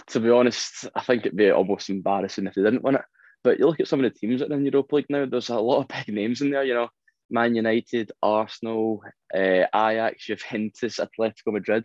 To 0.09 0.21
be 0.21 0.31
honest, 0.31 0.89
I 0.95 1.03
think 1.03 1.27
it'd 1.27 1.37
be 1.37 1.51
almost 1.51 1.91
embarrassing 1.91 2.47
if 2.47 2.55
they 2.55 2.63
didn't 2.63 2.85
win 2.85 2.97
it. 2.97 3.05
But 3.43 3.59
you 3.59 3.67
look 3.67 3.81
at 3.81 3.89
some 3.89 4.05
of 4.05 4.13
the 4.13 4.17
teams 4.19 4.41
that 4.41 4.51
are 4.51 4.55
in 4.55 4.63
the 4.63 4.71
Europa 4.71 4.97
League 4.97 5.07
now. 5.09 5.27
There's 5.27 5.49
a 5.49 5.57
lot 5.57 5.81
of 5.81 5.89
big 5.89 6.15
names 6.15 6.41
in 6.41 6.51
there. 6.51 6.65
You 6.65 6.75
know, 6.75 6.89
Man 7.31 7.57
United, 7.57 8.13
Arsenal, 8.23 9.03
uh, 9.35 9.65
Ajax, 9.75 10.27
Juventus, 10.27 10.99
Atletico 10.99 11.53
Madrid. 11.53 11.85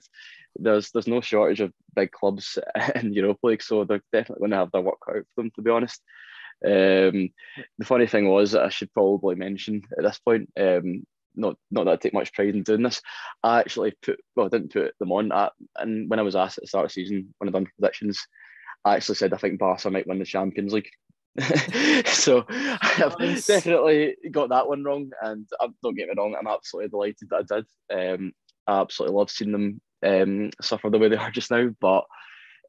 There's 0.56 0.92
there's 0.92 1.08
no 1.08 1.22
shortage 1.22 1.62
of 1.62 1.74
big 1.96 2.12
clubs 2.12 2.58
in 2.96 3.14
Europa 3.14 3.48
League, 3.48 3.64
so 3.64 3.84
they're 3.84 4.04
definitely 4.12 4.42
going 4.42 4.52
to 4.52 4.58
have 4.58 4.72
their 4.72 4.82
work 4.82 4.98
cut 5.06 5.18
out 5.18 5.26
for 5.34 5.42
them. 5.42 5.52
To 5.56 5.62
be 5.62 5.72
honest, 5.72 6.02
um, 6.66 7.30
the 7.78 7.86
funny 7.86 8.08
thing 8.08 8.30
was 8.30 8.56
I 8.56 8.70
should 8.70 8.94
probably 8.94 9.36
mention 9.36 9.82
at 9.98 10.04
this 10.04 10.20
point, 10.20 10.50
um, 10.60 11.06
not 11.36 11.58
not 11.72 11.86
that 11.86 11.92
I 11.92 11.96
take 11.96 12.14
much 12.14 12.34
pride 12.34 12.56
in 12.56 12.64
doing 12.64 12.84
this. 12.84 13.02
I 13.44 13.60
actually 13.60 13.94
put 14.02 14.20
well, 14.36 14.46
I 14.46 14.50
didn't 14.50 14.74
put 14.74 14.94
them 15.00 15.12
on. 15.12 15.32
I, 15.32 15.50
and 15.78 16.10
when 16.10 16.20
I 16.20 16.24
was 16.24 16.36
asked 16.36 16.58
at 16.58 16.64
the 16.64 16.68
start 16.68 16.86
of 16.86 16.90
the 16.90 16.94
season, 16.94 17.34
when 17.38 17.50
I 17.50 17.52
done 17.52 17.68
predictions, 17.80 18.20
I 18.86 18.96
actually 18.96 19.16
said 19.16 19.34
I 19.34 19.38
think 19.38 19.60
Barca 19.60 19.90
might 19.90 20.08
win 20.08 20.20
the 20.20 20.26
Champions 20.26 20.74
League. 20.74 20.90
so 22.06 22.46
I've 22.50 23.20
nice. 23.20 23.48
definitely 23.48 24.16
got 24.32 24.50
that 24.50 24.68
one 24.68 24.84
wrong. 24.84 25.12
And 25.22 25.48
um, 25.60 25.76
don't 25.82 25.96
get 25.96 26.08
me 26.08 26.14
wrong, 26.18 26.36
I'm 26.38 26.48
absolutely 26.48 26.90
delighted 26.90 27.30
that 27.30 27.46
I 27.52 27.56
did. 27.56 28.14
Um, 28.14 28.32
I 28.68 28.82
absolutely 28.82 29.18
love 29.18 29.30
seeing 29.30 29.52
them 29.52 29.82
um, 30.04 30.52
suffer 30.62 30.90
the 30.90 31.00
way 31.00 31.10
they 31.10 31.16
are 31.16 31.32
just 31.32 31.52
now. 31.52 31.70
But 31.80 32.06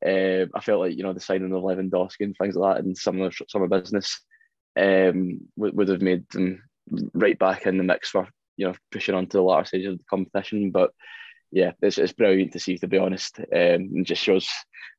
uh, 0.05 0.47
I 0.55 0.61
felt 0.61 0.81
like 0.81 0.97
you 0.97 1.03
know 1.03 1.13
the 1.13 1.21
signing 1.21 1.53
of 1.53 1.63
Lewandowski 1.63 2.21
and 2.21 2.37
things 2.37 2.57
like 2.57 2.77
that, 2.77 2.85
and 2.85 2.97
some 2.97 3.21
of 3.21 3.33
the 3.33 3.45
summer 3.49 3.69
business 3.69 4.21
um, 4.79 5.41
would, 5.57 5.77
would 5.77 5.89
have 5.89 6.03
made 6.03 6.29
them 6.31 6.63
right 7.15 7.39
back 7.39 7.67
in 7.67 7.79
the 7.79 7.85
mix 7.85 8.11
for 8.11 8.29
you 8.57 8.67
know 8.67 8.75
pushing 8.91 9.15
on 9.15 9.27
to 9.27 9.37
the 9.39 9.43
latter 9.43 9.65
stage 9.65 9.87
of 9.87 9.99
the 9.99 10.05
competition. 10.05 10.71
But 10.71 10.91
yeah, 11.55 11.71
it's, 11.81 11.99
it's 11.99 12.13
brilliant 12.13 12.53
to 12.53 12.59
see, 12.59 12.79
to 12.79 12.89
be 12.89 12.99
honest. 12.99 13.39
Um, 13.39 13.91
it 13.95 14.03
just 14.05 14.21
shows 14.21 14.49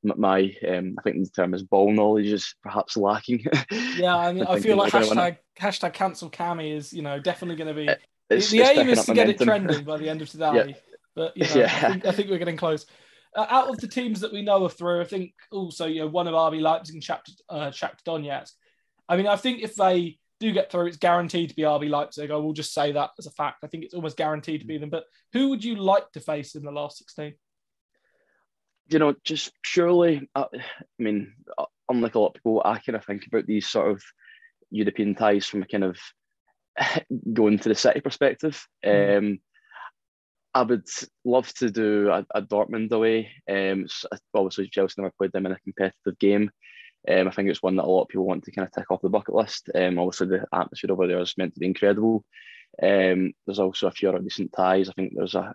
my, 0.04 0.56
um, 0.68 0.96
I 0.98 1.02
think 1.02 1.22
the 1.22 1.30
term 1.36 1.54
is 1.54 1.64
ball 1.64 1.92
knowledge 1.92 2.28
is 2.28 2.56
perhaps 2.64 2.96
lacking. 2.96 3.46
yeah, 3.98 4.16
I 4.16 4.32
mean, 4.32 4.46
I 4.48 4.62
feel 4.62 4.78
like 4.78 4.94
hashtag, 4.94 5.38
hashtag 5.60 5.92
cancel 5.92 6.30
Cammy 6.30 6.74
is, 6.74 6.94
you 6.94 7.02
know, 7.02 7.20
definitely 7.20 7.58
going 7.58 7.76
to 7.76 7.82
be. 7.82 7.90
It's, 8.30 8.52
the 8.52 8.60
it's 8.60 8.70
aim 8.70 8.88
is 8.88 9.04
to 9.04 9.12
momentum. 9.12 9.16
get 9.16 9.30
it 9.30 9.44
trending 9.44 9.84
by 9.84 9.98
the 9.98 10.08
end 10.08 10.22
of 10.22 10.30
today. 10.32 10.52
Yeah. 10.54 10.76
But, 11.16 11.36
you 11.36 11.46
know, 11.50 11.56
yeah. 11.56 11.66
I, 11.66 11.92
think, 11.92 12.06
I 12.06 12.12
think 12.12 12.30
we're 12.30 12.38
getting 12.38 12.58
close 12.58 12.86
uh, 13.36 13.46
out 13.50 13.70
of 13.70 13.78
the 13.78 13.88
teams 13.88 14.22
that 14.22 14.34
we 14.34 14.42
know 14.42 14.64
of 14.64 14.74
through, 14.74 15.02
I 15.02 15.06
think 15.06 15.34
also 15.52 15.86
you 15.86 16.02
know 16.02 16.08
one 16.08 16.28
of 16.28 16.34
RB 16.34 16.62
Leipzig 16.62 16.96
and 16.96 17.04
Shakhtar, 17.04 17.36
uh, 17.50 17.72
Shakhtar 17.72 18.04
Donetsk. 18.06 18.52
I 19.08 19.18
mean, 19.18 19.28
I 19.28 19.36
think 19.36 19.62
if 19.62 19.76
they 19.76 20.18
do 20.40 20.52
get 20.52 20.72
through, 20.72 20.88
it's 20.88 20.98
guaranteed 20.98 21.50
to 21.50 21.56
be 21.56 21.64
RB 21.64 21.90
Leipzig. 21.90 22.32
I 22.32 22.36
will 22.36 22.54
just 22.54 22.74
say 22.74 22.94
that 22.94 23.12
as 23.20 23.28
a 23.28 23.32
fact. 23.32 23.64
I 23.64 23.68
think 23.68 23.84
it's 23.84 23.94
almost 23.94 24.18
guaranteed 24.18 24.62
to 24.62 24.68
be 24.68 24.78
them. 24.78 24.90
But 24.90 25.06
who 25.34 25.50
would 25.50 25.64
you 25.64 25.76
like 25.76 26.12
to 26.14 26.20
face 26.20 26.56
in 26.56 26.64
the 26.64 26.72
last 26.72 26.98
sixteen? 26.98 27.34
You 28.88 29.00
know, 29.00 29.16
just 29.24 29.52
surely. 29.64 30.30
Uh, 30.34 30.46
I 30.54 30.60
mean, 30.98 31.34
uh, 31.58 31.66
unlike 31.90 32.16
a 32.16 32.20
lot 32.20 32.28
of 32.28 32.34
people, 32.36 32.62
I 32.64 32.80
kind 32.80 32.96
of 32.96 33.06
think 33.06 33.28
about 33.28 33.46
these 33.46 33.68
sort 33.68 33.92
of 33.92 34.02
European 34.72 35.14
ties 35.14 35.46
from 35.46 35.64
a 35.64 35.68
kind 35.68 35.84
of 35.84 35.98
going 37.34 37.60
to 37.60 37.70
the 37.70 37.76
city 37.76 38.00
perspective. 38.00 38.66
Mm. 38.86 39.18
Um, 39.18 39.40
I 40.56 40.62
would 40.62 40.88
love 41.26 41.54
to 41.56 41.70
do 41.70 42.10
a, 42.10 42.26
a 42.34 42.42
Dortmund 42.42 42.92
away. 42.92 43.30
Um, 43.50 43.88
obviously, 44.34 44.70
Chelsea 44.70 44.96
never 44.98 45.14
played 45.18 45.34
them 45.34 45.46
in 45.46 45.52
a 45.52 45.60
competitive 45.60 46.18
game. 46.18 46.50
Um, 47.12 47.28
I 47.28 47.32
think 47.32 47.50
it's 47.50 47.62
one 47.62 47.76
that 47.76 47.84
a 47.84 47.92
lot 47.92 48.04
of 48.04 48.08
people 48.08 48.26
want 48.26 48.46
to 48.46 48.52
kind 48.52 48.66
of 48.66 48.72
tick 48.72 48.90
off 48.90 49.02
the 49.02 49.10
bucket 49.10 49.36
list. 49.36 49.70
Um, 49.76 50.00
obviously, 50.00 50.28
the 50.28 50.46
atmosphere 50.54 50.94
over 50.94 51.08
there 51.08 51.20
is 51.20 51.38
meant 51.38 51.54
to 51.56 51.60
be 51.60 51.66
incredible. 51.66 52.24
Um, 52.82 53.34
there's 53.46 53.60
also 53.60 53.88
a 53.88 53.92
few 53.92 54.08
other 54.08 54.20
decent 54.20 54.54
ties. 54.54 54.90
I 54.90 54.94
think 54.94 55.12
there's 55.14 55.36
a 55.36 55.54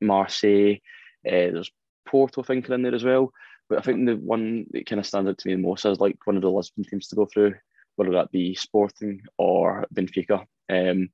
Marseille, 0.00 0.76
uh, 1.26 1.50
there's 1.50 1.70
Porto, 2.06 2.42
I 2.42 2.46
think, 2.46 2.70
in 2.70 2.82
there 2.82 2.94
as 2.94 3.04
well. 3.04 3.32
But 3.68 3.78
I 3.78 3.82
think 3.82 4.06
the 4.06 4.14
one 4.14 4.66
that 4.70 4.86
kind 4.86 5.00
of 5.00 5.06
stands 5.06 5.28
out 5.28 5.38
to 5.38 5.48
me 5.48 5.56
the 5.56 5.60
most 5.60 5.84
is 5.84 5.98
like 5.98 6.16
one 6.24 6.36
of 6.36 6.42
the 6.42 6.50
Lisbon 6.50 6.84
teams 6.84 7.08
to 7.08 7.16
go 7.16 7.26
through, 7.26 7.54
whether 7.96 8.12
that 8.12 8.30
be 8.30 8.54
Sporting 8.54 9.22
or 9.36 9.84
Benfica. 9.92 10.44
Um, 10.70 11.10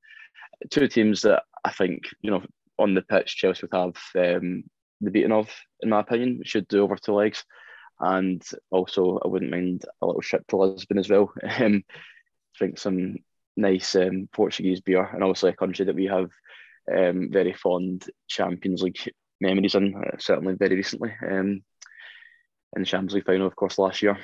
two 0.70 0.86
teams 0.88 1.22
that 1.22 1.42
I 1.64 1.72
think, 1.72 2.02
you 2.20 2.30
know, 2.30 2.42
on 2.78 2.94
the 2.94 3.02
pitch, 3.02 3.36
Chelsea 3.36 3.66
would 3.66 3.78
have 3.78 4.36
um, 4.36 4.64
the 5.00 5.10
beating 5.10 5.32
of, 5.32 5.50
in 5.80 5.90
my 5.90 6.00
opinion. 6.00 6.42
should 6.44 6.68
do 6.68 6.82
over 6.82 6.96
two 6.96 7.14
legs. 7.14 7.44
And 8.00 8.42
also, 8.70 9.20
I 9.24 9.28
wouldn't 9.28 9.50
mind 9.50 9.84
a 10.02 10.06
little 10.06 10.22
trip 10.22 10.46
to 10.48 10.56
Lisbon 10.56 10.98
as 10.98 11.08
well. 11.08 11.32
Um, 11.60 11.84
drink 12.56 12.78
some 12.78 13.16
nice 13.56 13.94
um, 13.96 14.28
Portuguese 14.32 14.80
beer, 14.80 15.04
and 15.04 15.22
obviously 15.22 15.50
a 15.50 15.56
country 15.56 15.84
that 15.84 15.94
we 15.94 16.06
have 16.06 16.30
um, 16.92 17.30
very 17.32 17.52
fond 17.52 18.08
Champions 18.28 18.82
League 18.82 18.98
memories 19.40 19.74
in, 19.74 19.94
uh, 19.94 20.16
certainly 20.18 20.54
very 20.54 20.76
recently. 20.76 21.12
Um, 21.26 21.62
in 22.76 22.82
the 22.82 22.84
Champions 22.84 23.14
League 23.14 23.26
final, 23.26 23.46
of 23.46 23.56
course, 23.56 23.78
last 23.78 24.02
year. 24.02 24.18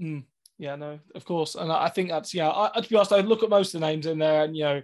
Mm, 0.00 0.24
yeah, 0.58 0.76
no, 0.76 1.00
of 1.14 1.24
course, 1.24 1.54
and 1.54 1.70
I 1.70 1.88
think 1.88 2.10
that's 2.10 2.34
yeah. 2.34 2.50
I, 2.50 2.80
to 2.80 2.88
be 2.88 2.96
honest, 2.96 3.12
I 3.12 3.20
look 3.20 3.42
at 3.42 3.50
most 3.50 3.74
of 3.74 3.80
the 3.80 3.86
names 3.86 4.06
in 4.06 4.18
there, 4.18 4.44
and 4.44 4.56
you 4.56 4.64
know, 4.64 4.82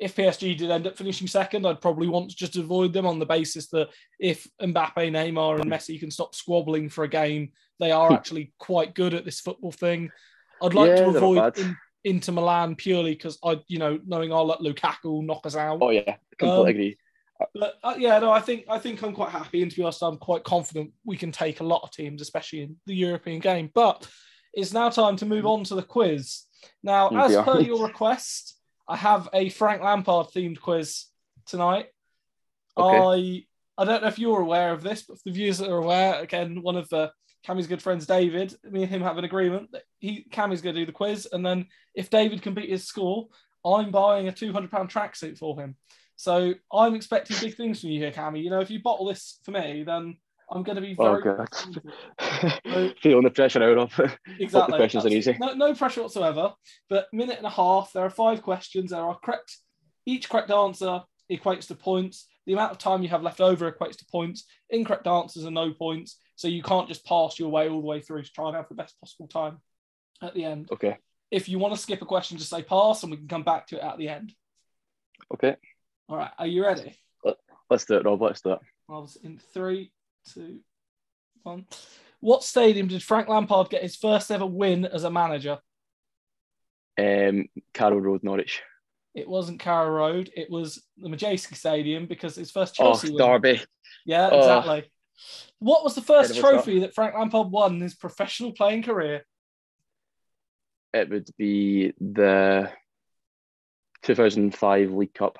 if 0.00 0.16
PSG 0.16 0.56
did 0.56 0.70
end 0.70 0.86
up 0.86 0.96
finishing 0.96 1.26
second, 1.26 1.66
I'd 1.66 1.82
probably 1.82 2.08
want 2.08 2.30
to 2.30 2.36
just 2.36 2.56
avoid 2.56 2.94
them 2.94 3.06
on 3.06 3.18
the 3.18 3.26
basis 3.26 3.68
that 3.68 3.90
if 4.18 4.48
Mbappe, 4.60 4.94
Neymar, 4.96 5.60
and 5.60 5.70
Messi 5.70 6.00
can 6.00 6.10
stop 6.10 6.34
squabbling 6.34 6.88
for 6.88 7.04
a 7.04 7.08
game, 7.08 7.52
they 7.78 7.90
are 7.90 8.10
actually 8.10 8.52
quite 8.58 8.94
good 8.94 9.12
at 9.12 9.26
this 9.26 9.40
football 9.40 9.72
thing. 9.72 10.10
I'd 10.62 10.74
like 10.74 10.88
yeah, 10.88 11.04
to 11.04 11.08
avoid 11.08 11.58
in, 11.58 11.76
Inter 12.04 12.32
Milan 12.32 12.76
purely 12.76 13.12
because 13.12 13.38
I, 13.44 13.60
you 13.68 13.78
know, 13.78 14.00
knowing 14.06 14.32
I'll 14.32 14.46
let 14.46 14.60
Lukaku 14.60 15.22
knock 15.22 15.44
us 15.44 15.54
out. 15.54 15.78
Oh 15.82 15.90
yeah, 15.90 16.16
completely 16.38 16.62
um, 16.62 16.66
agree. 16.66 16.98
But 17.54 17.74
uh, 17.84 17.94
yeah, 17.98 18.18
no, 18.18 18.32
I 18.32 18.40
think 18.40 18.64
I 18.70 18.78
think 18.78 19.02
I'm 19.02 19.12
quite 19.12 19.30
happy, 19.30 19.60
and 19.60 19.70
to 19.70 19.76
be 19.76 19.82
honest, 19.82 20.02
I'm 20.02 20.16
quite 20.16 20.44
confident 20.44 20.92
we 21.04 21.16
can 21.18 21.30
take 21.30 21.60
a 21.60 21.64
lot 21.64 21.82
of 21.82 21.90
teams, 21.90 22.22
especially 22.22 22.62
in 22.62 22.76
the 22.86 22.94
European 22.94 23.40
game. 23.40 23.70
But 23.74 24.08
it's 24.54 24.72
now 24.72 24.88
time 24.88 25.16
to 25.16 25.26
move 25.26 25.44
on 25.44 25.64
to 25.64 25.74
the 25.74 25.82
quiz. 25.82 26.44
Now, 26.82 27.08
as 27.08 27.36
per 27.36 27.60
your 27.60 27.86
request, 27.86 28.59
I 28.90 28.96
have 28.96 29.28
a 29.32 29.48
Frank 29.50 29.82
Lampard 29.82 30.26
themed 30.34 30.60
quiz 30.60 31.06
tonight. 31.46 31.86
Okay. 32.76 33.46
I 33.78 33.82
I 33.82 33.84
don't 33.84 34.02
know 34.02 34.08
if 34.08 34.18
you're 34.18 34.40
aware 34.40 34.72
of 34.72 34.82
this, 34.82 35.02
but 35.02 35.16
for 35.16 35.22
the 35.26 35.32
viewers 35.32 35.58
that 35.58 35.70
are 35.70 35.78
aware, 35.78 36.20
again, 36.20 36.60
one 36.60 36.76
of 36.76 36.88
the 36.88 37.12
Cammy's 37.46 37.68
good 37.68 37.80
friends, 37.80 38.04
David, 38.04 38.52
me 38.64 38.82
and 38.82 38.90
him 38.90 39.00
have 39.00 39.16
an 39.16 39.24
agreement 39.24 39.70
that 39.72 39.84
he 40.00 40.26
Cammy's 40.32 40.60
going 40.60 40.74
to 40.74 40.80
do 40.82 40.86
the 40.86 40.92
quiz, 40.92 41.28
and 41.32 41.46
then 41.46 41.66
if 41.94 42.10
David 42.10 42.42
can 42.42 42.52
beat 42.52 42.68
his 42.68 42.84
score, 42.84 43.28
I'm 43.64 43.92
buying 43.92 44.26
a 44.26 44.32
two 44.32 44.52
hundred 44.52 44.72
pound 44.72 44.90
tracksuit 44.90 45.38
for 45.38 45.58
him. 45.58 45.76
So 46.16 46.54
I'm 46.72 46.96
expecting 46.96 47.36
big 47.40 47.56
things 47.56 47.80
from 47.80 47.90
you 47.90 48.00
here, 48.00 48.10
Cammy. 48.10 48.42
You 48.42 48.50
know, 48.50 48.60
if 48.60 48.70
you 48.70 48.82
bottle 48.82 49.06
this 49.06 49.38
for 49.44 49.52
me, 49.52 49.84
then 49.86 50.16
I'm 50.50 50.62
going 50.62 50.76
to 50.76 50.82
be 50.82 50.96
oh, 50.98 51.20
very. 51.20 51.36
Oh, 51.38 51.46
God. 52.18 52.94
Feeling 53.02 53.24
the 53.24 53.30
pressure 53.30 53.62
out 53.62 53.78
of. 53.78 54.18
Exactly. 54.38 54.72
the 54.72 54.78
questions 54.78 55.06
are 55.06 55.08
easy. 55.08 55.36
No, 55.38 55.54
no 55.54 55.74
pressure 55.74 56.02
whatsoever. 56.02 56.52
But 56.88 57.06
minute 57.12 57.38
and 57.38 57.46
a 57.46 57.50
half. 57.50 57.92
There 57.92 58.04
are 58.04 58.10
five 58.10 58.42
questions. 58.42 58.90
There 58.90 59.00
are 59.00 59.18
correct. 59.22 59.58
Each 60.06 60.28
correct 60.28 60.50
answer 60.50 61.02
equates 61.30 61.68
to 61.68 61.74
points. 61.74 62.26
The 62.46 62.54
amount 62.54 62.72
of 62.72 62.78
time 62.78 63.02
you 63.02 63.08
have 63.10 63.22
left 63.22 63.40
over 63.40 63.70
equates 63.70 63.96
to 63.98 64.06
points. 64.10 64.44
Incorrect 64.70 65.06
answers 65.06 65.44
are 65.44 65.50
no 65.50 65.72
points. 65.72 66.18
So 66.36 66.48
you 66.48 66.62
can't 66.62 66.88
just 66.88 67.04
pass 67.04 67.38
your 67.38 67.50
way 67.50 67.68
all 67.68 67.80
the 67.80 67.86
way 67.86 68.00
through 68.00 68.22
to 68.22 68.32
try 68.32 68.48
and 68.48 68.56
have 68.56 68.68
the 68.68 68.74
best 68.74 68.98
possible 68.98 69.28
time 69.28 69.58
at 70.22 70.34
the 70.34 70.44
end. 70.44 70.68
Okay. 70.72 70.96
If 71.30 71.48
you 71.48 71.58
want 71.58 71.74
to 71.74 71.80
skip 71.80 72.02
a 72.02 72.06
question, 72.06 72.38
just 72.38 72.50
say 72.50 72.62
pass, 72.62 73.02
and 73.02 73.12
we 73.12 73.18
can 73.18 73.28
come 73.28 73.44
back 73.44 73.68
to 73.68 73.76
it 73.76 73.82
at 73.82 73.98
the 73.98 74.08
end. 74.08 74.32
Okay. 75.32 75.56
All 76.08 76.16
right, 76.16 76.30
are 76.38 76.46
you 76.46 76.64
ready? 76.64 76.98
Let's 77.70 77.84
do 77.84 77.94
it, 77.94 78.04
Rob. 78.04 78.20
Let's 78.20 78.40
do 78.40 78.52
it. 78.52 78.58
I 78.88 78.94
was 78.94 79.16
in 79.22 79.38
three, 79.54 79.92
two, 80.32 80.60
one. 81.42 81.66
What 82.20 82.44
stadium 82.44 82.88
did 82.88 83.02
Frank 83.02 83.28
Lampard 83.28 83.70
get 83.70 83.82
his 83.82 83.96
first 83.96 84.30
ever 84.30 84.46
win 84.46 84.84
as 84.84 85.04
a 85.04 85.10
manager? 85.10 85.58
Um, 86.98 87.48
Carrow 87.72 87.98
Road, 87.98 88.22
Norwich. 88.22 88.62
It 89.14 89.28
wasn't 89.28 89.60
Carrow 89.60 89.90
Road. 89.90 90.30
It 90.36 90.50
was 90.50 90.82
the 90.98 91.08
Madejski 91.08 91.56
Stadium 91.56 92.06
because 92.06 92.36
his 92.36 92.50
first 92.50 92.74
Chelsea 92.74 93.12
oh, 93.12 93.18
Derby. 93.18 93.60
Yeah, 94.04 94.28
oh. 94.30 94.38
exactly. 94.38 94.84
Oh. 94.86 94.90
What 95.58 95.84
was 95.84 95.94
the 95.94 96.02
first 96.02 96.38
trophy 96.38 96.80
that 96.80 96.94
Frank 96.94 97.14
Lampard 97.14 97.50
won 97.50 97.74
in 97.74 97.80
his 97.80 97.94
professional 97.94 98.52
playing 98.52 98.82
career? 98.82 99.24
It 100.94 101.10
would 101.10 101.28
be 101.36 101.92
the 102.00 102.70
2005 104.02 104.92
League 104.92 105.14
Cup. 105.14 105.38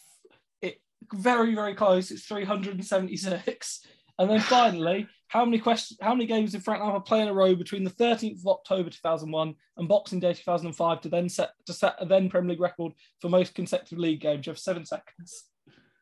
it 0.60 0.80
very 1.12 1.54
very 1.54 1.74
close. 1.74 2.10
It's 2.10 2.26
376. 2.26 3.86
And 4.18 4.28
then 4.28 4.40
finally, 4.40 5.08
how 5.28 5.46
many 5.46 5.58
questions? 5.58 5.98
How 6.02 6.14
many 6.14 6.26
games 6.26 6.52
did 6.52 6.62
Frank 6.62 6.82
Lampard 6.82 7.06
play 7.06 7.22
in 7.22 7.28
a 7.28 7.32
row 7.32 7.54
between 7.54 7.82
the 7.82 7.90
13th 7.90 8.40
of 8.40 8.46
October 8.46 8.90
2001 8.90 9.54
and 9.78 9.88
Boxing 9.88 10.20
Day 10.20 10.34
2005 10.34 11.00
to 11.00 11.08
then 11.08 11.30
set 11.30 11.52
to 11.64 11.72
set 11.72 11.94
a 11.98 12.04
then 12.04 12.28
Premier 12.28 12.50
League 12.50 12.60
record 12.60 12.92
for 13.22 13.30
most 13.30 13.54
consecutive 13.54 13.98
league 13.98 14.20
games? 14.20 14.46
You 14.46 14.50
have 14.50 14.58
seven 14.58 14.84
seconds. 14.84 15.44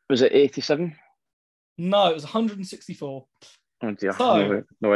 Was 0.09 0.21
it 0.21 0.33
87? 0.33 0.93
No, 1.77 2.09
it 2.09 2.15
was 2.15 2.25
164. 2.25 3.25
Oh 3.83 3.91
dear, 3.91 4.11
so, 4.11 4.63
no, 4.81 4.81
no 4.81 4.89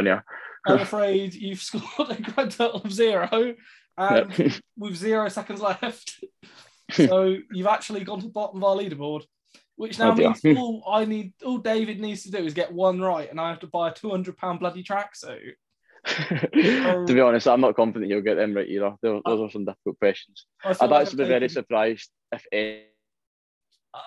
I'm 0.66 0.80
afraid 0.80 1.34
you've 1.34 1.62
scored 1.62 2.10
a 2.10 2.20
grand 2.20 2.52
total 2.52 2.80
of 2.82 2.92
zero, 2.92 3.54
and 3.96 4.38
yep. 4.38 4.52
with 4.76 4.96
zero 4.96 5.28
seconds 5.28 5.60
left, 5.60 6.24
so 6.90 7.36
you've 7.52 7.66
actually 7.66 8.04
gone 8.04 8.20
to 8.20 8.26
the 8.26 8.32
bottom 8.32 8.62
of 8.62 8.64
our 8.64 8.76
leaderboard. 8.76 9.22
Which 9.76 9.98
now 9.98 10.12
oh 10.12 10.14
means 10.14 10.40
all 10.58 10.84
I 10.90 11.04
need, 11.04 11.34
all 11.44 11.58
David 11.58 12.00
needs 12.00 12.22
to 12.22 12.30
do 12.30 12.38
is 12.38 12.54
get 12.54 12.72
one 12.72 13.00
right, 13.00 13.30
and 13.30 13.40
I 13.40 13.50
have 13.50 13.60
to 13.60 13.66
buy 13.66 13.90
a 13.90 13.94
two 13.94 14.10
hundred 14.10 14.36
pound 14.38 14.60
bloody 14.60 14.82
tracksuit. 14.82 15.52
to 16.06 17.04
be 17.06 17.20
honest, 17.20 17.48
I'm 17.48 17.60
not 17.60 17.76
confident 17.76 18.10
you'll 18.10 18.22
get 18.22 18.36
them 18.36 18.54
right 18.54 18.68
either. 18.68 18.94
Those, 19.02 19.22
those 19.26 19.40
are 19.40 19.50
some 19.50 19.64
difficult 19.64 19.98
questions. 19.98 20.46
I'd 20.64 20.80
like 20.80 21.02
actually 21.02 21.24
be 21.24 21.28
very 21.28 21.48
surprised 21.48 22.10
if 22.32 22.46
any. 22.52 22.84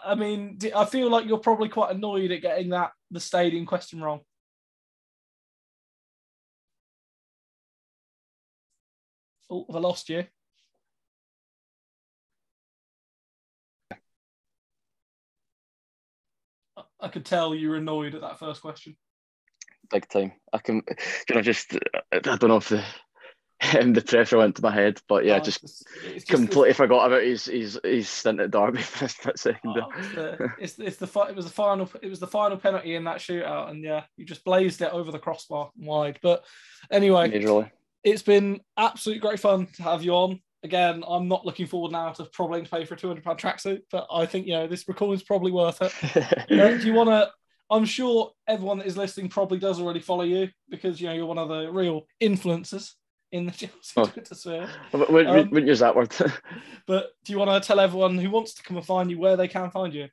I 0.05 0.15
mean, 0.15 0.59
I 0.75 0.85
feel 0.85 1.09
like 1.09 1.25
you're 1.25 1.39
probably 1.39 1.69
quite 1.69 1.95
annoyed 1.95 2.31
at 2.31 2.41
getting 2.41 2.69
that 2.69 2.91
the 3.11 3.19
stadium 3.19 3.65
question 3.65 4.01
wrong. 4.01 4.21
Oh, 9.49 9.65
have 9.67 9.75
I 9.75 9.79
lost 9.79 10.09
you? 10.09 10.25
I 17.01 17.07
could 17.07 17.25
tell 17.25 17.55
you 17.55 17.69
were 17.69 17.77
annoyed 17.77 18.15
at 18.15 18.21
that 18.21 18.39
first 18.39 18.61
question. 18.61 18.95
Big 19.91 20.07
time. 20.07 20.33
I 20.53 20.59
can, 20.59 20.83
you 21.27 21.35
know, 21.35 21.41
just 21.41 21.77
I 22.11 22.19
don't 22.19 22.47
know 22.47 22.57
if 22.57 22.69
the 22.69 22.83
um, 23.79 23.93
the 23.93 24.01
pressure 24.01 24.37
went 24.37 24.55
to 24.57 24.61
my 24.61 24.73
head, 24.73 25.01
but 25.07 25.25
yeah, 25.25 25.37
oh, 25.37 25.43
just, 25.43 25.63
it's 25.63 25.83
it's 26.03 26.25
completely 26.25 26.73
forgot 26.73 27.07
about 27.07 27.23
his 27.23 27.45
his 27.45 27.79
his 27.83 28.07
stint 28.07 28.39
at 28.39 28.51
Derby 28.51 28.81
for 28.81 29.07
split 29.07 29.39
second. 29.39 29.75
Oh, 29.77 29.91
it's, 29.97 30.09
the, 30.13 30.51
it's, 30.59 30.79
it's 30.79 30.97
the 30.97 31.21
it 31.29 31.35
was 31.35 31.45
the 31.45 31.51
final 31.51 31.89
it 32.01 32.09
was 32.09 32.19
the 32.19 32.27
final 32.27 32.57
penalty 32.57 32.95
in 32.95 33.05
that 33.05 33.17
shootout, 33.17 33.69
and 33.69 33.83
yeah, 33.83 34.03
you 34.15 34.25
just 34.25 34.43
blazed 34.43 34.81
it 34.81 34.93
over 34.93 35.11
the 35.11 35.19
crossbar 35.19 35.71
wide. 35.77 36.19
But 36.21 36.45
anyway, 36.91 37.31
Majorly. 37.31 37.71
It's 38.03 38.21
been 38.21 38.61
absolutely 38.77 39.21
great 39.21 39.39
fun 39.39 39.67
to 39.75 39.83
have 39.83 40.03
you 40.03 40.13
on 40.13 40.39
again, 40.63 41.03
I'm 41.07 41.27
not 41.27 41.45
looking 41.45 41.67
forward 41.67 41.91
now 41.91 42.11
to 42.11 42.25
probably 42.25 42.63
to 42.63 42.69
pay 42.69 42.85
for 42.85 42.95
a 42.95 42.97
200 42.97 43.23
pound 43.23 43.39
tracksuit, 43.39 43.81
but 43.91 44.07
I 44.11 44.25
think 44.25 44.45
you 44.45 44.53
know 44.53 44.67
this 44.67 44.87
recording 44.87 45.15
is 45.15 45.23
probably 45.23 45.51
worth 45.51 45.81
it. 45.81 45.93
uh, 46.51 46.77
do 46.77 46.87
you 46.87 46.93
want 46.93 47.09
to? 47.09 47.29
I'm 47.71 47.85
sure 47.85 48.31
everyone 48.47 48.79
that 48.79 48.87
is 48.87 48.97
listening 48.97 49.29
probably 49.29 49.59
does 49.59 49.79
already 49.79 49.99
follow 49.99 50.23
you 50.23 50.49
because 50.69 50.99
you 50.99 51.07
know 51.07 51.13
you're 51.13 51.25
one 51.25 51.37
of 51.37 51.49
the 51.49 51.71
real 51.71 52.07
influencers 52.21 52.93
in 53.31 53.45
the 53.45 53.51
Chelsea 53.51 53.93
oh. 53.97 54.05
Twitter 54.05 54.35
sphere. 54.35 54.69
Wouldn't, 54.93 55.27
um, 55.27 55.49
wouldn't 55.51 55.67
use 55.67 55.79
that 55.79 55.95
word. 55.95 56.13
but 56.87 57.11
do 57.23 57.31
you 57.31 57.39
want 57.39 57.51
to 57.51 57.65
tell 57.65 57.79
everyone 57.79 58.17
who 58.17 58.29
wants 58.29 58.55
to 58.55 58.63
come 58.63 58.77
and 58.77 58.85
find 58.85 59.11
you 59.11 59.19
where 59.19 59.37
they 59.37 59.47
can 59.47 59.69
find 59.69 59.93
you? 59.93 60.07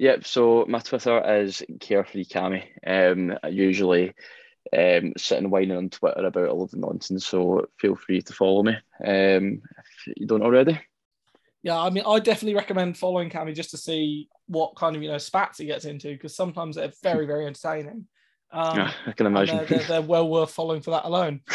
Yep. 0.00 0.26
So 0.26 0.64
my 0.68 0.80
Twitter 0.80 1.40
is 1.40 1.62
carefree 1.78 2.24
cami. 2.24 2.64
Um, 2.84 3.38
usually 3.48 4.12
um, 4.72 5.12
sitting 5.16 5.50
whining 5.50 5.76
on 5.76 5.90
Twitter 5.90 6.24
about 6.24 6.48
all 6.48 6.62
of 6.62 6.70
the 6.70 6.78
nonsense. 6.78 7.26
So 7.26 7.66
feel 7.78 7.96
free 7.96 8.22
to 8.22 8.32
follow 8.32 8.62
me 8.62 8.72
um, 9.04 9.62
if 9.78 10.16
you 10.16 10.26
don't 10.26 10.42
already. 10.42 10.80
Yeah, 11.62 11.80
I 11.80 11.88
mean, 11.90 12.04
I 12.06 12.18
definitely 12.18 12.56
recommend 12.56 12.98
following 12.98 13.30
Cammy 13.30 13.54
just 13.54 13.70
to 13.70 13.78
see 13.78 14.28
what 14.46 14.76
kind 14.76 14.94
of 14.94 15.02
you 15.02 15.08
know 15.08 15.18
spats 15.18 15.58
he 15.58 15.64
gets 15.64 15.86
into 15.86 16.08
because 16.08 16.36
sometimes 16.36 16.76
they're 16.76 16.92
very 17.02 17.26
very 17.26 17.46
entertaining. 17.46 18.06
Um, 18.52 18.76
yeah, 18.76 18.92
I 19.06 19.12
can 19.12 19.26
imagine. 19.26 19.56
They're, 19.56 19.66
they're, 19.66 19.88
they're, 19.88 20.02
well 20.02 20.28
worth 20.28 20.52
following 20.52 20.82
for 20.82 20.90
that 20.90 21.06
alone. 21.06 21.40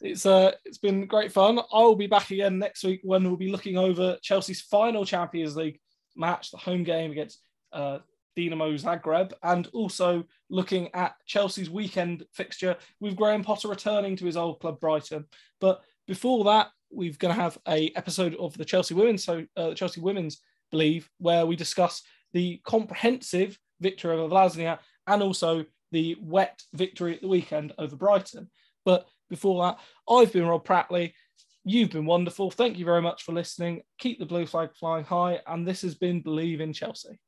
it's 0.00 0.26
uh, 0.26 0.52
it's 0.64 0.78
been 0.78 1.06
great 1.06 1.32
fun. 1.32 1.60
I'll 1.72 1.94
be 1.94 2.08
back 2.08 2.30
again 2.30 2.58
next 2.58 2.82
week 2.84 3.00
when 3.04 3.24
we'll 3.24 3.36
be 3.36 3.50
looking 3.50 3.78
over 3.78 4.18
Chelsea's 4.22 4.60
final 4.60 5.04
Champions 5.04 5.56
League 5.56 5.80
match, 6.16 6.50
the 6.50 6.58
home 6.58 6.82
game 6.82 7.12
against 7.12 7.40
uh, 7.72 7.98
Dinamo 8.36 8.74
Zagreb, 8.74 9.32
and 9.42 9.68
also 9.72 10.24
looking 10.50 10.88
at 10.94 11.14
Chelsea's 11.26 11.70
weekend 11.70 12.24
fixture 12.32 12.76
with 13.00 13.16
Graham 13.16 13.42
Potter 13.42 13.68
returning 13.68 14.16
to 14.16 14.26
his 14.26 14.36
old 14.36 14.60
club 14.60 14.80
Brighton. 14.80 15.24
But 15.60 15.82
before 16.06 16.44
that, 16.44 16.70
we're 16.90 17.12
going 17.18 17.34
to 17.34 17.40
have 17.40 17.58
a 17.68 17.90
episode 17.96 18.34
of 18.36 18.56
the 18.56 18.64
Chelsea 18.64 18.94
Women's, 18.94 19.24
so 19.24 19.44
uh, 19.56 19.70
the 19.70 19.74
Chelsea 19.74 20.00
Women's 20.00 20.40
Believe, 20.70 21.08
where 21.18 21.46
we 21.46 21.56
discuss 21.56 22.02
the 22.32 22.60
comprehensive 22.64 23.58
victory 23.80 24.12
over 24.12 24.34
Vllaznia 24.34 24.78
and 25.06 25.22
also 25.22 25.64
the 25.92 26.16
wet 26.20 26.62
victory 26.74 27.14
at 27.14 27.22
the 27.22 27.28
weekend 27.28 27.72
over 27.78 27.96
Brighton. 27.96 28.50
But 28.84 29.06
before 29.30 29.62
that, 29.64 29.78
I've 30.08 30.32
been 30.32 30.46
Rob 30.46 30.66
Prattley. 30.66 31.12
You've 31.64 31.90
been 31.90 32.06
wonderful. 32.06 32.50
Thank 32.50 32.78
you 32.78 32.84
very 32.84 33.02
much 33.02 33.24
for 33.24 33.32
listening. 33.32 33.82
Keep 33.98 34.18
the 34.18 34.26
blue 34.26 34.46
flag 34.46 34.70
flying 34.74 35.04
high. 35.04 35.40
And 35.46 35.66
this 35.66 35.82
has 35.82 35.94
been 35.94 36.20
Believe 36.20 36.60
in 36.60 36.72
Chelsea. 36.72 37.18